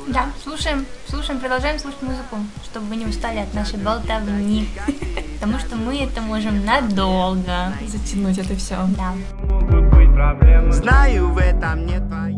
Да, 0.09 0.27
слушаем, 0.43 0.85
слушаем, 1.09 1.41
продолжаем 1.41 1.79
слушать 1.79 2.03
музыку, 2.03 2.37
чтобы 2.65 2.87
вы 2.87 2.97
не 2.97 3.07
устали 3.07 3.39
от 3.39 3.55
нашей 3.55 3.79
болтовни. 3.79 4.69
Потому 5.41 5.59
что 5.59 5.77
мы 5.77 6.03
это 6.03 6.21
можем 6.21 6.65
надолго. 6.65 7.73
Затянуть 7.87 8.39
это 8.39 8.55
все. 8.57 8.77
Да. 8.97 9.15
Знаю, 10.73 11.31
в 11.31 11.39
этом 11.39 11.87
нет 11.87 12.07
твоей. 12.09 12.35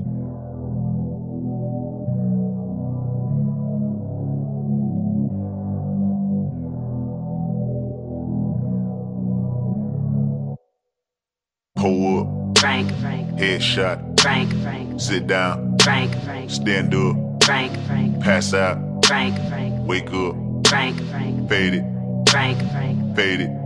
Pull 11.77 12.21
up. 12.21 12.59
Frank, 12.59 12.91
Frank, 13.03 13.39
Headshot. 13.39 14.19
Frank, 14.21 14.49
Frank, 14.63 14.66
Sit 14.99 15.27
down. 15.27 15.77
Frank, 15.83 16.15
Frank, 16.25 16.51
Stand 16.51 16.95
up. 16.95 17.17
Frank, 17.45 17.73
Frank, 17.87 18.21
Pass 18.23 18.55
out. 18.55 18.79
Frank, 19.07 19.37
Frank, 19.49 19.87
Wake 19.87 20.13
up. 20.13 20.35
Frank, 20.67 20.97
Frank, 21.11 21.49
Fade 21.49 21.75
it. 21.75 21.85
Frank, 22.31 22.59
Frank, 22.73 23.15
Fade 23.17 23.41
it. 23.43 23.66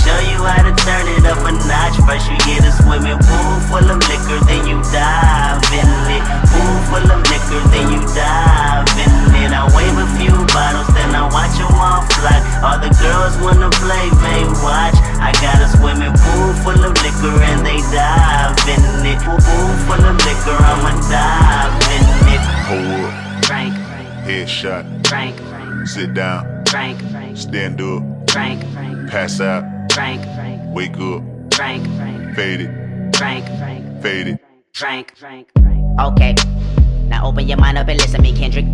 show 0.01 0.19
you 0.25 0.39
how 0.41 0.61
to 0.65 0.73
turn 0.81 1.05
it 1.05 1.25
up 1.29 1.41
a 1.45 1.51
notch. 1.69 1.95
First 2.09 2.25
you 2.29 2.37
get 2.49 2.65
a 2.65 2.71
swimming 2.81 3.17
pool 3.21 3.53
full 3.69 3.85
of 3.85 4.01
liquor, 4.09 4.39
then 4.49 4.65
you 4.65 4.77
dive 4.89 5.61
in 5.69 5.89
it. 6.09 6.23
Pool 6.49 6.75
full 6.89 7.05
of 7.05 7.21
liquor, 7.29 7.61
then 7.69 7.85
you 7.93 8.01
dive 8.17 8.89
in 8.97 9.13
it. 9.45 9.51
I 9.53 9.63
wave 9.77 9.97
a 9.97 10.07
few 10.17 10.33
bottles, 10.49 10.89
then 10.97 11.13
I 11.13 11.29
watch 11.29 11.53
them 11.57 11.69
all 11.77 12.01
fly. 12.17 12.37
All 12.65 12.77
the 12.81 12.91
girls 12.97 13.37
wanna 13.45 13.69
play, 13.77 14.05
they 14.25 14.41
watch. 14.65 14.97
I 15.21 15.29
got 15.37 15.61
a 15.61 15.67
swimming 15.77 16.13
pool 16.17 16.49
full 16.65 16.81
of 16.81 16.93
liquor 17.05 17.35
and 17.49 17.61
they 17.65 17.79
dive 17.93 18.57
in 18.65 18.81
it. 19.05 19.19
Pool 19.21 19.71
full 19.85 20.01
of 20.01 20.17
liquor, 20.25 20.57
I'ma 20.57 20.91
dive 21.13 21.73
in 21.93 22.05
it. 22.33 22.43
Pull 22.67 23.05
up. 23.05 23.45
Frank, 23.45 23.73
Headshot. 24.25 25.07
Frank, 25.07 25.37
Frank, 25.49 25.87
Sit 25.87 26.13
down. 26.13 26.63
Frank, 26.65 27.01
Frank, 27.11 27.37
Stand 27.37 27.81
up. 27.81 28.03
Frank, 28.31 28.63
Frank, 28.71 29.09
Pass 29.09 29.41
out. 29.41 29.80
Frank, 29.93 30.23
Frank, 30.35 30.61
Wake 30.73 30.97
up. 30.97 31.21
Frank, 31.53 31.85
Frank, 31.97 32.35
Fade 32.35 32.61
it. 32.61 33.15
Frank, 33.17 33.45
Frank, 33.59 34.01
Fade 34.01 34.27
it. 34.27 34.39
Frank, 34.73 35.17
Frank, 35.17 35.49
Frank. 35.59 35.99
Okay, 35.99 36.33
now 37.07 37.25
open 37.25 37.45
your 37.45 37.57
mind 37.57 37.77
up 37.77 37.89
and 37.89 37.99
listen 37.99 38.15
to 38.15 38.21
me, 38.21 38.35
Kendrick. 38.35 38.65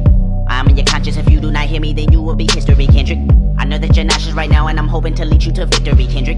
I'm 0.47 0.67
in 0.67 0.77
your 0.77 0.85
conscience. 0.85 1.17
If 1.17 1.27
you 1.29 1.39
do 1.39 1.51
not 1.51 1.65
hear 1.65 1.81
me, 1.81 1.91
then 1.93 2.11
you 2.11 2.21
will 2.21 2.35
be 2.35 2.47
history, 2.53 2.85
Kendrick. 2.85 3.17
I 3.57 3.65
know 3.65 3.79
that 3.79 3.95
you're 3.95 4.05
nauseous 4.05 4.33
right 4.33 4.49
now, 4.49 4.67
and 4.67 4.77
I'm 4.77 4.87
hoping 4.87 5.15
to 5.15 5.25
lead 5.25 5.43
you 5.43 5.51
to 5.53 5.65
victory, 5.65 6.05
Kendrick. 6.05 6.37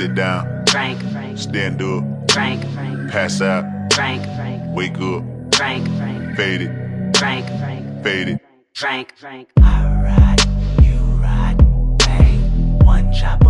Sit 0.00 0.14
down. 0.14 0.64
Frank, 0.70 0.98
Frank, 1.12 1.36
Stand 1.36 1.82
up. 1.82 2.32
Frank, 2.32 2.64
Frank, 2.72 3.10
Pass 3.10 3.42
out. 3.42 3.64
Frank, 3.92 4.24
Frank, 4.34 4.74
Wake 4.74 4.96
up. 4.96 5.22
Frank, 5.54 5.86
Frank, 5.98 6.36
Fade 6.36 6.62
it. 6.62 7.16
Frank, 7.18 7.46
Frank, 7.60 8.02
Fade 8.02 8.28
it. 8.28 8.40
Frank, 8.74 9.14
Frank. 9.18 9.50
One 12.86 13.12
chopper, 13.12 13.49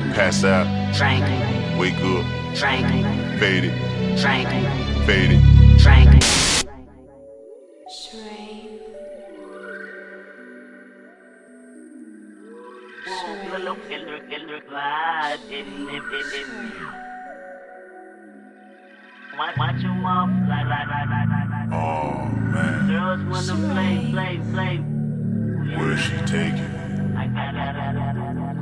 Pass 0.13 0.43
out. 0.43 0.67
Drink. 0.93 1.25
Wake 1.79 1.95
up. 1.95 2.25
Drink. 2.55 2.87
it. 3.63 3.73
Drink. 4.19 4.47
it. 5.31 5.79
Drink. 5.79 6.21
Watch 19.37 19.75
like, 20.47 20.65
like, 20.65 20.87
like, 20.87 21.09
like, 21.09 21.29
like, 21.29 21.49
like. 21.49 21.73
Oh 21.73 22.27
man. 22.35 22.87
Girls 22.87 23.47
wanna 23.47 23.73
play, 23.73 24.11
play, 24.11 24.39
play. 24.51 24.77
Where's 25.77 26.01
she 26.01 26.17
taking? 26.25 27.15
I. 27.17 28.60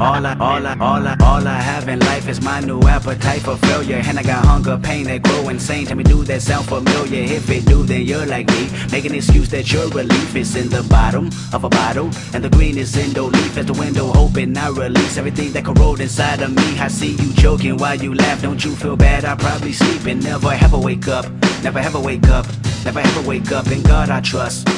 All 0.00 0.26
I, 0.26 0.36
all 0.38 0.66
I, 0.66 0.76
all 0.80 1.06
I, 1.06 1.16
all 1.20 1.46
I 1.46 1.58
have 1.60 1.88
in 1.88 1.98
life 2.00 2.28
is 2.28 2.42
my 2.42 2.60
new 2.60 2.80
appetite 2.82 3.40
for 3.42 3.56
failure. 3.56 4.02
And 4.04 4.18
I 4.18 4.22
got 4.22 4.44
hunger, 4.44 4.78
pain 4.78 5.06
that 5.06 5.22
grow 5.22 5.48
insane. 5.48 5.86
Tell 5.86 5.96
me, 5.96 6.04
do 6.04 6.24
that 6.24 6.42
sound 6.42 6.66
familiar? 6.66 7.22
If 7.22 7.48
it 7.50 7.64
do, 7.64 7.82
then 7.84 8.02
you're 8.02 8.26
like 8.26 8.48
me. 8.48 8.68
Make 8.92 9.06
an 9.06 9.14
excuse 9.14 9.48
that 9.50 9.72
your 9.72 9.88
relief 9.88 10.36
is 10.36 10.56
in 10.56 10.68
the 10.68 10.82
bottom 10.84 11.30
of 11.52 11.64
a 11.64 11.68
bottle. 11.68 12.10
And 12.34 12.44
the 12.44 12.50
green 12.50 12.76
is 12.76 12.96
in 12.96 13.12
the 13.12 13.22
leaf 13.22 13.56
as 13.56 13.66
the 13.66 13.72
window 13.72 14.12
open. 14.14 14.56
I 14.56 14.68
release 14.68 15.16
everything 15.16 15.52
that 15.52 15.64
corrode 15.64 16.00
inside 16.00 16.42
of 16.42 16.54
me. 16.54 16.78
I 16.78 16.88
see 16.88 17.12
you 17.12 17.32
joking 17.34 17.78
while 17.78 17.96
you 17.96 18.14
laugh. 18.14 18.42
Don't 18.42 18.62
you 18.64 18.74
feel 18.76 18.96
bad? 18.96 19.24
I 19.24 19.36
probably 19.36 19.72
sleep 19.72 20.04
and 20.06 20.22
never 20.22 20.52
ever 20.52 20.78
wake 20.78 21.08
up. 21.08 21.26
Never 21.62 21.78
ever 21.78 22.00
wake 22.00 22.28
up. 22.28 22.46
Never 22.84 23.00
ever 23.00 23.22
wake 23.22 23.50
up. 23.52 23.66
In 23.68 23.82
God 23.82 24.10
I 24.10 24.20
trust. 24.20 24.68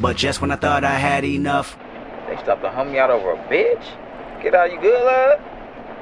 But 0.00 0.16
just 0.16 0.42
when 0.42 0.50
I 0.50 0.56
thought 0.56 0.84
I 0.84 0.98
had 0.98 1.24
enough. 1.24 1.76
They 2.28 2.36
stopped 2.42 2.62
to 2.62 2.70
hum 2.70 2.92
me 2.92 2.98
out 2.98 3.10
over 3.10 3.32
a 3.32 3.36
bitch? 3.48 3.84
Get 4.42 4.54
out, 4.54 4.70
you 4.72 4.80
good, 4.80 5.04
lad? 5.04 5.40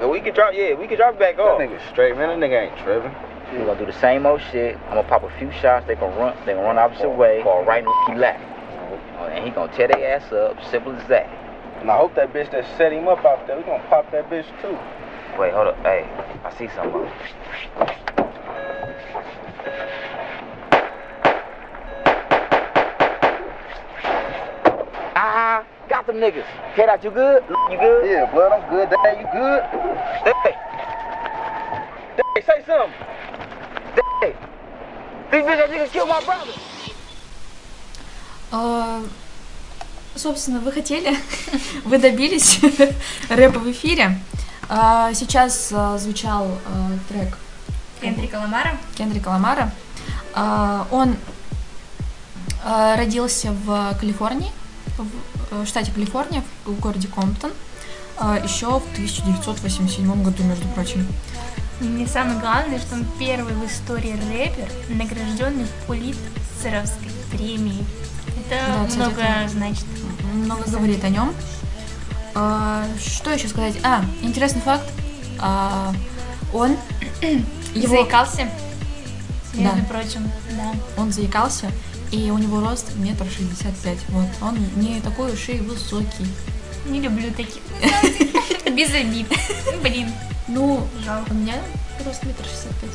And 0.01 0.11
we 0.11 0.20
can 0.20 0.35
drop, 0.35 0.55
yeah, 0.55 0.75
we 0.75 0.87
can 0.87 0.97
drop 0.97 1.14
it 1.14 1.20
back 1.20 1.39
off. 1.39 1.59
That 1.59 1.68
nigga 1.68 1.91
straight, 1.91 2.16
man. 2.16 2.41
That 2.41 2.45
nigga 2.45 2.68
ain't 2.68 2.79
tripping. 2.79 3.14
We 3.53 3.64
gonna 3.64 3.79
do 3.79 3.87
the 3.87 3.93
same 4.01 4.27
old 4.27 4.41
shit. 4.51 4.77
I'm 4.89 4.97
gonna 4.97 5.09
pop 5.09 5.22
a 5.22 5.31
few 5.39 5.51
shots. 5.53 5.87
They 5.87 5.95
gonna 5.95 6.16
run. 6.16 6.37
They 6.45 6.55
gonna 6.55 6.66
run 6.66 6.79
opposite 6.79 7.11
way. 7.11 7.43
Fall 7.43 7.64
right 7.64 7.85
in 7.85 8.14
the 8.14 8.20
lap. 8.20 8.41
And 9.31 9.45
he 9.45 9.51
gonna 9.51 9.72
tear 9.72 9.89
their 9.89 10.16
ass 10.16 10.33
up. 10.33 10.57
Simple 10.70 10.93
as 10.93 11.07
that. 11.09 11.29
And 11.81 11.91
I 11.91 11.97
hope 11.97 12.14
that 12.14 12.33
bitch 12.33 12.51
that 12.51 12.64
set 12.77 12.93
him 12.93 13.07
up 13.09 13.25
out 13.25 13.47
there, 13.47 13.57
we 13.57 13.62
gonna 13.62 13.85
pop 13.89 14.11
that 14.11 14.31
bitch 14.31 14.47
too. 14.62 14.77
Wait, 15.39 15.53
hold 15.53 15.68
up. 15.68 15.77
Hey, 15.83 16.09
I 16.43 16.51
see 16.57 16.68
something. 16.75 18.24
Ah, 26.05 26.13
got 26.13 26.13
them 26.13 26.21
niggas. 26.21 26.45
Cat 26.77 26.89
out, 26.89 27.05
you 27.05 27.11
good? 27.11 27.43
You 27.71 27.79
good? 27.79 28.07
Yeah, 28.11 28.31
blood, 28.31 28.53
I'm 28.53 28.69
good. 28.71 28.91
Dad, 28.91 29.19
you 29.21 29.29
good? 29.33 29.63
Hey, 30.25 30.55
hey, 32.35 32.43
say 32.43 32.65
something. 32.67 32.93
Hey, 34.21 34.35
these 35.31 35.45
bitches 35.45 35.69
niggas 35.69 35.93
killed 35.93 36.09
my 36.09 36.21
brother. 36.25 36.53
А, 38.53 39.01
Собственно, 40.15 40.61
вы 40.61 40.71
хотели, 40.73 41.17
вы 41.85 41.99
добились 41.99 42.61
рэпа 43.31 43.59
в 43.59 43.71
эфире. 43.73 44.19
А, 44.69 45.13
Сейчас 45.15 45.73
а, 45.73 45.99
звучал 45.99 46.47
а, 46.67 46.91
трек 47.09 47.37
Кендрика 48.01 48.37
Ламара. 48.37 48.77
Кендрика 48.97 49.29
Ламара. 49.29 49.71
А, 50.35 50.87
Он 50.91 51.17
а, 52.65 52.97
родился 52.97 53.53
в 53.53 53.97
Калифорнии, 53.99 54.53
в 54.99 55.09
э, 55.51 55.64
штате 55.66 55.90
Калифорния, 55.92 56.42
в 56.64 56.78
городе 56.80 57.09
Комптон, 57.09 57.51
а, 58.16 58.38
еще 58.38 58.66
в 58.78 58.84
1987 58.92 60.22
году, 60.22 60.42
между 60.45 60.66
прочим. 60.68 61.07
Мне 61.80 62.07
самое 62.07 62.38
главное, 62.38 62.78
что 62.78 62.95
он 62.95 63.05
первый 63.18 63.53
в 63.55 63.66
истории 63.66 64.16
рэпер, 64.30 64.68
награжденный 64.90 65.66
Пулитцеровской 65.86 67.11
премией. 67.32 67.84
Это 68.49 68.88
Да, 68.88 68.95
много 68.97 69.20
это 69.22 69.49
значит. 69.49 69.84
Много 70.32 70.62
говорит 70.70 71.03
о 71.05 71.09
нем. 71.09 71.34
А, 72.34 72.84
Что 72.99 73.30
еще 73.32 73.49
сказать? 73.49 73.74
А, 73.82 74.05
интересный 74.22 74.61
факт. 74.61 74.88
А, 75.40 75.92
Он 76.53 76.76
его... 77.74 77.88
Заикался, 77.97 78.49
между 79.55 79.76
Да. 79.80 79.84
прочим, 79.88 80.30
да. 80.53 80.72
Он 81.03 81.12
заикался, 81.12 81.70
и 82.15 82.31
у 82.31 82.39
него 82.39 82.61
рост 82.61 82.95
метр 82.97 83.27
шестьдесят 83.29 83.77
пять. 83.83 83.99
Вот. 84.09 84.29
Он 84.41 84.57
не 84.77 85.01
такой 85.01 85.33
уж 85.33 85.49
и 85.49 85.59
высокий. 85.59 86.27
Не 86.87 87.01
люблю 87.01 87.33
таких. 87.33 87.62
Без 88.73 88.95
обид. 88.95 89.27
Блин. 89.83 90.12
Ну, 90.47 90.87
жалко. 91.05 91.33
У 91.33 91.35
меня 91.35 91.55
рост 92.05 92.23
метр 92.25 92.45
шестьдесят 92.45 92.77
пять. 92.81 92.91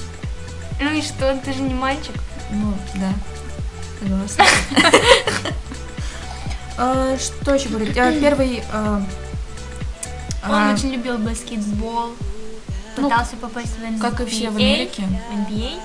Ну 0.79 0.93
и 0.93 1.01
что, 1.01 1.37
ты 1.43 1.53
же 1.53 1.61
не 1.61 1.73
мальчик. 1.73 2.15
Ну, 2.51 2.73
да. 2.95 3.13
Согласна. 3.99 4.45
Что 7.19 7.55
еще 7.55 7.67
говорить? 7.67 7.97
А, 7.97 8.17
Первый... 8.17 8.63
а, 8.71 9.03
Он 10.45 10.53
а, 10.53 10.73
очень 10.73 10.93
любил 10.93 11.17
баскетбол. 11.17 12.11
Пытался 12.95 13.35
попасть 13.35 13.75
в 13.77 13.83
NBA. 13.83 13.91
Ну, 13.91 13.99
как 13.99 14.21
и 14.21 14.25
все 14.25 14.49
в 14.49 14.55
Америке. 14.55 15.03
В 15.29 15.51
NBA. 15.51 15.77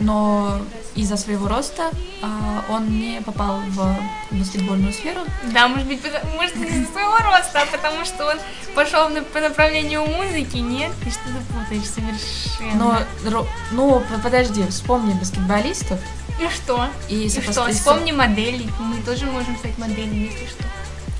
Но 0.00 0.60
из-за 0.96 1.16
своего 1.16 1.46
роста 1.46 1.90
а, 2.22 2.64
он 2.70 2.88
не 2.98 3.20
попал 3.20 3.60
в 3.68 3.96
баскетбольную 4.30 4.92
сферу. 4.92 5.20
Да, 5.52 5.68
может 5.68 5.86
быть, 5.86 6.00
потому- 6.02 6.34
может, 6.34 6.56
из-за 6.56 6.90
своего 6.92 7.16
роста, 7.18 7.62
а 7.62 7.66
потому 7.66 8.04
что 8.04 8.26
он 8.26 8.38
пошел 8.74 9.08
на- 9.08 9.22
по 9.22 9.40
направлению 9.40 10.04
музыки, 10.06 10.56
нет? 10.56 10.90
Ты 11.04 11.10
что-то 11.10 11.38
путаешь 11.52 11.88
совершенно. 11.88 13.06
Но, 13.22 13.46
ну, 13.72 14.02
подожди, 14.22 14.66
вспомни 14.68 15.12
баскетболистов. 15.14 16.00
И 16.40 16.48
что? 16.48 16.88
И, 17.08 17.24
И 17.24 17.28
сопост- 17.28 17.52
что? 17.52 17.72
Вспомни 17.72 18.12
моделей. 18.12 18.70
Мы 18.80 19.02
тоже 19.02 19.26
можем 19.26 19.56
стать 19.58 19.76
моделями, 19.78 20.30
если 20.32 20.46
что. 20.46 20.64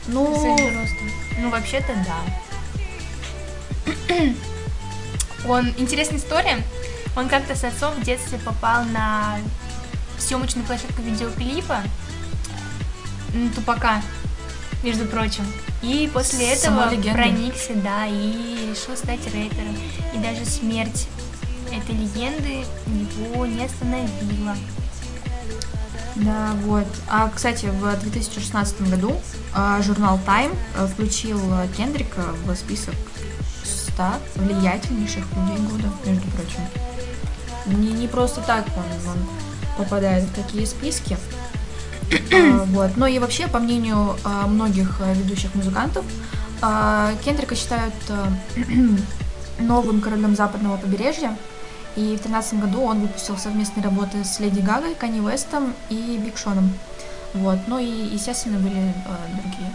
Ну. 0.06 0.56
Ну, 1.38 1.50
вообще-то 1.50 1.92
да. 2.06 2.16
Он, 5.48 5.72
интересная 5.78 6.18
история. 6.18 6.58
Он 7.16 7.28
как-то 7.28 7.54
с 7.54 7.64
отцом 7.64 7.94
в 7.94 8.02
детстве 8.02 8.38
попал 8.38 8.84
на 8.84 9.38
съемочную 10.18 10.66
площадку 10.66 11.02
видеоклипа 11.02 11.82
Тупака, 13.54 14.02
между 14.82 15.04
прочим. 15.06 15.44
И 15.82 16.10
после 16.12 16.54
Сама 16.56 16.84
этого 16.84 16.94
легенда. 16.94 17.22
проникся, 17.22 17.74
да, 17.74 18.06
и 18.06 18.70
решил 18.70 18.96
стать 18.96 19.24
рэпером. 19.26 19.76
И 20.14 20.18
даже 20.18 20.44
смерть 20.44 21.08
этой 21.70 21.94
легенды 21.94 22.64
его 23.18 23.46
не 23.46 23.64
остановила. 23.64 24.56
Да, 26.16 26.52
вот. 26.64 26.86
А, 27.08 27.30
кстати, 27.34 27.66
в 27.66 28.00
2016 28.00 28.82
году 28.90 29.16
а, 29.54 29.80
журнал 29.80 30.18
Time 30.26 30.54
а, 30.76 30.86
включил 30.86 31.40
а, 31.52 31.66
Кендрика 31.76 32.22
в 32.44 32.54
список 32.56 32.94
100 33.64 34.04
влиятельнейших 34.36 35.24
людей 35.36 35.66
года, 35.66 35.88
между 36.04 36.26
прочим. 36.32 36.60
Не, 37.74 37.92
не 37.92 38.08
просто 38.08 38.40
так 38.40 38.64
он, 38.76 39.10
он 39.10 39.18
попадает 39.76 40.24
в 40.24 40.34
такие 40.34 40.66
списки. 40.66 41.16
А, 42.32 42.64
вот. 42.64 42.96
Но 42.96 43.06
и 43.06 43.18
вообще, 43.20 43.46
по 43.46 43.60
мнению 43.60 44.16
а, 44.24 44.46
многих 44.48 45.00
а, 45.00 45.12
ведущих 45.12 45.54
музыкантов, 45.54 46.04
а, 46.60 47.12
Кендрика 47.24 47.54
считают 47.54 47.94
а, 48.08 48.32
новым 49.60 50.00
королем 50.00 50.34
западного 50.34 50.76
побережья. 50.76 51.36
И 51.96 52.16
в 52.16 52.22
2013 52.22 52.60
году 52.60 52.82
он 52.82 53.00
выпустил 53.00 53.36
совместные 53.36 53.84
работы 53.84 54.24
с 54.24 54.38
Леди 54.40 54.60
Гагой, 54.60 54.94
Канни 54.94 55.20
Вестом 55.20 55.74
и 55.88 56.20
Биг 56.24 56.36
Шоном. 56.36 56.72
Вот. 57.34 57.58
Ну 57.66 57.78
и, 57.78 57.86
естественно, 57.86 58.58
были 58.58 58.78
э, 58.78 59.42
другие 59.42 59.72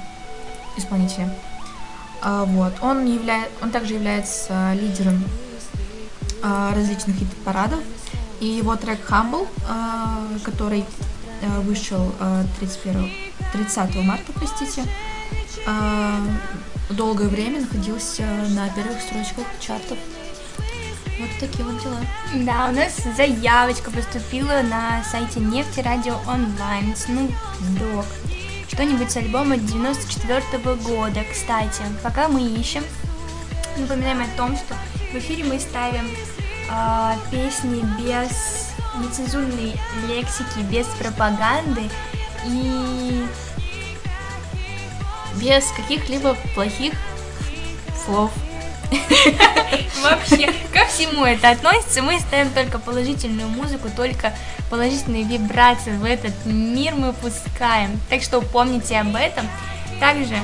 исполнители. 0.77 1.29
А, 2.21 2.45
вот. 2.45 2.73
Он, 2.81 3.05
являет, 3.05 3.49
он 3.61 3.71
также 3.71 3.95
является 3.95 4.73
лидером 4.73 5.23
а, 5.23 5.44
различных 6.73 7.17
хит-парадов. 7.17 7.79
И 8.39 8.47
его 8.47 8.75
трек 8.75 8.99
Humble, 9.09 9.47
а, 9.67 10.27
который 10.43 10.85
а, 11.41 11.61
вышел 11.61 12.13
а, 12.19 12.43
31, 12.59 13.11
30 13.53 13.95
марта, 14.03 14.31
простите, 14.33 14.83
долгое 16.91 17.27
время 17.27 17.61
находился 17.61 18.23
на 18.49 18.69
первых 18.69 19.01
строчках 19.01 19.45
чартов. 19.59 19.97
Вот 21.19 21.29
такие 21.39 21.63
вот 21.63 21.81
дела. 21.81 21.97
Да, 22.45 22.67
у 22.69 22.71
нас 22.71 23.01
заявочка 23.15 23.89
поступила 23.89 24.61
на 24.61 25.03
сайте 25.03 25.39
Нефти 25.39 25.79
Радио 25.79 26.17
Онлайн. 26.27 26.91
Snoop 26.93 27.33
Dogg. 27.79 28.05
Что-нибудь 28.67 29.09
с 29.09 29.17
альбома 29.17 29.57
94 29.57 30.75
года. 30.75 31.21
Кстати, 31.31 31.81
пока 32.03 32.27
мы 32.27 32.41
ищем, 32.41 32.83
напоминаем 33.77 34.21
о 34.21 34.37
том, 34.37 34.55
что 34.55 34.75
в 35.11 35.15
эфире 35.15 35.45
мы 35.45 35.59
ставим 35.59 36.11
а, 36.70 37.18
песни 37.32 37.82
без 37.99 38.74
нецензурной 38.97 39.76
лексики, 40.07 40.59
без 40.70 40.86
пропаганды 40.88 41.89
и 42.45 43.26
без 45.36 45.66
каких-либо 45.72 46.36
плохих 46.53 46.93
слов. 48.05 48.32
Вообще, 50.03 50.53
ко 50.72 50.86
всему 50.86 51.26
это 51.26 51.49
относится. 51.49 52.01
Мы 52.01 52.20
ставим 52.20 52.51
только 52.51 52.80
положительную 52.80 53.49
музыку, 53.49 53.89
только 53.95 54.34
положительные 54.70 55.24
вибрации 55.24 55.97
в 55.97 56.05
этот 56.05 56.34
мир 56.45 56.95
мы 56.95 57.13
пускаем. 57.13 57.99
Так 58.09 58.22
что 58.22 58.41
помните 58.41 58.99
об 58.99 59.16
этом. 59.16 59.47
Также 59.99 60.38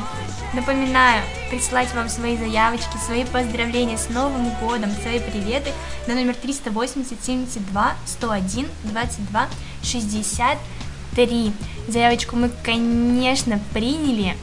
напоминаю 0.53 1.23
присылать 1.49 1.93
вам 1.93 2.09
свои 2.09 2.37
заявочки, 2.37 2.97
свои 3.05 3.25
поздравления 3.25 3.97
с 3.97 4.09
Новым 4.09 4.49
годом, 4.59 4.91
свои 5.01 5.19
приветы 5.19 5.71
на 6.07 6.15
номер 6.15 6.35
380 6.35 7.23
72 7.23 7.95
101 8.05 8.67
22 8.83 9.47
63. 9.83 11.53
Заявочку 11.87 12.35
мы, 12.35 12.49
конечно, 12.63 13.59
приняли. 13.73 14.35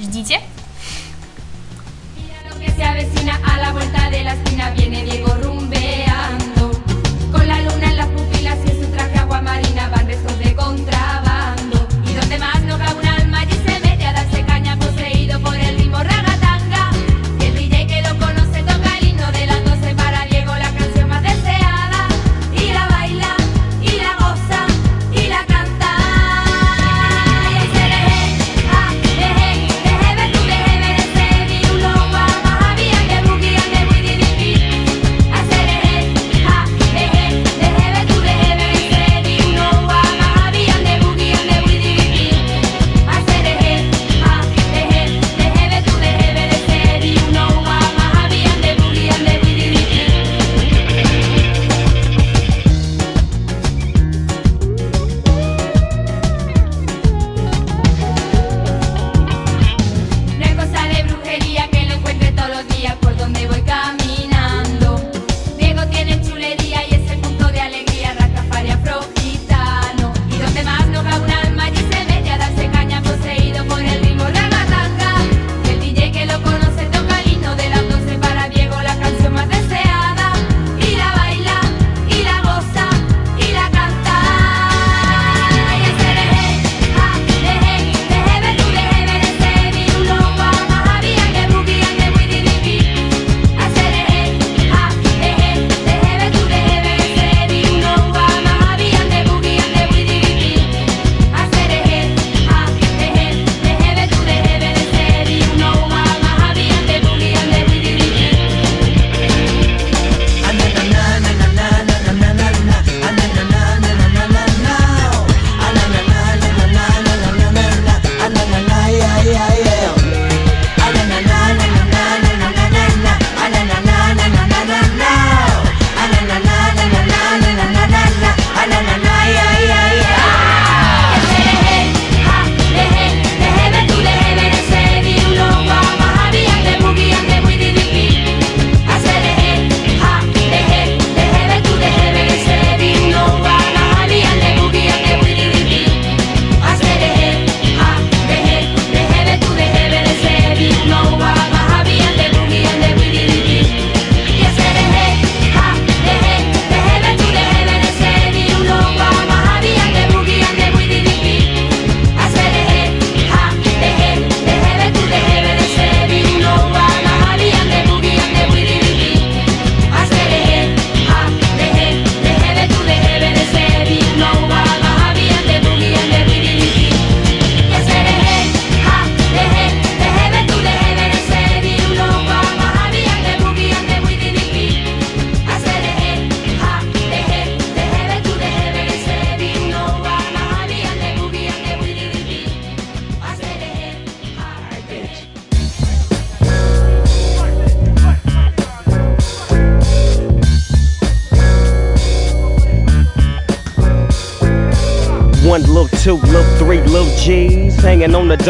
Ждите. 0.00 0.40
que 2.60 2.99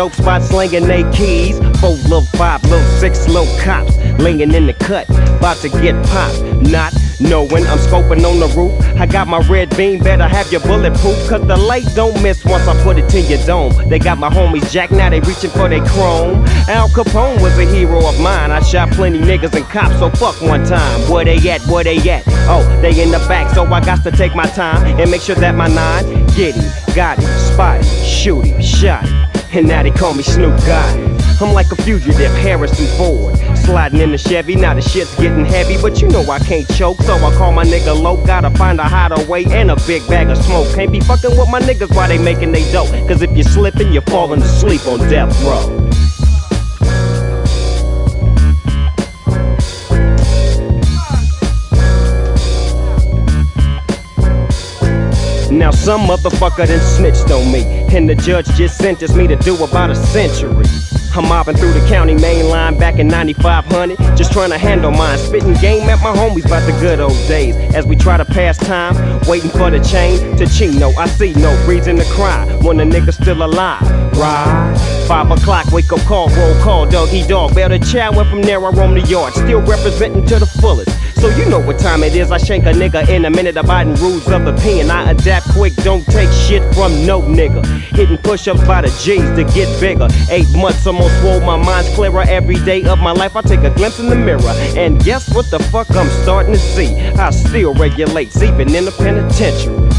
dope 0.01 0.14
spot, 0.14 0.42
slinging 0.42 0.86
they 0.86 1.03
keys. 1.12 1.59
Four, 1.78 1.90
little 2.09 2.22
five, 2.22 2.62
little 2.62 2.80
six, 2.98 3.28
little 3.28 3.55
cops. 3.61 3.94
Laying 4.18 4.55
in 4.55 4.66
the 4.66 4.72
cut, 4.72 5.07
about 5.11 5.59
to 5.59 5.68
get 5.68 5.94
popped. 6.07 6.40
Not 6.70 6.94
knowing 7.20 7.66
I'm 7.66 7.76
scoping 7.76 8.24
on 8.24 8.40
the 8.40 8.48
roof. 8.57 8.72
I 8.98 9.05
got 9.05 9.28
my 9.28 9.40
red 9.46 9.76
beam, 9.76 10.03
better 10.03 10.26
have 10.26 10.51
your 10.51 10.62
bulletproof. 10.62 11.28
Cause 11.28 11.46
the 11.46 11.57
light 11.59 11.84
don't 11.94 12.22
miss 12.22 12.42
once 12.46 12.66
I 12.66 12.82
put 12.82 12.96
it 12.96 13.11
to 13.11 13.20
your 13.20 13.44
dome. 13.44 13.74
They 13.90 13.98
got 13.98 14.16
my 14.16 14.30
homies 14.30 14.70
Jack, 14.70 14.90
now 14.90 15.11
they 15.11 15.20
reaching 15.20 15.51
for 15.51 15.68
their 15.68 15.84
chrome. 15.84 16.46
Al 16.66 16.88
Capone 16.88 17.42
was 17.42 17.59
a 17.59 17.66
hero 17.66 17.98
of 18.09 18.18
mine. 18.20 18.51
I 18.53 18.61
shot 18.61 18.90
plenty 18.92 19.18
niggas 19.18 19.55
and 19.55 19.66
cops, 19.66 19.98
so 19.98 20.09
fuck 20.09 20.40
one 20.40 20.64
time. 20.64 21.11
Where 21.11 21.26
they 21.26 21.36
at? 21.51 21.61
Where 21.66 21.84
they 21.84 21.98
at? 22.09 22.24
Oh, 22.48 22.64
they 22.80 23.03
in 23.03 23.11
the 23.11 23.18
back, 23.28 23.55
so 23.55 23.66
I 23.66 23.84
got 23.84 24.03
to 24.05 24.11
take 24.11 24.34
my 24.34 24.46
time 24.46 24.98
and 24.98 25.11
make 25.11 25.20
sure 25.20 25.36
that 25.36 25.55
my 25.55 25.68
nine 25.68 26.26
get 26.28 26.55
him, 26.55 26.94
got 26.94 27.18
him, 27.18 27.28
spot 27.53 27.84
shoot 27.84 28.46
him, 28.46 28.62
shot 28.62 29.07
him. 29.07 29.19
And 29.53 29.66
now 29.66 29.82
they 29.82 29.90
call 29.90 30.14
me 30.14 30.22
Snoop 30.22 30.57
God. 30.61 31.20
I'm 31.40 31.53
like 31.53 31.72
a 31.72 31.76
fugitive, 31.76 32.32
Harrison 32.32 32.86
Ford. 32.98 33.36
Sliding 33.57 34.01
in 34.01 34.12
the 34.12 34.18
Chevy, 34.18 34.55
now 34.55 34.74
the 34.74 34.82
shit's 34.82 35.14
getting 35.16 35.44
heavy, 35.44 35.80
but 35.80 36.01
you 36.01 36.09
know 36.09 36.22
I 36.30 36.38
can't 36.38 36.68
choke, 36.74 37.01
so 37.03 37.14
I 37.14 37.34
call 37.36 37.51
my 37.51 37.64
nigga 37.64 37.98
low. 37.98 38.24
Gotta 38.24 38.51
find 38.51 38.78
a 38.78 38.84
hideaway 38.84 39.44
and 39.46 39.70
a 39.70 39.76
big 39.86 40.07
bag 40.07 40.28
of 40.28 40.38
smoke. 40.38 40.68
Can't 40.74 40.92
be 40.92 41.01
fucking 41.01 41.30
with 41.30 41.48
my 41.48 41.61
niggas 41.61 41.94
while 41.96 42.09
they 42.09 42.18
making 42.18 42.53
they 42.53 42.70
dough. 42.70 42.86
Cause 43.09 43.22
if 43.22 43.30
you're 43.32 43.44
slipping, 43.44 43.92
you're 43.92 44.03
falling 44.03 44.42
asleep 44.42 44.86
on 44.86 44.98
death 45.09 45.42
row. 45.42 45.80
Now 55.61 55.70
some 55.70 56.06
motherfucker 56.06 56.66
done 56.66 56.80
snitched 56.80 57.30
on 57.30 57.52
me, 57.52 57.61
and 57.94 58.08
the 58.08 58.14
judge 58.14 58.46
just 58.56 58.78
sentenced 58.78 59.14
me 59.14 59.26
to 59.26 59.36
do 59.36 59.62
about 59.62 59.90
a 59.90 59.94
century. 59.94 60.64
I'm 61.14 61.28
mobbing 61.28 61.54
through 61.54 61.74
the 61.74 61.86
county 61.86 62.14
main 62.14 62.48
line 62.48 62.78
back 62.78 62.98
in 62.98 63.08
9500, 63.08 63.98
just 64.16 64.32
trying 64.32 64.48
to 64.48 64.56
handle 64.56 64.90
mine. 64.90 65.18
Spitting 65.18 65.52
game 65.61 65.86
at 65.90 66.02
my 66.02 66.16
homies 66.16 66.46
about 66.46 66.64
the 66.64 66.72
good 66.80 66.98
old 66.98 67.12
days. 67.28 67.54
As 67.74 67.84
we 67.84 67.94
try 67.94 68.16
to 68.16 68.24
pass 68.24 68.56
time, 68.56 68.94
waiting 69.28 69.50
for 69.50 69.70
the 69.70 69.80
chain 69.80 70.34
to 70.38 70.46
Chino. 70.46 70.92
I 70.92 71.06
see 71.08 71.34
no 71.34 71.52
reason 71.66 71.96
to 71.96 72.04
cry 72.06 72.46
when 72.62 72.78
the 72.78 72.84
nigga's 72.84 73.16
still 73.16 73.42
alive. 73.42 73.82
Right? 74.16 74.99
Five 75.11 75.28
o'clock, 75.32 75.72
wake 75.72 75.92
up 75.92 75.98
call, 76.02 76.28
roll 76.28 76.54
call, 76.62 76.86
doggy 76.88 77.26
dog. 77.26 77.52
Bear 77.52 77.68
the 77.68 77.80
child 77.80 78.14
went 78.14 78.30
from 78.30 78.42
there, 78.42 78.64
I 78.64 78.70
roam 78.70 78.94
the 78.94 79.00
yard, 79.00 79.34
still 79.34 79.61
representing 79.61 80.24
to 80.26 80.38
the 80.38 80.46
fullest. 80.46 80.88
So 81.20 81.26
you 81.30 81.46
know 81.46 81.58
what 81.58 81.80
time 81.80 82.04
it 82.04 82.14
is. 82.14 82.30
I 82.30 82.38
shank 82.38 82.64
a 82.64 82.72
nigga 82.72 83.08
in 83.08 83.24
a 83.24 83.30
minute, 83.30 83.56
abiding 83.56 83.96
rules 83.96 84.28
of 84.28 84.44
the 84.44 84.52
pen. 84.52 84.88
I 84.88 85.11
adapt 85.11 85.50
quick, 85.50 85.74
don't 85.82 86.06
take 86.06 86.30
shit 86.30 86.62
from 86.76 87.04
no 87.04 87.22
nigga. 87.22 87.66
Hitting 87.96 88.18
push 88.18 88.46
ups 88.46 88.64
by 88.68 88.82
the 88.82 88.88
G's 89.02 89.28
to 89.34 89.42
get 89.52 89.80
bigger. 89.80 90.06
Eight 90.30 90.46
months 90.54 90.86
almost 90.86 91.20
swole, 91.20 91.40
my 91.40 91.56
mind's 91.56 91.92
clearer. 91.96 92.22
Every 92.28 92.62
day 92.64 92.84
of 92.84 93.00
my 93.00 93.11
life, 93.11 93.34
I 93.34 93.42
take 93.42 93.64
a 93.64 93.70
glimpse 93.70 93.98
in 93.98 94.11
the 94.11 94.14
mirror. 94.14 94.54
And 94.78 95.02
guess 95.02 95.28
what 95.34 95.50
the 95.50 95.58
fuck 95.58 95.90
I'm 95.90 96.08
starting 96.22 96.52
to 96.52 96.58
see? 96.61 96.94
I 96.94 97.30
still 97.30 97.74
regulate, 97.74 98.36
even 98.36 98.72
in 98.72 98.84
the 98.84 98.92
penitentiary. 98.92 99.89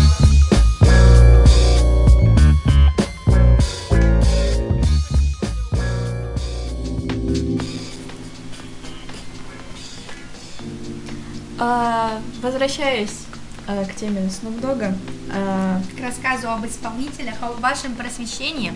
А, 11.63 12.19
возвращаясь 12.41 13.25
а, 13.67 13.85
к 13.85 13.93
теме 13.93 14.21
Snoop 14.21 14.59
Dogg, 14.61 14.95
а, 15.31 15.79
К 15.95 16.01
рассказу 16.03 16.49
об 16.49 16.65
исполнителях, 16.65 17.35
о 17.41 17.51
вашем 17.61 17.93
просвещении. 17.93 18.73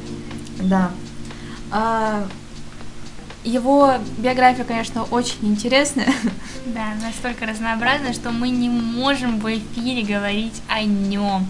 да, 0.60 0.92
А, 1.72 2.28
его 3.44 3.94
биография, 4.20 4.64
конечно, 4.66 5.04
очень 5.06 5.38
интересная. 5.42 6.14
Да, 6.68 6.94
настолько 7.04 7.48
разнообразно, 7.48 8.14
что 8.14 8.30
мы 8.32 8.50
не 8.50 8.70
можем 8.70 9.40
в 9.40 9.48
эфире 9.52 10.04
говорить 10.04 10.62
о 10.70 10.84
нем. 10.84 11.48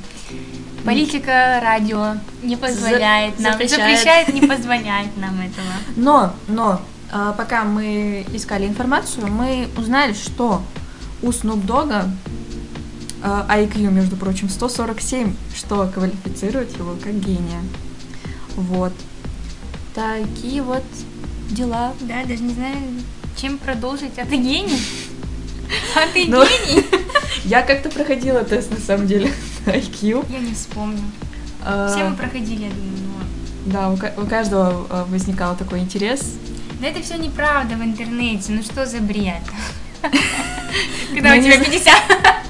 Политика 0.85 1.59
радио 1.61 2.15
не 2.43 2.55
позволяет 2.55 3.35
За- 3.37 3.43
нам, 3.43 3.51
запрещает. 3.53 3.81
запрещает, 3.99 4.33
не 4.33 4.41
позволяет 4.47 5.17
нам 5.17 5.35
этого. 5.41 5.67
Но, 5.97 6.33
но, 6.47 6.81
а, 7.11 7.33
пока 7.33 7.65
мы 7.65 8.25
искали 8.33 8.67
информацию, 8.67 9.27
мы 9.27 9.67
узнали, 9.77 10.13
что 10.13 10.61
у 11.25 11.29
Snoop 11.29 11.65
Dogg 11.65 12.07
а, 13.23 13.45
IQ, 13.49 13.91
между 13.91 14.15
прочим, 14.15 14.47
147, 14.49 15.35
что 15.55 15.87
квалифицирует 15.87 16.77
его 16.77 16.95
как 17.03 17.13
гения. 17.13 17.61
Вот. 18.55 18.93
Такие 19.95 20.61
вот 20.61 20.83
дела. 21.49 21.93
Да, 22.01 22.23
даже 22.25 22.43
не 22.43 22.53
знаю, 22.53 22.77
чем 23.35 23.57
продолжить. 23.57 24.17
А 24.17 24.25
ты 24.25 24.37
гений? 24.37 24.79
А 25.95 26.07
ты 26.13 26.25
Ну, 26.27 26.43
гений? 26.43 26.85
Я 27.45 27.63
как-то 27.63 27.89
проходила 27.89 28.43
тест, 28.43 28.69
на 28.69 28.77
самом 28.77 29.07
деле, 29.07 29.33
IQ. 29.65 30.25
Я 30.31 30.39
не 30.39 30.53
вспомню. 30.53 31.01
А, 31.63 31.89
Все 31.89 32.07
мы 32.07 32.15
проходили, 32.15 32.65
я 32.65 32.69
думаю, 32.69 32.97
но... 33.65 33.71
Да, 33.73 33.89
у, 33.89 34.21
у 34.23 34.27
каждого 34.27 34.85
а, 34.91 35.05
возникал 35.05 35.55
такой 35.55 35.79
интерес. 35.79 36.35
Да 36.79 36.87
это 36.87 37.01
все 37.01 37.15
неправда 37.17 37.75
в 37.75 37.81
интернете, 37.81 38.51
ну 38.51 38.61
что 38.61 38.85
за 38.85 38.99
бред? 38.99 39.41
Когда 41.13 41.29
Ну, 41.35 41.39
у 41.39 41.43
тебя 41.43 41.55
знаю. 41.57 41.65
50. 41.65 41.93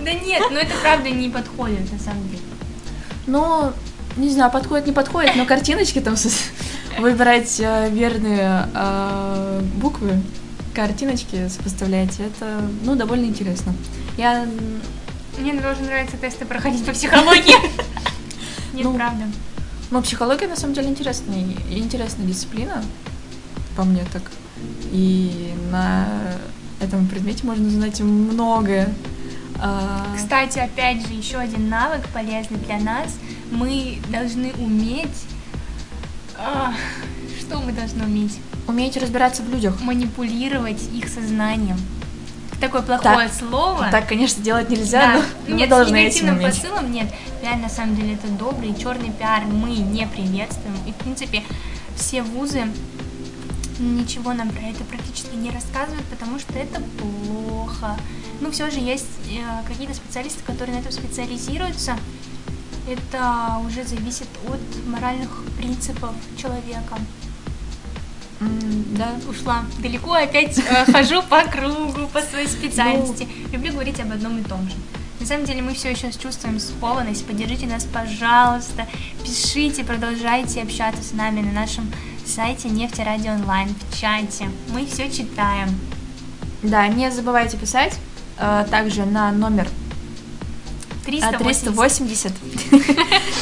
Да 0.00 0.12
нет, 0.12 0.42
ну 0.50 0.56
это 0.56 0.72
правда 0.80 1.10
не 1.10 1.28
подходит 1.28 1.92
на 1.92 1.98
самом 1.98 2.26
деле. 2.28 2.42
Ну, 3.26 3.72
не 4.16 4.30
знаю, 4.30 4.50
подходит, 4.50 4.86
не 4.86 4.92
подходит, 4.92 5.36
но 5.36 5.44
картиночки 5.44 6.00
там 6.00 6.14
выбирать 6.98 7.60
э, 7.60 7.90
верные 7.90 8.68
э, 8.74 9.60
буквы, 9.74 10.20
картиночки 10.74 11.48
сопоставлять, 11.48 12.18
это, 12.20 12.62
ну, 12.84 12.94
довольно 12.94 13.26
интересно. 13.26 13.74
Я, 14.16 14.46
Мне 15.38 15.60
тоже 15.60 15.82
нравится 15.82 16.16
тесты 16.16 16.44
проходить 16.46 16.86
по 16.86 16.92
психологии. 16.92 17.56
Нет, 18.72 18.84
Ну, 18.84 18.94
правда. 18.94 19.24
ну, 19.90 20.00
психология 20.00 20.46
на 20.46 20.56
самом 20.56 20.74
деле 20.74 20.88
интересная, 20.88 21.44
интересная 21.70 22.24
дисциплина, 22.26 22.82
по 23.76 23.82
мне 23.84 24.04
так. 24.12 24.22
И 24.90 25.54
на 25.70 26.06
этом 26.80 27.06
предмете 27.06 27.44
можно 27.46 27.66
узнать 27.66 28.00
многое. 28.00 28.92
А, 29.60 30.06
Кстати, 30.16 30.58
опять 30.58 31.06
же, 31.06 31.12
еще 31.12 31.38
один 31.38 31.68
навык 31.68 32.06
полезный 32.14 32.58
для 32.58 32.78
нас. 32.78 33.16
Мы 33.50 33.98
должны 34.10 34.52
уметь... 34.54 35.08
а, 36.38 36.72
Что 37.40 37.58
мы 37.60 37.72
должны 37.72 38.04
уметь? 38.04 38.38
Уметь 38.66 38.96
разбираться 38.96 39.42
в 39.42 39.50
людях. 39.50 39.80
Манипулировать 39.80 40.80
их 40.94 41.08
сознанием. 41.08 41.76
Такое 42.60 42.82
плохое 42.82 43.28
Так- 43.28 43.32
слово. 43.32 43.88
Так, 43.90 44.08
конечно, 44.08 44.42
делать 44.42 44.68
нельзя, 44.68 45.00
Да. 45.00 45.22
но 45.46 45.54
мы 45.54 45.60
Нет, 45.60 45.68
должны 45.70 46.10
с 46.10 46.16
этим 46.16 46.28
уметь. 46.30 46.46
посылом 46.60 46.90
нет. 46.92 47.06
Реально, 47.42 47.64
на 47.64 47.68
самом 47.68 47.94
деле, 47.96 48.14
это 48.14 48.26
добрый 48.28 48.74
черный 48.74 49.10
пиар. 49.12 49.44
Мы 49.44 49.70
не 49.70 50.06
приветствуем. 50.06 50.76
И, 50.86 50.90
в 50.92 50.96
принципе, 50.96 51.42
все 51.96 52.22
вузы 52.22 52.64
ничего 53.78 54.32
нам 54.32 54.50
про 54.50 54.62
это 54.62 54.84
практически 54.84 55.34
не 55.34 55.50
рассказывают, 55.50 56.04
потому 56.06 56.38
что 56.38 56.52
это 56.54 56.80
плохо. 56.98 57.96
Ну, 58.40 58.50
все 58.50 58.70
же 58.70 58.78
есть 58.78 59.06
э, 59.30 59.66
какие-то 59.66 59.94
специалисты, 59.94 60.42
которые 60.44 60.76
на 60.76 60.80
этом 60.80 60.92
специализируются. 60.92 61.96
Это 62.88 63.58
уже 63.66 63.84
зависит 63.84 64.28
от 64.46 64.86
моральных 64.86 65.30
принципов 65.56 66.14
человека. 66.36 66.98
да. 68.40 69.14
Ушла 69.28 69.64
далеко, 69.78 70.12
опять 70.14 70.58
э, 70.58 70.84
хожу 70.92 71.22
по 71.22 71.42
кругу, 71.42 72.08
по 72.12 72.20
своей 72.20 72.46
специальности. 72.46 73.28
Люблю 73.52 73.72
говорить 73.72 74.00
об 74.00 74.12
одном 74.12 74.38
и 74.38 74.42
том 74.42 74.68
же. 74.68 74.76
На 75.20 75.26
самом 75.26 75.46
деле 75.46 75.62
мы 75.62 75.74
все 75.74 75.90
еще 75.90 76.12
чувствуем 76.12 76.60
скованность. 76.60 77.26
Поддержите 77.26 77.66
нас, 77.66 77.84
пожалуйста. 77.84 78.86
Пишите, 79.24 79.84
продолжайте 79.84 80.62
общаться 80.62 81.02
с 81.02 81.12
нами 81.12 81.40
на 81.40 81.50
нашем 81.50 81.90
сайте 82.28 82.68
Нефти 82.68 83.00
Радио 83.00 83.32
Онлайн 83.32 83.68
в 83.74 83.98
чате. 83.98 84.50
Мы 84.68 84.84
все 84.84 85.10
читаем. 85.10 85.68
Да, 86.62 86.86
не 86.86 87.10
забывайте 87.10 87.56
писать 87.56 87.98
э, 88.38 88.66
также 88.70 89.06
на 89.06 89.32
номер 89.32 89.66
380. 91.06 91.72
380 91.72 92.32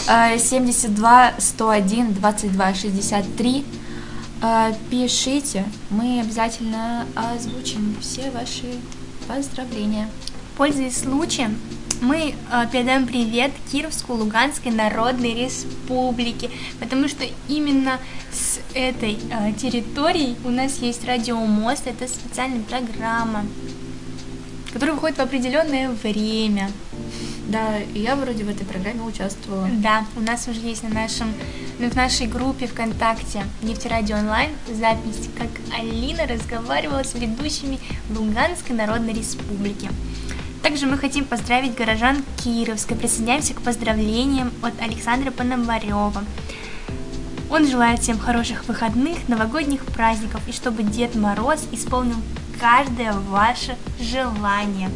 э, 0.08 0.38
72 0.38 1.32
101 1.38 2.14
22 2.14 2.74
63. 2.74 3.64
Э, 4.42 4.72
Пишите, 4.88 5.64
мы 5.90 6.20
обязательно 6.20 7.06
озвучим 7.16 7.96
все 8.00 8.30
ваши 8.30 8.76
поздравления. 9.26 10.08
Пользуясь 10.56 11.00
случаем, 11.00 11.58
мы 12.00 12.34
э, 12.50 12.66
передаем 12.70 13.06
привет 13.06 13.52
Кировской 13.70 14.16
Луганской 14.16 14.72
Народной 14.72 15.34
Республике, 15.34 16.50
потому 16.80 17.08
что 17.08 17.24
именно 17.48 17.98
с 18.32 18.60
этой 18.74 19.18
э, 19.30 19.52
территории 19.54 20.36
у 20.44 20.50
нас 20.50 20.78
есть 20.78 21.06
радиомост, 21.06 21.86
это 21.86 22.06
специальная 22.08 22.62
программа, 22.62 23.44
которая 24.72 24.94
выходит 24.94 25.18
в 25.18 25.22
определенное 25.22 25.90
время. 25.90 26.70
Да, 27.48 27.78
и 27.78 28.00
я 28.00 28.16
вроде 28.16 28.42
в 28.42 28.48
этой 28.48 28.66
программе 28.66 29.02
участвовала. 29.02 29.68
Да, 29.74 30.04
у 30.16 30.20
нас 30.20 30.48
уже 30.48 30.60
есть 30.60 30.82
на 30.82 30.88
нашем, 30.88 31.32
ну, 31.78 31.88
в 31.88 31.94
нашей 31.94 32.26
группе 32.26 32.66
ВКонтакте 32.66 33.44
Нефтерадио 33.62 34.16
онлайн 34.16 34.50
запись, 34.68 35.28
как 35.38 35.48
Алина 35.78 36.26
разговаривала 36.26 37.04
с 37.04 37.14
ведущими 37.14 37.78
Луганской 38.10 38.74
Народной 38.74 39.12
Республики. 39.12 39.88
Также 40.66 40.86
мы 40.86 40.98
хотим 40.98 41.24
поздравить 41.24 41.76
горожан 41.76 42.24
Кировска. 42.42 42.96
Присоединяемся 42.96 43.54
к 43.54 43.62
поздравлениям 43.62 44.52
от 44.62 44.72
Александра 44.82 45.30
Пономарева. 45.30 46.24
Он 47.48 47.68
желает 47.68 48.00
всем 48.00 48.18
хороших 48.18 48.66
выходных, 48.66 49.28
новогодних 49.28 49.84
праздников 49.84 50.40
и 50.48 50.52
чтобы 50.52 50.82
Дед 50.82 51.14
Мороз 51.14 51.68
исполнил 51.70 52.16
каждое 52.58 53.12
ваше 53.12 53.76
желание. 54.00 54.90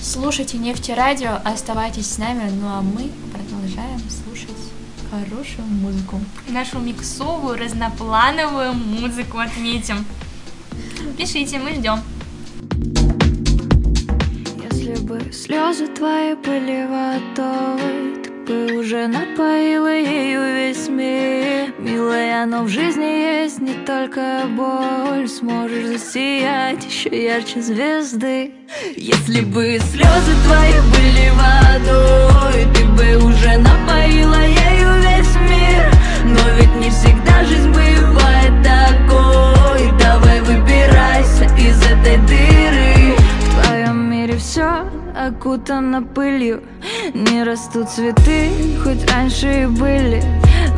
Слушайте 0.00 0.58
Нефтерадио, 0.58 1.40
оставайтесь 1.44 2.08
с 2.12 2.18
нами, 2.18 2.48
ну 2.48 2.68
а 2.68 2.80
мы 2.80 3.10
продолжаем 3.32 4.00
слушать 4.08 4.50
хорошую 5.10 5.66
музыку. 5.66 6.20
Нашу 6.46 6.78
миксовую, 6.78 7.58
разноплановую 7.58 8.74
музыку 8.74 9.38
отметим. 9.38 10.04
Пишите, 11.18 11.58
мы 11.58 11.74
ждем. 11.74 11.98
Если 14.94 15.06
бы 15.06 15.32
слезы 15.32 15.88
твои 15.88 16.34
были 16.34 16.86
водой, 16.86 18.22
ты 18.22 18.30
бы 18.46 18.78
уже 18.78 19.08
напоила 19.08 19.92
ею 19.92 20.40
весь 20.54 20.88
мир. 20.88 21.74
Милая, 21.80 22.46
но 22.46 22.62
в 22.62 22.68
жизни 22.68 23.02
есть 23.02 23.60
не 23.60 23.74
только 23.84 24.42
боль, 24.56 25.28
сможешь 25.28 25.98
засиять 25.98 26.84
еще 26.86 27.10
ярче 27.10 27.60
звезды. 27.60 28.52
Если 28.96 29.40
бы 29.40 29.80
слезы 29.80 30.32
твои 30.44 30.78
были 30.92 31.30
водой, 31.42 32.64
ты 32.72 32.84
бы 32.84 33.26
уже 33.26 33.58
напоила 33.58 34.42
ею 34.44 34.92
весь 35.02 35.34
мир. 35.50 35.90
Но 36.24 36.38
ведь 36.56 36.74
не 36.76 36.90
всегда 36.90 37.42
жизнь 37.44 37.70
бывает 37.70 38.62
такой. 38.62 39.90
Давай 39.98 40.40
выбирайся 40.42 41.46
из 41.58 41.82
этой 41.82 42.16
дыры. 42.28 42.93
Мире 44.34 44.42
все 44.42 44.84
окутано 45.16 46.02
пылью. 46.02 46.60
Не 47.14 47.44
растут 47.44 47.88
цветы, 47.88 48.50
хоть 48.82 49.08
раньше 49.08 49.62
и 49.62 49.66
были. 49.66 50.24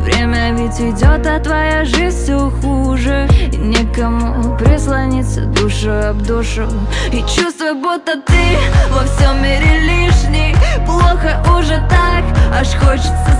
Время 0.03 0.53
ведь 0.53 0.79
идет, 0.79 1.25
а 1.25 1.39
твоя 1.39 1.83
жизнь 1.83 2.23
все 2.23 2.51
хуже. 2.61 3.27
И 3.51 3.57
некому 3.57 4.55
прислониться 4.59 5.45
душу 5.45 5.89
об 5.91 6.21
душу. 6.21 6.67
И 7.11 7.21
чувство, 7.21 7.73
будто 7.73 8.21
ты 8.21 8.59
во 8.91 9.03
всем 9.05 9.41
мире 9.41 9.79
лишний. 9.79 10.55
Плохо 10.85 11.43
уже 11.57 11.77
так, 11.89 12.23
аж 12.53 12.75
хочется 12.75 13.37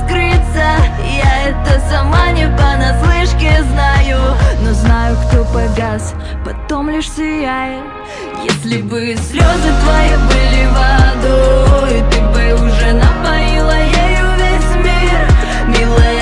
скрыться 0.58 0.70
Я 1.04 1.50
это 1.50 1.80
сама 1.90 2.32
не 2.32 2.48
понаслышке 2.58 3.64
знаю. 3.72 4.20
Но 4.62 4.74
знаю, 4.74 5.16
кто 5.28 5.44
погас, 5.46 6.14
потом 6.44 6.90
лишь 6.90 7.10
сияет. 7.10 7.84
Если 8.44 8.82
бы 8.82 9.16
слезы 9.16 9.72
твои 9.82 10.16
были 10.30 10.68
водой 10.68 12.04
Ты 12.12 12.22
бы 12.22 12.54
уже 12.54 12.94
напоила 12.94 13.78
ею 13.78 14.28
весь 14.38 14.76
мир. 14.84 15.28
Милая, 15.68 16.17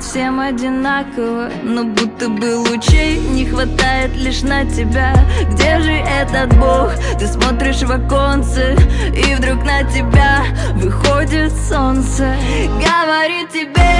светит 0.00 0.02
всем 0.02 0.40
одинаково 0.40 1.50
Но 1.62 1.84
будто 1.84 2.28
бы 2.28 2.56
лучей 2.56 3.18
не 3.18 3.46
хватает 3.46 4.14
лишь 4.16 4.42
на 4.42 4.64
тебя. 4.64 5.14
Где 5.50 5.80
же 5.80 5.92
этот 5.92 6.56
Бог? 6.58 6.92
Ты 7.18 7.26
смотришь 7.26 7.82
в 7.82 7.90
оконце 7.90 8.76
И 9.14 9.34
вдруг 9.34 9.64
на 9.64 9.82
тебя 9.84 10.42
выходит 10.74 11.52
солнце. 11.68 12.34
Говорит 12.66 13.50
тебе, 13.50 13.90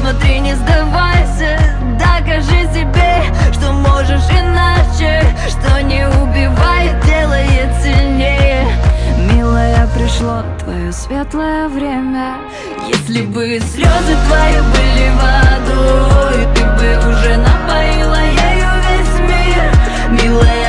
смотри, 0.00 0.40
не 0.40 0.54
сдавайся 0.54 1.58
Докажи 1.98 2.68
себе, 2.72 3.22
что 3.52 3.72
можешь 3.72 4.28
иначе 4.30 5.22
Что 5.48 5.82
не 5.82 6.06
убивает, 6.06 7.04
делает 7.04 7.70
сильнее 7.82 8.85
Милая, 9.46 9.88
пришло 9.94 10.42
твое 10.58 10.90
светлое 10.90 11.68
время. 11.68 12.34
Если 12.88 13.22
бы 13.22 13.60
слезы 13.60 14.16
твои 14.26 14.58
были 14.74 15.08
водой 15.22 16.48
Ты 16.56 16.62
бы 16.64 16.88
уже 17.08 17.36
напоила 17.36 18.22
ею 18.24 18.70
весь 18.82 19.20
мир. 19.20 20.20
Милая, 20.20 20.65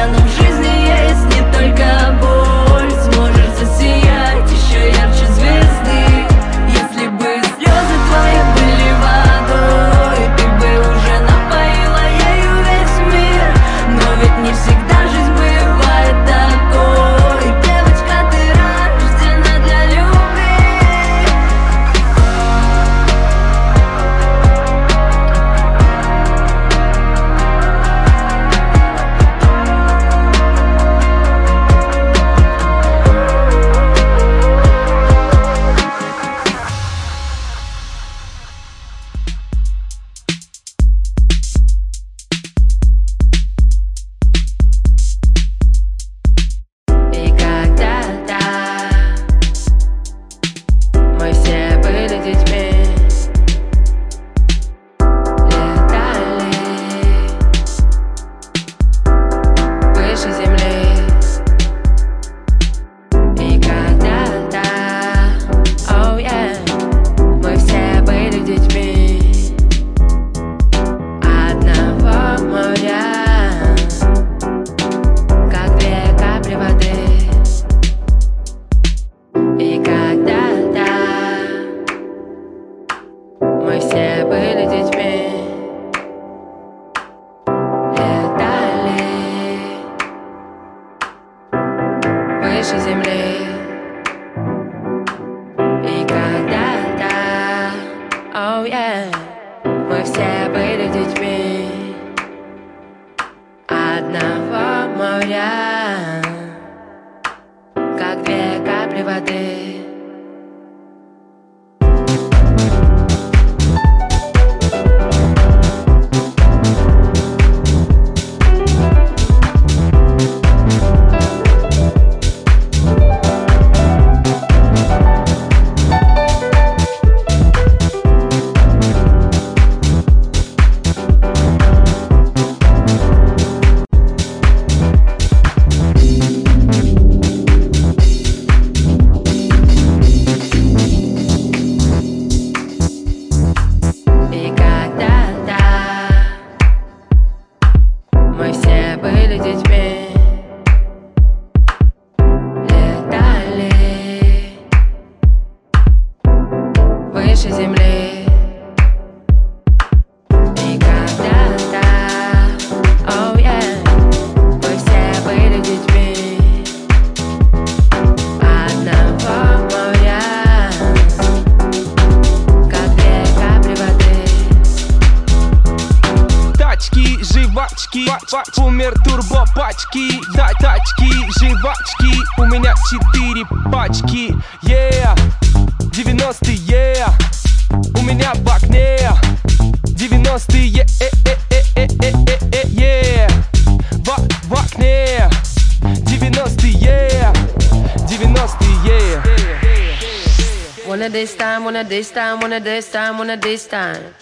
this 201.18 201.36
time, 201.36 201.64
wanna 201.66 201.84
this 201.84 202.12
time, 202.12 202.40
wanna 202.42 202.60
this 202.60 202.92
time, 202.92 203.18
wanna 203.18 203.36
this 203.38 203.66
time. 203.66 204.14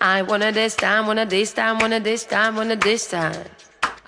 I 0.00 0.22
wanna 0.22 0.50
this 0.50 0.74
time, 0.74 1.06
wanna 1.06 1.24
this 1.24 1.52
time, 1.52 1.78
wanna 1.78 2.00
this 2.00 2.24
time, 2.24 2.56
wanna 2.56 2.74
this 2.74 3.08
time. 3.08 3.44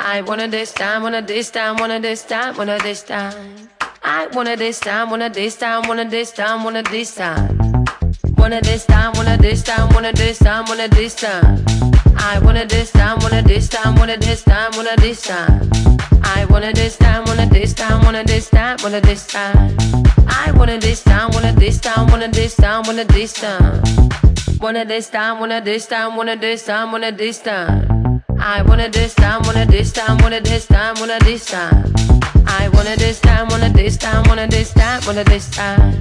I 0.00 0.22
wanna 0.22 0.48
this 0.48 0.72
time, 0.72 1.04
wanna 1.04 1.22
this 1.22 1.52
time, 1.52 1.76
wanna 1.76 2.00
this 2.00 2.24
time, 2.24 2.56
wanna 2.56 2.78
this 2.82 3.04
time. 3.04 3.68
I 4.02 4.26
wanna 4.32 4.56
this 4.56 4.80
time, 4.80 5.10
wanna 5.10 5.30
this 5.30 5.56
time, 5.56 5.86
wanna 5.86 6.04
this 6.04 6.32
time, 6.32 6.64
wanna 6.64 6.82
this 6.82 7.14
time. 7.14 7.58
Wanna 8.36 8.60
this 8.60 8.86
time, 8.86 9.12
wanna 9.14 9.36
this 9.36 9.62
time, 9.62 9.88
wanna 9.94 10.12
this 10.12 10.38
time, 10.40 10.64
wanna 10.66 10.88
this 10.88 11.14
time. 11.14 12.01
I 12.24 12.38
wanna 12.38 12.64
this 12.66 12.92
time, 12.92 13.18
wanna 13.20 13.42
this 13.42 13.68
time, 13.68 13.96
wanna 13.96 14.16
this 14.16 14.42
time, 14.44 14.70
wanna 14.76 14.94
this 14.96 15.22
time. 15.22 15.68
I 16.22 16.46
wanna 16.48 16.72
this 16.72 16.96
time, 16.96 17.24
wanna 17.24 17.46
this 17.46 17.74
time, 17.74 18.04
wanna 18.04 18.22
this 18.22 18.48
time, 18.48 18.76
wanna 18.82 19.00
this 19.00 19.26
time. 19.26 19.76
I 20.28 20.52
wanna 20.56 20.78
this 20.78 21.02
time, 21.02 21.30
wanna 21.32 21.52
this 21.52 21.80
time, 21.80 22.06
wanna 22.06 22.28
this 22.28 22.54
time, 22.54 22.82
wanna 22.86 23.04
this 23.04 23.32
time. 23.32 23.82
Wanna 24.60 24.84
this 24.84 25.10
time, 25.10 25.40
wanna 25.40 25.60
this 25.60 25.86
time, 25.86 26.16
wanna 26.16 26.36
this 26.36 26.64
time, 26.64 26.92
wanna 26.92 27.10
this 27.10 27.40
time. 27.40 28.22
I 28.38 28.62
wanna 28.62 28.88
this 28.88 29.14
time, 29.14 29.42
wanna 29.42 29.66
this 29.66 29.92
time, 29.92 30.16
wanna 30.18 30.40
this 30.40 30.66
time, 30.66 30.94
wanna 31.00 31.18
this 31.24 31.44
time. 31.46 31.92
I 32.46 32.68
wanna 32.68 32.96
this 32.96 33.20
time, 33.20 33.48
wanna 33.48 33.68
this 33.70 33.96
time, 33.96 34.22
wanna 34.28 34.46
this 34.46 34.72
time, 34.72 35.02
wanna 35.06 35.24
this 35.24 35.50
time. 35.50 35.98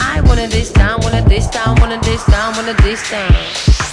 I 0.00 0.22
wanna 0.22 0.48
this 0.48 0.72
time, 0.72 0.98
wanna 1.02 1.22
this 1.28 1.46
time, 1.50 1.74
wanna 1.76 2.00
this 2.00 2.24
time, 2.24 2.56
wanna 2.56 2.74
this 2.82 3.10
time. 3.10 3.87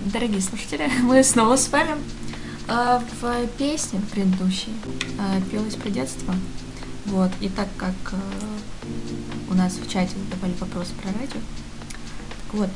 Дорогие 0.00 0.40
слушатели, 0.40 0.90
мы 1.02 1.22
снова 1.22 1.56
с 1.56 1.68
вами. 1.68 1.96
А, 2.66 3.00
В 3.20 3.46
песне 3.58 4.00
предыдущей 4.10 4.74
а, 5.18 5.40
пелось 5.50 5.76
про 5.76 5.88
детство. 5.88 6.34
Вот, 7.06 7.30
и 7.40 7.48
так 7.48 7.68
как 7.76 7.94
у 9.48 9.54
нас 9.54 9.74
в 9.74 9.88
чате 9.90 10.14
задавали 10.16 10.54
вопрос 10.58 10.88
про 11.00 11.10
радио, 11.12 11.38
вот, 12.52 12.70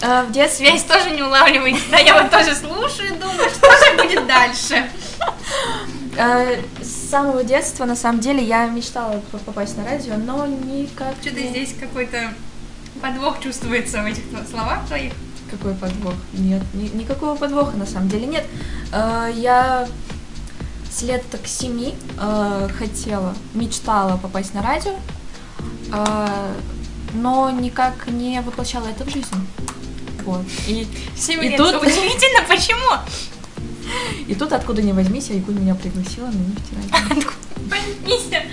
в 0.28 0.32
детстве... 0.32 0.68
Связь 0.68 0.84
тоже 0.84 1.10
не 1.10 1.22
улавливаете, 1.22 1.80
да? 1.90 1.98
Я 1.98 2.22
вот 2.22 2.30
тоже 2.30 2.54
слушаю 2.54 3.14
и 3.14 3.18
думаю, 3.18 3.48
что 3.50 3.70
же 3.70 4.02
будет 4.02 4.26
дальше. 4.26 4.90
С 6.82 7.10
самого 7.10 7.42
детства, 7.42 7.84
на 7.84 7.96
самом 7.96 8.20
деле, 8.20 8.44
я 8.44 8.66
мечтала 8.66 9.22
попасть 9.46 9.76
на 9.76 9.84
радио, 9.84 10.16
но 10.16 10.46
никак 10.46 11.14
Что-то 11.22 11.40
здесь 11.40 11.74
какой-то 11.78 12.34
подвох 12.98 13.40
чувствуется 13.40 14.02
в 14.02 14.06
этих 14.06 14.22
словах 14.50 14.86
твоих. 14.86 15.12
Какой 15.50 15.74
подвох? 15.74 16.14
Нет, 16.34 16.62
ни- 16.74 16.94
никакого 16.96 17.34
подвоха 17.36 17.76
на 17.76 17.86
самом 17.86 18.08
деле 18.08 18.26
нет. 18.26 18.44
Э, 18.92 19.30
Я 19.34 19.88
с 20.90 21.02
лет 21.02 21.22
так 21.30 21.46
семи 21.46 21.94
э, 22.18 22.68
хотела, 22.78 23.34
мечтала 23.54 24.16
попасть 24.18 24.54
на 24.54 24.62
радио, 24.62 24.94
э, 25.92 26.52
но 27.14 27.50
никак 27.50 28.08
не 28.08 28.40
воплощала 28.42 28.88
это 28.88 29.04
в 29.04 29.10
жизнь. 29.10 29.26
Вот. 30.24 30.44
И, 30.66 30.86
Семь 31.16 31.42
и 31.44 31.48
лет. 31.48 31.56
тут, 31.56 31.76
Удивительно, 31.82 32.44
почему? 32.46 32.90
и 34.28 34.34
тут 34.34 34.52
откуда 34.52 34.82
не 34.82 34.92
возьмись, 34.92 35.30
Айгуль 35.30 35.54
меня 35.54 35.74
пригласила 35.74 36.26
на 36.26 36.32
нефтерадио. 36.82 37.30
Мися. 38.06 38.42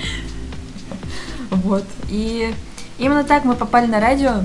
Вот. 1.50 1.84
И 2.10 2.54
именно 2.98 3.24
так 3.24 3.44
мы 3.46 3.56
попали 3.56 3.86
на 3.88 4.00
радио. 4.00 4.44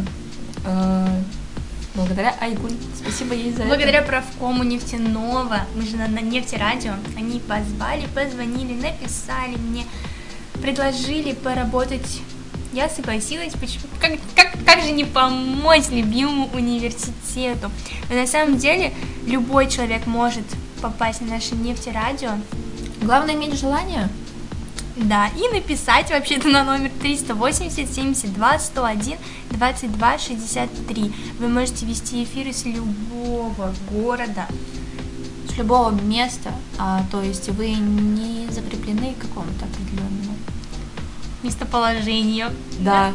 э, 0.64 1.06
Благодаря 1.94 2.34
Айгуль. 2.40 2.72
Спасибо 2.96 3.34
ей 3.34 3.52
за 3.52 3.64
Благодаря 3.64 3.98
это. 3.98 4.08
правкому 4.08 4.62
нефтяного, 4.62 5.60
мы 5.74 5.82
же 5.82 5.96
на, 5.96 6.06
на 6.06 6.20
нефтерадио, 6.20 6.92
они 7.16 7.40
позвали, 7.40 8.06
позвонили, 8.14 8.80
написали 8.80 9.56
мне, 9.56 9.84
предложили 10.62 11.32
поработать. 11.32 12.20
Я 12.72 12.88
согласилась, 12.88 13.52
почему? 13.54 13.82
Как, 14.00 14.12
как, 14.36 14.52
как 14.64 14.84
же 14.84 14.92
не 14.92 15.04
помочь 15.04 15.88
любимому 15.90 16.48
университету? 16.54 17.70
Но 18.08 18.14
на 18.14 18.26
самом 18.28 18.58
деле 18.58 18.92
любой 19.26 19.68
человек 19.68 20.06
может 20.06 20.44
попасть 20.80 21.20
на 21.20 21.26
наше 21.26 21.56
нефтерадио. 21.56 22.30
Главное 23.02 23.34
иметь 23.34 23.58
желание. 23.58 24.08
Да, 25.04 25.28
и 25.28 25.48
написать 25.54 26.10
вообще-то 26.10 26.48
на 26.48 26.62
номер 26.62 26.90
380 27.00 27.90
72 27.90 28.58
101 28.58 29.18
22 29.50 30.18
63. 30.18 31.12
Вы 31.38 31.48
можете 31.48 31.86
вести 31.86 32.24
эфиры 32.24 32.52
с 32.52 32.64
любого 32.64 33.74
города. 33.90 34.46
с 35.48 35.56
любого 35.58 35.90
места, 35.90 36.52
а, 36.78 37.04
то 37.10 37.22
есть 37.22 37.48
вы 37.48 37.70
не 37.70 38.46
закреплены 38.50 39.14
к 39.14 39.22
какому-то 39.22 39.64
определенному 39.64 40.36
местоположению. 41.42 42.50
Да. 42.78 43.12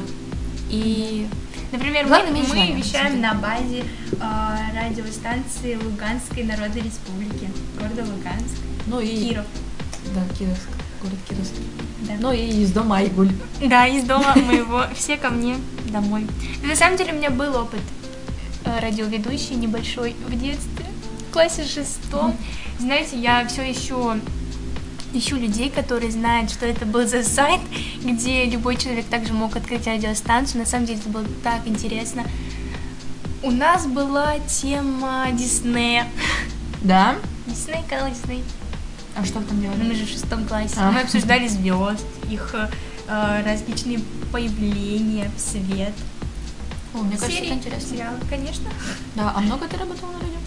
И 0.69 1.27
Например, 1.71 2.07
Главное 2.07 2.31
мы, 2.31 2.47
мы 2.47 2.71
вещаем 2.71 3.21
на 3.21 3.33
базе 3.33 3.83
а, 4.21 4.57
радиостанции 4.73 5.75
Луганской 5.75 6.43
Народной 6.43 6.81
Республики, 6.81 7.49
города 7.79 8.03
Луганск. 8.03 8.55
Ну 8.87 8.99
и 8.99 9.29
Киров. 9.29 9.45
Да, 10.13 10.21
Кировск, 10.37 10.69
город 11.01 11.17
Кировск. 11.27 11.53
Да. 12.01 12.13
Ну 12.19 12.31
и 12.31 12.47
из 12.63 12.71
дома 12.71 12.97
Айгуль. 12.97 13.31
Да, 13.61 13.87
из 13.87 14.03
дома 14.03 14.35
моего. 14.35 14.83
Все 14.95 15.17
ко 15.17 15.29
мне 15.29 15.57
домой. 15.91 16.27
На 16.63 16.75
самом 16.75 16.97
деле 16.97 17.13
у 17.13 17.15
меня 17.15 17.29
был 17.29 17.55
опыт 17.55 17.81
э, 18.65 18.79
радиоведущий 18.79 19.55
небольшой 19.55 20.15
в 20.27 20.39
детстве, 20.39 20.85
в 21.29 21.33
классе 21.33 21.63
шестом. 21.65 22.35
Знаете, 22.79 23.17
я 23.17 23.47
все 23.47 23.61
еще 23.61 24.17
ищу 25.13 25.37
людей, 25.37 25.69
которые 25.69 26.11
знают, 26.11 26.51
что 26.51 26.65
это 26.65 26.85
был 26.85 27.07
за 27.07 27.23
сайт, 27.23 27.61
где 28.03 28.45
любой 28.45 28.75
человек 28.75 29.05
также 29.05 29.33
мог 29.33 29.55
открыть 29.55 29.87
радиостанцию. 29.87 30.59
На 30.59 30.65
самом 30.65 30.85
деле 30.85 30.99
это 30.99 31.09
было 31.09 31.25
так 31.43 31.61
интересно. 31.65 32.23
У 33.41 33.51
нас 33.51 33.85
была 33.85 34.39
тема 34.39 35.27
Диснея. 35.31 36.07
Да? 36.81 37.15
Дисней, 37.47 37.83
канал 37.87 38.09
Дисней. 38.09 38.43
А 39.15 39.23
что 39.23 39.39
вы 39.39 39.45
там 39.45 39.61
делали? 39.61 39.81
Мы 39.81 39.95
же 39.95 40.05
в 40.05 40.09
шестом 40.09 40.45
классе. 40.45 40.75
А. 40.77 40.91
Мы 40.91 41.01
обсуждали 41.01 41.47
звезд, 41.47 42.05
их 42.29 42.53
э, 43.07 43.43
различные 43.45 43.99
появления 44.31 45.31
свет. 45.37 45.93
О, 46.93 46.99
мне 46.99 47.17
кажется, 47.17 47.31
Серии, 47.31 47.47
это 47.47 47.55
интересно. 47.55 47.89
сериалы, 47.89 48.17
конечно. 48.29 48.69
Да, 49.15 49.33
а 49.35 49.39
много 49.39 49.67
ты 49.67 49.77
работала 49.77 50.11
на 50.11 50.19
радио? 50.19 50.37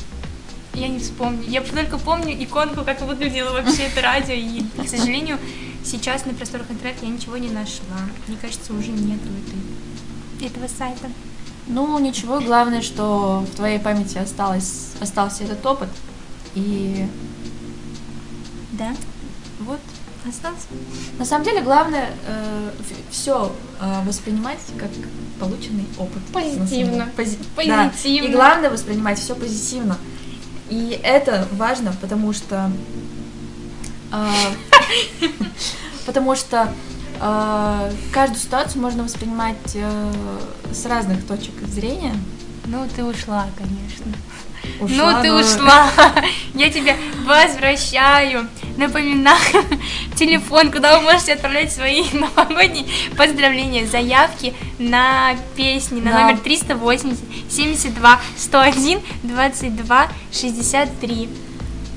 Я 0.75 0.89
не 0.89 0.99
вспомню. 0.99 1.43
Я 1.49 1.63
только 1.63 1.99
помню 1.99 2.33
иконку, 2.43 2.85
как 2.85 3.01
выглядело 3.03 3.53
вообще 3.53 3.85
это 3.85 4.03
радио. 4.03 4.35
И, 4.35 4.63
к 4.85 4.89
сожалению, 4.89 5.39
сейчас 5.85 6.25
на 6.27 6.35
просторах 6.35 6.71
интернета 6.71 7.07
я 7.07 7.11
ничего 7.11 7.37
не 7.37 7.49
нашла. 7.49 7.99
Мне 8.27 8.37
кажется, 8.41 8.73
уже 8.75 8.91
нету 8.91 9.29
этой, 10.39 10.47
этого 10.47 10.69
сайта. 10.69 11.09
Ну, 11.67 11.99
ничего, 11.99 12.41
главное, 12.41 12.83
что 12.83 13.45
в 13.51 13.57
твоей 13.57 13.79
памяти 13.79 14.19
осталось, 14.19 14.93
остался 15.01 15.45
этот 15.45 15.65
опыт. 15.67 15.91
И 16.55 17.07
Да? 18.79 18.95
вот. 19.61 19.81
Остался? 20.29 20.67
На 21.19 21.25
самом 21.25 21.45
деле, 21.45 21.63
главное 21.63 22.11
все 23.11 23.53
воспринимать 24.05 24.59
как 24.77 24.91
полученный 25.41 25.87
опыт. 25.97 26.23
Позитивно. 26.33 27.09
Пози- 27.17 27.39
да. 27.67 27.89
Позитивно. 27.89 28.27
И 28.27 28.33
главное 28.33 28.69
воспринимать 28.69 29.19
все 29.19 29.35
позитивно. 29.35 29.97
И 30.69 31.01
это 31.03 31.47
важно, 31.53 31.95
потому 32.01 32.33
что 32.33 32.71
а, 34.11 34.33
потому 36.07 36.35
что 36.35 36.73
а, 37.21 37.91
каждую 38.13 38.41
ситуацию 38.41 38.83
можно 38.83 39.03
воспринимать 39.03 39.57
э, 39.75 40.13
с 40.73 40.87
разных 40.87 41.27
точек 41.27 41.55
зрения. 41.67 42.15
Ну, 42.67 42.87
ты 42.95 43.05
ушла, 43.05 43.47
конечно. 43.57 44.13
Ну 44.81 45.23
ты 45.23 45.31
но- 45.33 45.39
ушла. 45.41 45.89
Я 46.55 46.71
тебя 46.71 46.97
возвращаю. 47.25 48.49
Напоминаю, 48.77 49.39
телефон, 50.17 50.71
куда 50.71 50.99
вы 50.99 51.05
можете 51.05 51.33
отправлять 51.35 51.73
свои 51.73 52.05
новогодние 52.13 52.87
поздравления, 53.17 53.87
заявки 53.89 54.55
на 54.79 55.35
песни 55.57 56.01
на 56.01 56.13
Да. 56.13 56.21
номер 56.27 56.39
380 56.39 57.19
72 57.51 58.21
101 58.37 59.01
22 59.25 60.09
63. 60.33 61.29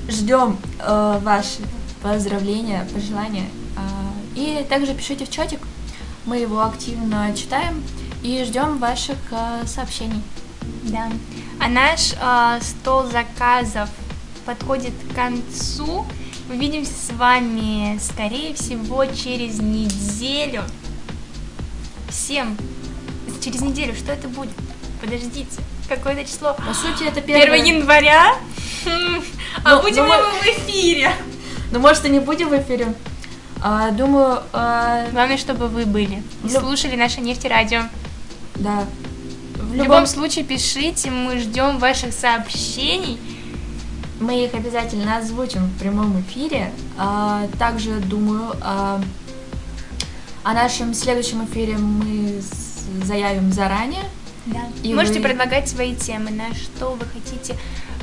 Ждем 0.08 0.58
э, 0.80 1.18
ваши 1.22 1.60
поздравления, 2.02 2.84
пожелания. 2.92 3.44
А, 3.76 4.12
и 4.34 4.66
также 4.68 4.92
пишите 4.94 5.24
в 5.24 5.30
чатик. 5.30 5.60
Мы 6.26 6.38
его 6.38 6.62
активно 6.64 7.32
читаем 7.36 7.80
и 8.24 8.42
ждем 8.44 8.78
ваших 8.78 9.16
э, 9.30 9.66
сообщений. 9.66 10.20
Да. 10.82 11.08
А 11.64 11.68
наш 11.68 12.12
э, 12.20 12.58
стол 12.62 13.04
заказов 13.04 13.88
подходит 14.44 14.92
к 15.10 15.14
концу. 15.14 16.04
Увидимся 16.50 16.92
с 16.92 17.12
вами, 17.12 17.98
скорее 18.00 18.52
всего, 18.54 19.04
через 19.06 19.60
неделю. 19.60 20.64
Всем 22.08 22.56
через 23.40 23.60
неделю. 23.60 23.94
Что 23.94 24.12
это 24.12 24.28
будет? 24.28 24.50
Подождите. 25.00 25.60
Какое-то 25.88 26.24
число? 26.24 26.54
По 26.54 26.74
сути, 26.74 27.04
это 27.08 27.20
1 27.20 27.26
первое. 27.40 27.58
января. 27.58 28.34
А 29.64 29.76
Ну, 29.76 29.82
будем 29.82 30.06
ну, 30.06 30.14
ли 30.14 30.20
мы- 30.22 30.40
в 30.40 30.42
эфире? 30.58 31.12
Ну, 31.70 31.78
может, 31.78 32.04
и 32.04 32.08
не 32.08 32.18
будем 32.18 32.48
в 32.48 32.58
эфире. 32.60 32.94
А, 33.60 33.90
думаю, 33.92 34.42
а, 34.52 35.06
Главное, 35.12 35.36
чтобы 35.36 35.68
вы 35.68 35.84
были 35.86 36.14
и 36.16 36.22
Ну- 36.42 36.48
слушали 36.60 36.96
наше 36.96 37.20
нефтерадио. 37.20 37.82
да. 38.56 38.84
В 39.58 39.74
любом 39.74 40.06
случае, 40.06 40.44
пишите, 40.44 41.10
мы 41.10 41.38
ждем 41.38 41.78
ваших 41.78 42.12
сообщений. 42.12 43.18
Мы 44.20 44.44
их 44.44 44.54
обязательно 44.54 45.16
озвучим 45.18 45.64
в 45.66 45.78
прямом 45.78 46.20
эфире. 46.20 46.72
А, 46.96 47.48
также, 47.58 47.98
думаю, 47.98 48.54
а, 48.60 49.00
о 50.44 50.54
нашем 50.54 50.94
следующем 50.94 51.44
эфире 51.44 51.76
мы 51.76 52.40
заявим 53.04 53.52
заранее. 53.52 54.04
Да. 54.46 54.60
И 54.82 54.92
Можете 54.94 55.20
вы- 55.20 55.28
предлагать 55.28 55.68
свои 55.68 55.94
темы, 55.94 56.30
на 56.30 56.54
что 56.54 56.90
вы 56.94 57.06
хотите 57.06 57.56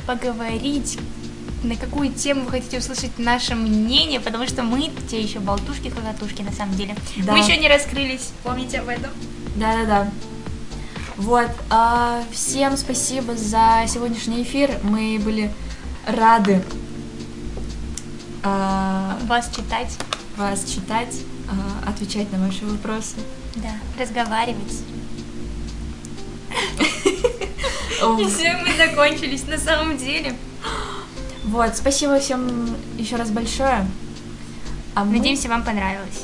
поговорить, 0.06 0.98
на 1.62 1.76
какую 1.76 2.12
тему 2.12 2.44
вы 2.44 2.52
хотите 2.52 2.78
услышать 2.78 3.18
наше 3.18 3.54
мнение, 3.54 4.20
потому 4.20 4.46
что 4.46 4.62
мы 4.62 4.90
те 5.10 5.20
еще 5.20 5.38
болтушки-хохотушки 5.40 6.42
на 6.42 6.52
самом 6.52 6.74
деле. 6.76 6.96
Да. 7.18 7.32
Мы 7.32 7.38
еще 7.40 7.56
не 7.58 7.68
раскрылись, 7.68 8.30
помните 8.42 8.80
об 8.80 8.88
этом? 8.88 9.10
Да-да-да. 9.56 10.10
Вот. 11.20 11.50
а, 11.68 12.22
всем 12.32 12.76
спасибо 12.78 13.36
за 13.36 13.84
сегодняшний 13.86 14.42
эфир. 14.42 14.70
Мы 14.82 15.20
были 15.22 15.52
рады 16.06 16.62
а, 18.42 19.18
Вас 19.26 19.50
читать, 19.54 19.96
вас 20.38 20.64
читать, 20.64 21.14
а, 21.48 21.90
отвечать 21.90 22.32
на 22.32 22.38
ваши 22.46 22.64
вопросы. 22.64 23.16
да, 23.56 23.72
разговаривать. 24.02 24.78
И 28.18 28.24
все, 28.26 28.56
мы 28.56 28.74
закончились 28.78 29.46
на 29.46 29.58
самом 29.58 29.98
деле. 29.98 30.34
Вот, 31.44 31.76
спасибо 31.76 32.18
всем 32.18 32.74
еще 32.96 33.16
раз 33.16 33.28
большое. 33.30 33.86
А 34.94 35.04
мы- 35.04 35.18
Надеемся, 35.18 35.48
вам 35.50 35.64
понравилось. 35.64 36.22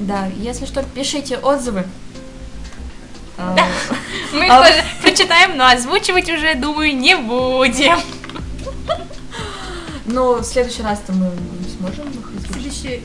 Да, 0.00 0.26
если 0.36 0.66
что, 0.66 0.82
пишите 0.82 1.38
отзывы. 1.38 1.86
А, 4.32 4.36
Мы 4.36 4.44
их 4.46 4.52
А- 4.52 4.62
тоже 4.64 4.84
прочитаем, 5.02 5.56
но 5.56 5.66
озвучивать 5.66 6.28
уже, 6.30 6.54
думаю, 6.54 6.96
не 6.96 7.16
будем. 7.16 7.98
Ну, 10.06 10.36
в 10.36 10.44
следующий 10.44 10.82
раз-то 10.82 11.12
мы 11.12 11.30
сможем 11.78 12.08
их 12.10 12.26
озвучить? 12.36 12.52
Следующий 12.80 13.02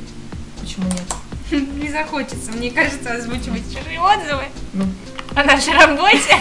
Почему 0.60 0.86
нет? 0.88 1.04
не 1.84 1.90
захочется, 1.90 2.52
мне 2.52 2.72
кажется, 2.72 3.14
озвучивать 3.14 3.64
чужие 3.72 4.00
отзывы 4.00 4.46
Ну, 4.74 4.86
о 5.36 5.44
нашей 5.44 5.74
работе. 5.74 6.36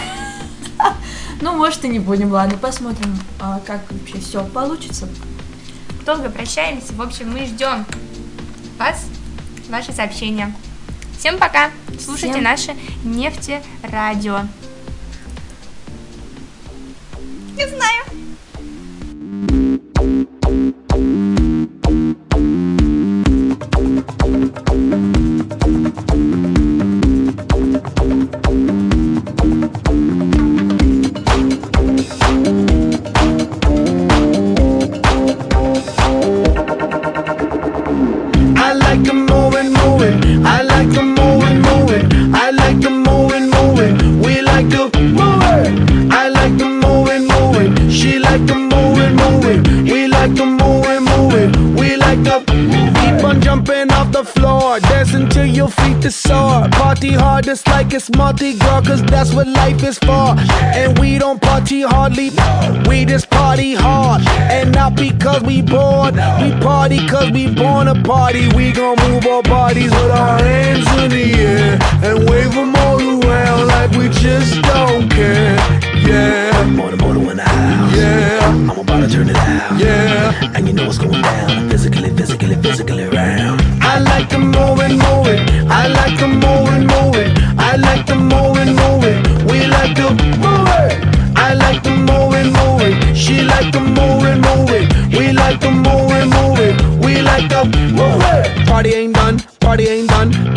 ну, 1.41 1.53
может 1.55 1.83
и 1.85 1.87
не 1.87 1.99
будем, 1.99 2.31
ладно, 2.31 2.57
посмотрим, 2.57 3.15
а, 3.39 3.59
как 3.65 3.81
вообще 3.91 4.19
все 4.19 4.43
получится. 4.43 5.07
Долго 6.05 6.29
прощаемся. 6.29 6.93
В 6.93 7.01
общем, 7.01 7.31
мы 7.31 7.45
ждем 7.45 7.85
вас, 8.79 9.05
ваши 9.69 9.91
сообщения. 9.91 10.53
Всем 11.25 11.39
пока. 11.39 11.71
Слушайте 11.99 12.33
Всем- 12.33 12.43
наше 12.43 12.75
нефтерадио. 13.03 14.41
Не 17.55 17.67
знаю. 17.67 18.04
What 59.35 59.47
life 59.47 59.83
is 59.83 59.97
for. 59.99 60.35
And 60.79 60.97
we 60.99 61.17
don't 61.17 61.41
party 61.41 61.81
hardly, 61.81 62.29
we 62.87 63.05
just 63.05 63.29
party 63.29 63.75
hard. 63.75 64.21
And 64.51 64.71
not 64.73 64.95
because 64.95 65.41
we 65.43 65.61
bored, 65.61 66.15
we 66.15 66.51
party 66.61 67.05
cause 67.07 67.31
we 67.31 67.53
born 67.53 67.87
a 67.87 67.95
party. 68.03 68.47
We 68.55 68.71
gon' 68.71 68.97
move 69.09 69.25
our 69.27 69.43
bodies 69.43 69.91
with 69.91 70.11
our 70.11 70.37
hands 70.39 70.87
in 71.03 71.09
the 71.11 71.33
air 71.33 71.79
and 72.03 72.29
wave 72.29 72.53
them 72.53 72.75
all 72.75 72.99
around 72.99 73.67
like 73.67 73.91
we 73.91 74.09
just 74.09 74.61
don't 74.63 75.09
care. 75.09 75.57
Yeah, 76.05 76.63
More 76.65 76.91
than 76.91 76.99
more 76.99 77.13
than 77.13 77.25
one 77.25 77.37
house. 77.39 77.95
yeah, 77.97 78.39
I'm 78.47 78.69
about 78.69 79.01
to 79.01 79.09
turn 79.09 79.29
it 79.29 79.35
out. 79.35 79.79
yeah. 79.79 80.51
And 80.55 80.67
you 80.67 80.73
know 80.73 80.85
what's 80.85 80.99
going 80.99 81.21
down. 81.21 81.69
Physically, 81.69 82.09
physically, 82.15 82.55
physically 82.55 83.05
round. 83.05 83.59
I 83.81 83.99
like 83.99 84.29
them 84.29 84.51
moving, 84.51 84.97
moving. 84.99 85.41
I 85.69 85.87
like 85.87 86.19
them 86.19 86.33
moving, 86.39 86.83
and 86.83 86.91
I 86.91 86.94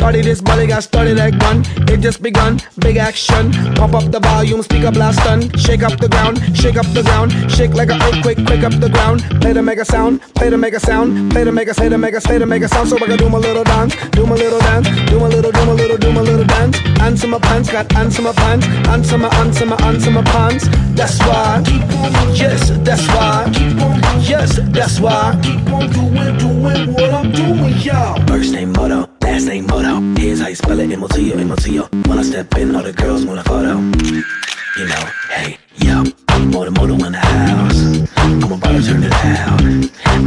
Party 0.08 0.22
this 0.22 0.40
body 0.40 0.66
got 0.66 0.82
started 0.82 1.18
like 1.18 1.38
gun. 1.38 1.62
It 1.86 2.00
just 2.00 2.22
begun. 2.22 2.62
Big 2.78 2.96
action. 2.96 3.52
Pump 3.74 3.92
up 3.92 4.10
the 4.10 4.18
volume. 4.18 4.62
Speaker 4.62 4.90
blast 4.90 5.18
done. 5.18 5.42
Shake 5.58 5.82
up 5.82 6.00
the 6.00 6.08
ground. 6.08 6.40
Shake 6.56 6.78
up 6.78 6.86
the 6.94 7.02
ground. 7.02 7.30
Shake 7.52 7.74
like 7.74 7.90
an 7.90 8.00
earthquake. 8.00 8.38
Quick 8.46 8.64
up 8.64 8.72
the 8.80 8.88
ground. 8.88 9.20
Play 9.42 9.52
to 9.52 9.60
make 9.60 9.78
a 9.78 9.84
sound. 9.84 10.22
Play 10.34 10.48
to 10.48 10.56
make 10.56 10.72
a 10.72 10.80
sound. 10.80 11.30
Play 11.30 11.44
to 11.44 11.52
make 11.52 11.68
a 11.68 11.74
say 11.74 11.90
to 11.90 11.98
make 11.98 12.14
a 12.14 12.22
say 12.22 12.38
to 12.38 12.46
make 12.46 12.62
a 12.62 12.68
sound. 12.68 12.88
So 12.88 12.96
I 12.96 13.00
can 13.00 13.18
do 13.18 13.28
my 13.28 13.36
little 13.36 13.64
dance. 13.64 13.94
Do 14.12 14.24
my 14.24 14.34
little 14.34 14.60
dance. 14.60 14.88
Do 15.10 15.20
my 15.20 15.28
little, 15.28 15.52
do 15.52 15.66
my 15.66 15.72
little, 15.72 15.98
do 15.98 16.10
my 16.10 16.22
little 16.22 16.46
dance. 16.46 16.78
Answer 17.00 17.26
my 17.26 17.38
pants. 17.38 17.70
Got 17.70 17.94
answer 17.94 18.22
my 18.22 18.32
pants. 18.32 18.66
Answer 18.88 19.18
my, 19.18 19.28
answer 19.36 19.66
my, 19.66 19.76
answer 19.82 20.10
my 20.10 20.22
pants. 20.22 20.68
That's 20.96 21.18
why. 21.18 21.62
Yes, 22.32 22.70
that's 22.80 23.06
why. 23.08 23.44
Yes, 24.24 24.58
that's 24.72 25.00
why. 25.00 25.38
Keep 25.42 25.68
on 25.68 25.92
doing, 25.92 26.38
doing 26.38 26.94
what 26.94 27.12
I'm 27.12 27.30
doing, 27.30 27.76
y'all. 27.82 28.26
First 28.26 28.54
name 28.54 28.72
Moto, 28.72 29.06
last 29.32 29.46
name 29.46 29.66
Moto. 29.66 30.00
Here's 30.20 30.40
how 30.40 30.48
you 30.48 30.54
spell 30.54 30.80
it, 30.80 30.90
M-O-T-O, 30.90 31.36
M-O-T-O. 31.38 31.84
When 32.08 32.18
I 32.18 32.22
step 32.22 32.56
in, 32.56 32.74
all 32.74 32.82
the 32.82 32.92
girls 32.92 33.26
want 33.26 33.40
a 33.40 33.44
photo. 33.44 33.74
You 34.78 34.86
know, 34.92 35.04
hey, 35.30 35.58
yo, 35.76 36.04
I'm 36.28 36.50
more 36.50 36.64
than 36.64 36.74
Moto 36.74 36.94
in 37.06 37.12
the 37.12 37.18
house. 37.18 37.80
I'm 38.16 38.42
about 38.42 38.72
to 38.72 38.82
turn 38.88 39.02
it 39.04 39.12
out. 39.12 39.60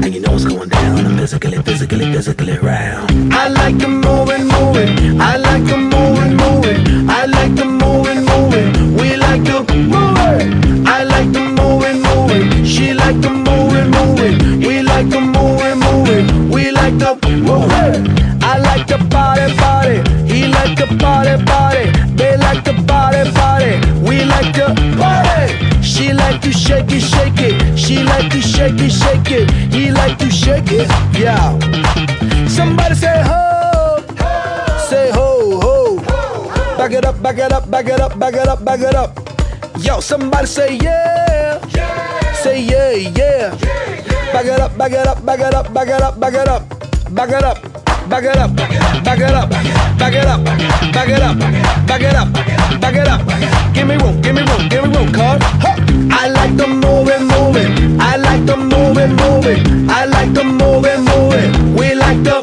And 0.04 0.14
you 0.14 0.22
know 0.22 0.32
what's 0.32 0.46
going 0.46 0.70
down. 0.70 1.06
I'm 1.06 1.18
physically, 1.18 1.58
physically, 1.64 2.14
physically 2.14 2.58
round. 2.60 3.34
I 3.34 3.48
like 3.48 3.78
them 3.78 4.02
moving, 4.02 4.48
moving. 4.48 5.20
I 5.20 5.38
like 5.38 5.64
them 5.66 5.91
shake 28.62 28.82
it, 28.82 28.92
shake 28.92 29.32
it. 29.32 29.52
He 29.74 29.92
like 29.92 30.18
to 30.20 30.30
shake 30.30 30.72
it, 30.72 30.88
yeah. 31.18 31.58
Somebody 32.48 32.96
say 32.96 33.22
ho, 33.26 33.98
say 34.88 35.10
ho 35.12 35.60
ho. 35.60 35.98
Back 36.78 36.92
it 36.92 37.06
up, 37.06 37.22
back 37.24 37.38
it 37.40 37.52
up, 37.52 37.72
back 37.72 37.88
it 37.88 38.00
up, 38.00 38.20
back 38.20 38.34
it 38.36 38.48
up, 38.48 38.64
back 38.64 38.82
it 38.82 38.96
up. 38.96 39.20
Yo, 39.80 40.00
somebody 40.00 40.46
say 40.46 40.78
yeah, 40.78 41.60
say 42.34 42.62
yeah, 42.62 42.92
yeah. 43.18 43.50
Back 44.32 44.46
it 44.46 44.60
up, 44.60 44.78
back 44.78 44.92
it 44.92 45.08
up, 45.08 45.26
back 45.26 45.40
it 45.40 45.54
up, 45.56 45.74
back 45.74 45.88
it 45.88 46.02
up, 46.02 46.20
back 46.20 46.34
it 46.34 46.48
up, 46.48 46.60
back 47.16 47.30
it 47.34 47.44
up. 47.44 47.58
Back 48.10 48.24
it 48.26 48.36
up, 48.36 48.54
back 48.56 49.20
it 49.20 49.32
up, 49.32 49.50
back 49.98 50.14
it 50.14 50.28
up, 50.28 50.44
back 50.94 51.08
it 51.08 51.22
up, 51.22 51.40
back 51.88 52.02
it 52.02 52.14
up, 52.14 52.34
back 52.82 52.96
it 52.96 53.08
up. 53.08 53.22
Give 53.74 53.88
me 53.88 53.96
room, 53.96 54.22
give 54.22 54.36
me 54.36 54.42
room, 54.42 54.68
give 54.70 54.84
me 54.84 54.98
room, 54.98 55.14
cuz. 55.14 55.71
I 56.10 56.30
like 56.30 56.56
the 56.58 56.68
moving, 56.68 57.28
moving. 57.28 58.00
I 58.00 58.16
like 58.16 58.46
the 58.46 58.58
moving, 58.58 59.16
moving. 59.16 59.90
I 59.90 60.06
like 60.06 60.34
the 60.34 60.44
moving, 60.44 61.04
moving. 61.06 61.76
We 61.76 61.94
like 61.94 62.24
the. 62.24 62.42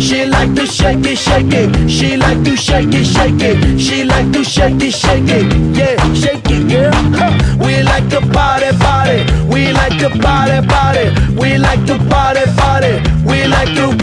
She 0.00 0.26
like 0.26 0.54
to 0.54 0.66
shake 0.66 1.06
it, 1.06 1.16
shake 1.16 1.52
it. 1.52 1.88
She 1.88 2.16
like 2.16 2.42
to 2.44 2.56
shake 2.56 2.92
it, 2.92 3.04
shake 3.04 3.40
it. 3.40 3.80
She 3.80 4.04
like 4.04 4.30
to 4.32 4.44
shake 4.44 4.82
it, 4.82 4.92
shake 4.92 5.28
it. 5.28 5.46
Yeah, 5.76 5.96
shake 6.14 6.42
it. 6.50 6.92
Huh. 7.14 7.32
We 7.64 7.82
like 7.82 8.08
to 8.10 8.20
party, 8.20 8.76
party. 8.78 9.24
We 9.46 9.72
like 9.72 9.98
to 10.00 10.10
party, 10.10 10.66
party. 10.66 11.06
We 11.40 11.56
like 11.58 11.86
to 11.86 11.98
party, 12.10 12.44
party. 12.56 13.00
We 13.24 13.46
like 13.46 13.74
to. 13.76 13.94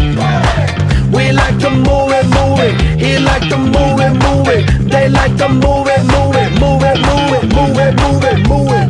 We 1.11 1.31
like 1.33 1.59
to 1.59 1.69
move 1.69 2.11
it, 2.11 2.25
move 2.25 2.59
it. 2.59 2.73
He 2.99 3.17
like 3.19 3.47
to 3.49 3.57
move 3.57 3.99
it, 3.99 4.13
move 4.23 4.47
it. 4.47 4.89
They 4.89 5.09
like 5.09 5.35
to 5.37 5.49
move 5.49 5.87
it, 5.87 6.03
move 6.05 6.35
it, 6.35 6.51
move 6.59 6.61
it, 6.61 6.70
move 7.07 7.43
it, 7.43 7.55
move 7.55 7.77
it, 7.77 7.95
move 8.01 8.23
it, 8.23 8.49
move 8.49 8.67
it. 8.71 8.80